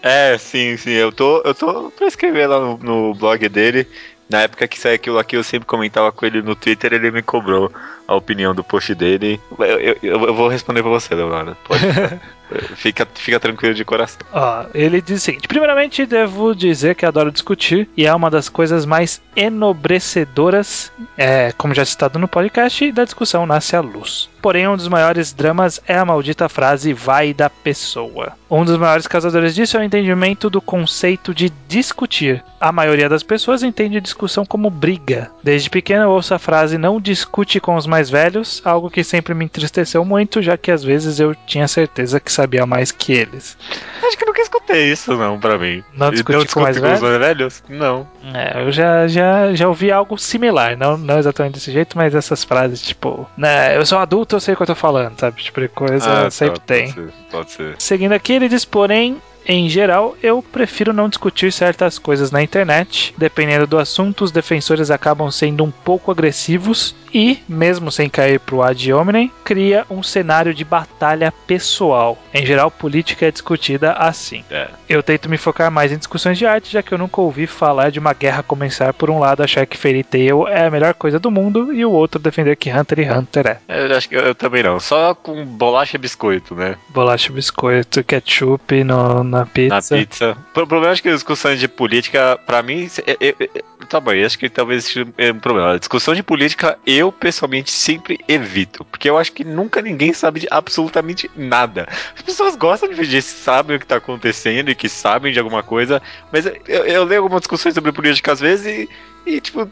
[0.02, 0.92] É, sim, sim.
[0.92, 3.88] Eu tô, eu tô pra escrever lá no, no blog dele.
[4.30, 7.22] Na época que saiu aquilo aqui, eu sempre comentava com ele no Twitter, ele me
[7.22, 7.72] cobrou
[8.14, 9.40] a opinião do post dele.
[9.60, 11.58] Eu, eu, eu vou responder pra você, Leonardo.
[11.66, 11.84] Pode.
[12.76, 14.20] fica, fica tranquilo de coração.
[14.32, 18.50] Ó, ele diz o seguinte: primeiramente, devo dizer que adoro discutir e é uma das
[18.50, 24.30] coisas mais enobrecedoras, é, como já citado no podcast, da discussão nasce a luz.
[24.42, 28.34] Porém, um dos maiores dramas é a maldita frase vai da pessoa.
[28.52, 32.44] Um dos maiores causadores disso é o entendimento do conceito de discutir.
[32.60, 35.32] A maioria das pessoas entende discussão como briga.
[35.42, 39.34] Desde pequeno eu ouço a frase não discute com os mais velhos, algo que sempre
[39.34, 43.58] me entristeceu muito, já que às vezes eu tinha certeza que sabia mais que eles.
[44.04, 45.84] Acho que nunca escutei isso não pra mim.
[45.94, 47.00] Não discute com mais velhos?
[47.00, 47.64] velhos?
[47.70, 48.08] Não.
[48.34, 52.44] É, eu já, já, já ouvi algo similar, não, não exatamente desse jeito, mas essas
[52.44, 55.42] frases tipo, né, eu sou adulto, eu sei o que eu tô falando, sabe?
[55.42, 56.92] Tipo de coisa ah, sempre tá, tem.
[56.92, 57.76] Pode ser, pode ser.
[57.80, 63.14] Seguindo aqui, ele diz, porém, em geral, eu prefiro não discutir certas coisas na internet.
[63.18, 68.62] Dependendo do assunto, os defensores acabam sendo um pouco agressivos e, mesmo sem cair pro
[68.62, 72.18] ad hominem, cria um cenário de batalha pessoal.
[72.34, 74.44] Em geral, política é discutida assim.
[74.50, 74.70] É.
[74.90, 77.92] Eu tento me focar mais em discussões de arte, já que eu nunca ouvi falar
[77.92, 81.20] de uma guerra começar por um lado achar que Fairy Tail é a melhor coisa
[81.20, 83.60] do mundo e o outro defender que Hunter x Hunter é.
[83.68, 84.80] Eu acho que eu, eu também não.
[84.80, 86.76] Só com bolacha e biscoito, né?
[86.90, 89.76] Bolacha e biscoito, ketchup no na pizza.
[89.76, 90.38] Na pizza.
[90.56, 94.12] O problema é que as discussões de política, pra mim, é, é, é, tá bom,
[94.12, 95.74] acho que talvez seja um problema.
[95.74, 100.42] A discussão de política, eu pessoalmente sempre evito, porque eu acho que nunca ninguém sabe
[100.42, 101.88] de absolutamente nada.
[102.16, 105.40] As pessoas gostam de fingir que sabem o que tá acontecendo e que sabem de
[105.40, 106.02] alguma coisa,
[106.32, 108.90] mas eu, eu leio algumas discussões sobre política às vezes e,
[109.26, 109.68] e tipo,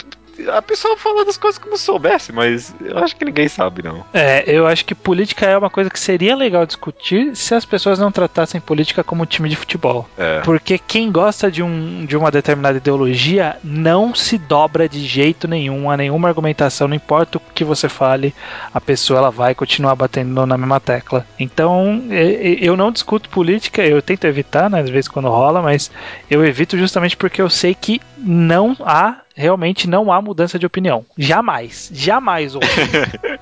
[0.54, 4.06] a pessoa fala das coisas como se soubesse, mas eu acho que ninguém sabe, não.
[4.14, 8.00] É, eu acho que política é uma coisa que seria legal discutir se as pessoas
[8.00, 10.08] não tratassem política como time de futebol.
[10.18, 10.42] É.
[10.42, 15.90] Porque quem gosta de, um, de uma determinada ideologia não se dobra de jeito nenhum
[15.90, 18.34] a nenhuma argumentação, não importa o que você fale,
[18.74, 21.26] a pessoa ela vai continuar batendo na mesma tecla.
[21.40, 25.92] Então, eu não discuto política, eu tento evitar, né, às vezes quando rola, mas
[26.30, 31.06] eu evito justamente porque eu sei que não há realmente não há mudança de opinião.
[31.18, 31.90] Jamais.
[31.94, 32.54] Jamais.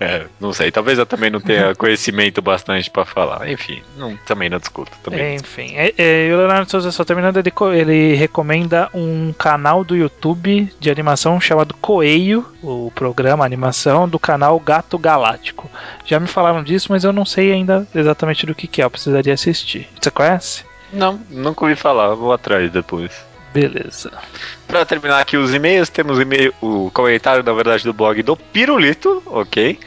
[0.00, 3.48] É, não sei, talvez eu também não tenha conhecimento bastante pra falar.
[3.48, 4.90] Enfim, não, também não discuto.
[5.02, 5.36] Também.
[5.36, 9.94] Enfim, é, é, e o Leonardo Souza, só terminando, ele, ele recomenda um canal do
[9.94, 15.70] YouTube de animação chamado Coelho, o programa animação do canal Gato Galáctico.
[16.04, 18.90] Já me falaram disso, mas eu não sei ainda exatamente do que, que é, eu
[18.90, 19.88] precisaria assistir.
[20.00, 20.64] Você conhece?
[20.92, 23.29] Não, nunca ouvi falar, vou atrás depois.
[23.52, 24.12] Beleza.
[24.66, 29.22] Pra terminar aqui os e-mails, temos e-mail, o comentário, na verdade, do blog do Pirulito,
[29.26, 29.78] ok?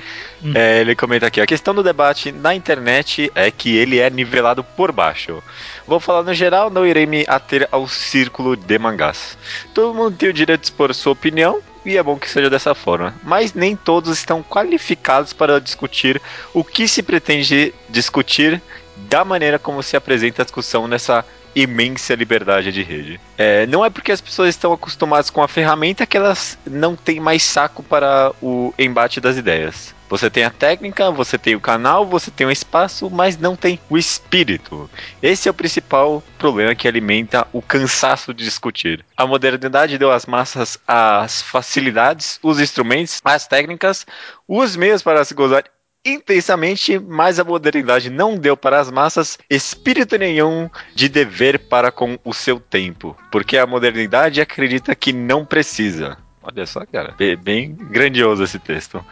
[0.43, 0.51] Hum.
[0.53, 4.63] É, ele comenta aqui: a questão do debate na internet é que ele é nivelado
[4.63, 5.41] por baixo.
[5.87, 9.37] Vou falar no geral, não irei me ater ao círculo de mangás.
[9.73, 11.59] Todo mundo tem o direito de expor sua opinião.
[11.85, 13.13] E é bom que seja dessa forma.
[13.23, 16.21] Mas nem todos estão qualificados para discutir
[16.53, 18.61] o que se pretende discutir
[19.09, 23.19] da maneira como se apresenta a discussão nessa imensa liberdade de rede.
[23.37, 27.19] É, não é porque as pessoas estão acostumadas com a ferramenta que elas não têm
[27.19, 29.93] mais saco para o embate das ideias.
[30.13, 33.79] Você tem a técnica, você tem o canal, você tem o espaço, mas não tem
[33.89, 34.87] o espírito.
[35.23, 39.03] Esse é o principal problema que alimenta o cansaço de discutir.
[39.17, 44.05] A modernidade deu às massas as facilidades, os instrumentos, as técnicas,
[44.47, 45.63] os meios para se gozar
[46.05, 52.17] intensamente, mas a modernidade não deu para as massas espírito nenhum de dever para com
[52.23, 56.17] o seu tempo, porque a modernidade acredita que não precisa.
[56.41, 59.03] Olha só, cara, bem, grandioso esse texto.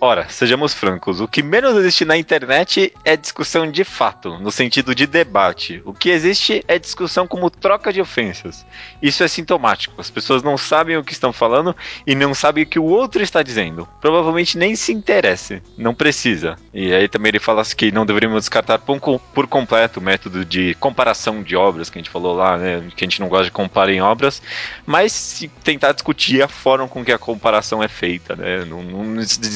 [0.00, 4.94] Ora, sejamos francos, o que menos existe na internet é discussão de fato, no sentido
[4.94, 5.80] de debate.
[5.84, 8.66] O que existe é discussão como troca de ofensas.
[9.00, 9.98] Isso é sintomático.
[9.98, 11.74] As pessoas não sabem o que estão falando
[12.06, 13.88] e não sabem o que o outro está dizendo.
[14.00, 15.62] Provavelmente nem se interesse.
[15.78, 16.56] Não precisa.
[16.74, 20.44] E aí também ele fala que não deveríamos descartar por, com- por completo o método
[20.44, 22.82] de comparação de obras que a gente falou lá, né?
[22.94, 24.42] Que a gente não gosta de comparar em obras,
[24.84, 28.64] mas tentar discutir a forma com que a comparação é feita, né?
[28.66, 29.04] Não, não,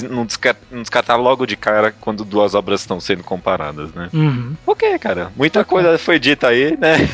[0.09, 4.09] não descar- não descartar logo de cara quando duas obras estão sendo comparadas, né?
[4.13, 4.55] Uhum.
[4.65, 5.33] Ok, cara.
[5.37, 6.97] Muita coisa foi dita aí, né?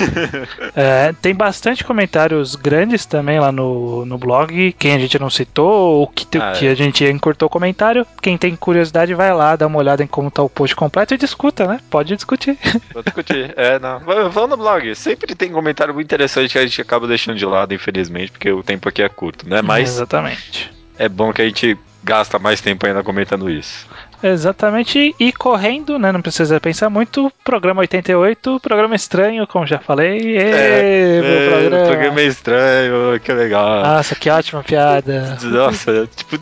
[0.77, 4.73] É, tem bastante comentários grandes também lá no, no blog.
[4.79, 6.71] Quem a gente não citou, ou que, Ah, que é.
[6.71, 8.07] a gente encurtou o comentário.
[8.21, 11.19] Quem tem curiosidade, vai lá, dá uma olhada em como tá o post completo e
[11.19, 11.81] discuta, né?
[11.89, 12.59] Pode discutir.
[12.93, 13.55] Vou discutir.
[13.57, 14.01] É, não.
[14.31, 14.95] Vão no blog.
[14.97, 18.63] Sempre tem comentário muito interessante que a gente acaba deixando de lado, infelizmente, porque o
[18.63, 19.63] tempo aqui é curto, né?
[19.63, 20.73] Mas Exatamente.
[20.99, 23.89] é bom que a gente gasta mais tempo ainda comentando isso.
[24.27, 26.11] Exatamente, e correndo, né?
[26.11, 27.31] Não precisa pensar muito.
[27.45, 30.19] Programa 88, programa estranho, como já falei.
[30.39, 31.87] Ê, meu É, programa.
[31.87, 33.83] Programa é estranho, que legal.
[33.83, 35.37] Nossa, que ótima piada.
[35.43, 36.39] Nossa, tipo,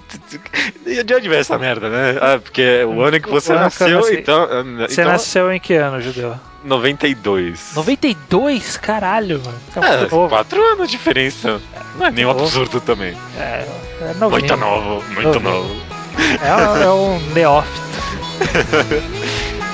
[1.04, 2.16] de onde veio essa merda, né?
[2.20, 4.14] Ah, porque o ano que você nasceu, nasci.
[4.14, 4.46] então.
[4.86, 6.34] Você então nasceu em que ano, Judeu?
[6.64, 7.72] 92.
[7.74, 8.76] 92?
[8.76, 9.58] Caralho, mano.
[9.72, 10.28] Você é É, muito novo.
[10.28, 11.60] quatro anos de diferença.
[11.96, 13.16] Não é nenhum absurdo também.
[13.36, 13.66] É,
[14.02, 14.30] é novinho.
[14.30, 15.91] Muito novo, muito novo.
[16.42, 17.82] É, um- é um neófito.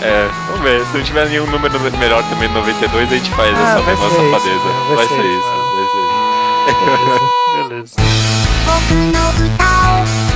[0.01, 0.85] É, vamos ver.
[0.87, 4.11] Se não tiver nenhum número melhor também no 92, a gente faz Ah, essa mesma
[4.11, 4.69] safadeza.
[4.89, 5.49] vai Vai, ser ser isso.
[5.75, 7.29] vai ser isso.
[7.53, 7.95] Beleza.
[8.69, 10.28] 僕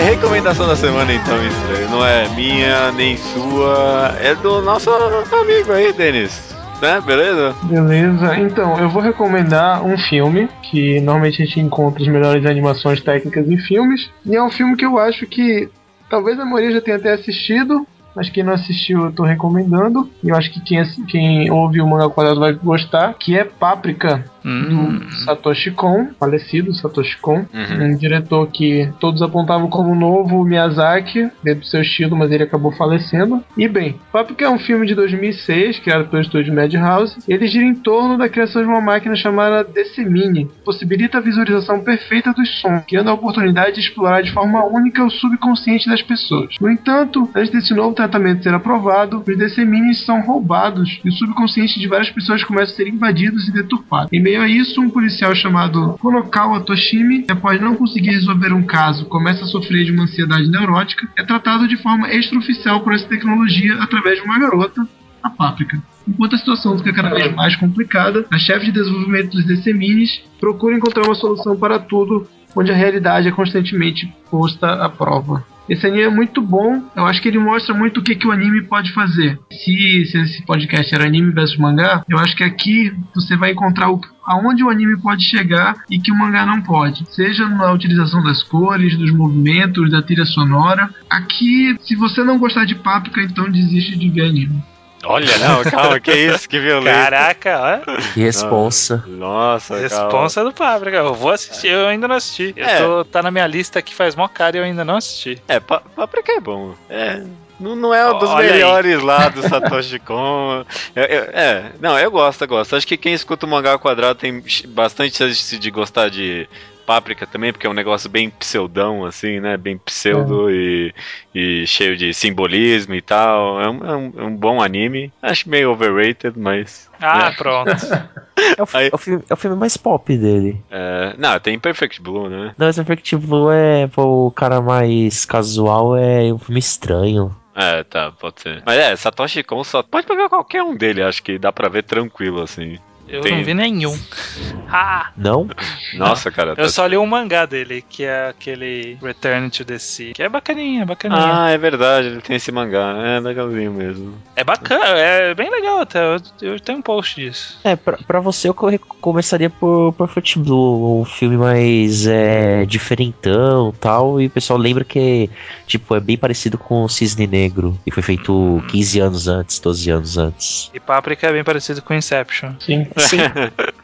[0.00, 1.90] Re- Recomendação da semana então, estranho.
[1.90, 6.54] Não é minha nem sua, é do nosso amigo aí, Denis.
[6.80, 7.00] Né?
[7.04, 7.54] Beleza?
[7.64, 13.00] Beleza, então eu vou recomendar um filme que normalmente a gente encontra as melhores animações
[13.02, 14.08] técnicas em filmes.
[14.24, 15.68] E é um filme que eu acho que
[16.08, 17.86] talvez a maioria já tenha até assistido,
[18.16, 20.08] mas quem não assistiu eu tô recomendando.
[20.24, 24.24] E eu acho que quem, quem ouve o Manga Quadrado vai gostar, que é Páprica,
[24.44, 27.46] Hum, do Satoshi Kon, falecido Satoshi Kon.
[27.52, 27.84] Uhum.
[27.84, 32.72] Um diretor que todos apontavam como novo Miyazaki, dentro do seu estilo, mas ele acabou
[32.72, 33.42] falecendo.
[33.56, 37.18] E bem, Páprica é um filme de 2006, criado pelo estúdio Madhouse.
[37.28, 41.80] Ele gira em torno da criação de uma máquina chamada Decimine, que possibilita a visualização
[41.80, 46.54] perfeita dos sons, criando a oportunidade de explorar de forma única o subconsciente das pessoas.
[46.60, 51.78] No entanto, antes desse novo tratamento ser aprovado, os Decimines são roubados e o subconsciente
[51.78, 54.08] de várias pessoas começa a ser invadidos e deturpado.
[54.12, 59.04] Em meio a isso, um policial chamado Konokawa Toshimi, após não conseguir resolver um caso,
[59.06, 63.74] começa a sofrer de uma ansiedade neurótica, é tratado de forma extraoficial por essa tecnologia
[63.82, 64.86] através de uma garota
[65.22, 65.82] a Páprica.
[66.08, 70.22] Enquanto a situação fica cada vez mais complicada, a chefe de desenvolvimento dos DC Minis
[70.38, 75.44] procura encontrar uma solução para tudo, onde a realidade é constantemente posta à prova.
[75.70, 78.32] Esse anime é muito bom, eu acho que ele mostra muito o que, que o
[78.32, 79.38] anime pode fazer.
[79.52, 83.88] Se, se esse podcast era anime versus mangá, eu acho que aqui você vai encontrar
[83.88, 87.04] o, aonde o anime pode chegar e que o mangá não pode.
[87.14, 90.90] Seja na utilização das cores, dos movimentos, da trilha sonora.
[91.08, 94.60] Aqui, se você não gostar de Páprica, então desiste de ver anime.
[95.04, 96.92] Olha, não, calma, que isso, que violência.
[96.92, 98.02] Caraca, ó.
[98.14, 99.02] Que responsa.
[99.06, 99.82] Nossa, calma.
[99.88, 100.98] Responsa do Páprica.
[100.98, 102.52] Eu vou assistir, eu ainda não assisti.
[102.56, 102.78] Eu É.
[102.78, 105.40] tô- tá na minha lista que faz mó cara e eu ainda não assisti.
[105.48, 106.74] É, Páprica é bom.
[106.88, 107.22] É.
[107.58, 108.52] Não, não é um dos Olha aí.
[108.52, 110.64] melhores lá do Satoshi Kon.
[110.96, 112.74] É, é, é, não, eu gosto, eu gosto.
[112.74, 116.48] Acho que quem escuta o mangá ao quadrado tem bastante chance de gostar de
[116.90, 119.56] Páprica também, porque é um negócio bem pseudão, assim, né?
[119.56, 120.92] Bem pseudo e,
[121.32, 123.60] e cheio de simbolismo e tal.
[123.60, 125.12] É um, é um- é um bom anime.
[125.22, 126.90] Acho meio overrated, mas.
[127.00, 127.36] Ah, É.
[127.36, 127.70] pronto.
[128.58, 130.60] É o, fi- Aí- é o filme, é o filme mais pop dele.
[130.70, 132.54] É, não, tem Perfect Blue, né?
[132.56, 137.36] Não, esse Perfect Blue é pô, o cara mais casual, é um filme estranho.
[137.54, 138.62] É, tá, pode ser.
[138.64, 139.82] Mas é, Satoshi Kon só.
[139.82, 142.78] Pode pegar qualquer um dele, acho que dá pra ver tranquilo, assim.
[143.10, 143.98] Eu Tem- não vi nenhum.
[144.72, 145.48] Ah, Não?
[145.94, 146.54] Nossa, cara.
[146.54, 150.12] tá- eu só li um mangá dele, que é aquele Return to the Sea.
[150.12, 151.20] Que é bacaninha, bacaninha.
[151.20, 152.94] Ah, é verdade, ele tem esse mangá.
[153.04, 154.14] É legalzinho mesmo.
[154.36, 155.98] É bacana, é bem legal até.
[156.04, 157.58] Eu, eu tenho um post disso.
[157.64, 158.70] É, pra, pra você eu co-
[159.00, 165.28] começaria por Perfect Blue, um filme mais é, diferentão tal, e o pessoal lembra que
[165.66, 169.90] tipo, é bem parecido com o Cisne Negro, e foi feito 15 anos antes, 12
[169.90, 170.70] anos antes.
[170.72, 172.52] E Páprica é bem parecido com Inception.
[172.60, 172.86] Sim.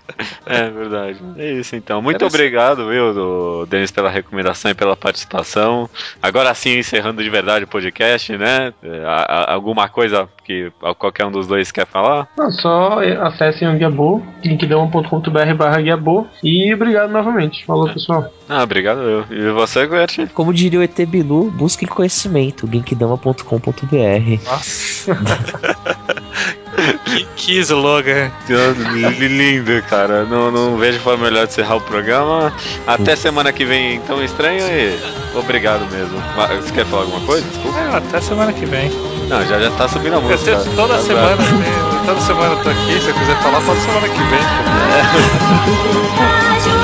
[0.46, 1.18] É verdade.
[1.36, 2.00] É isso então.
[2.00, 2.40] Muito Interessante.
[2.40, 5.90] obrigado, viu, do Denis, pela recomendação e pela participação.
[6.22, 8.72] Agora sim, encerrando de verdade o podcast, né?
[8.82, 9.02] É,
[9.48, 12.28] alguma coisa que qualquer um dos dois quer falar?
[12.38, 17.64] Não, só acessem o Guiabô, linkdão.com.br barra Guiabô e obrigado novamente.
[17.66, 18.32] Falou, pessoal.
[18.48, 19.24] Ah, obrigado eu.
[19.30, 20.30] E você, Gert?
[20.32, 24.44] Como diria o ET Bilu, busquem conhecimento, ginkdama.com.br.
[24.44, 25.18] Nossa.
[27.04, 28.30] que, que slogan.
[29.18, 30.24] Lindo, cara.
[30.24, 32.52] Não, não vejo forma melhor de encerrar o programa.
[32.86, 34.98] Até semana que vem, então estranho e
[35.38, 36.22] obrigado mesmo.
[36.62, 37.46] Você quer falar alguma coisa?
[37.48, 37.78] Desculpa.
[37.78, 38.90] É, até semana que vem.
[39.28, 40.56] Não, já já tá subindo a Eu música.
[40.56, 41.36] tenho- toda Tá semana,
[42.06, 43.00] toda semana eu tô aqui.
[43.00, 44.38] Se eu quiser falar, fala semana que vem.
[44.38, 46.72] pô.「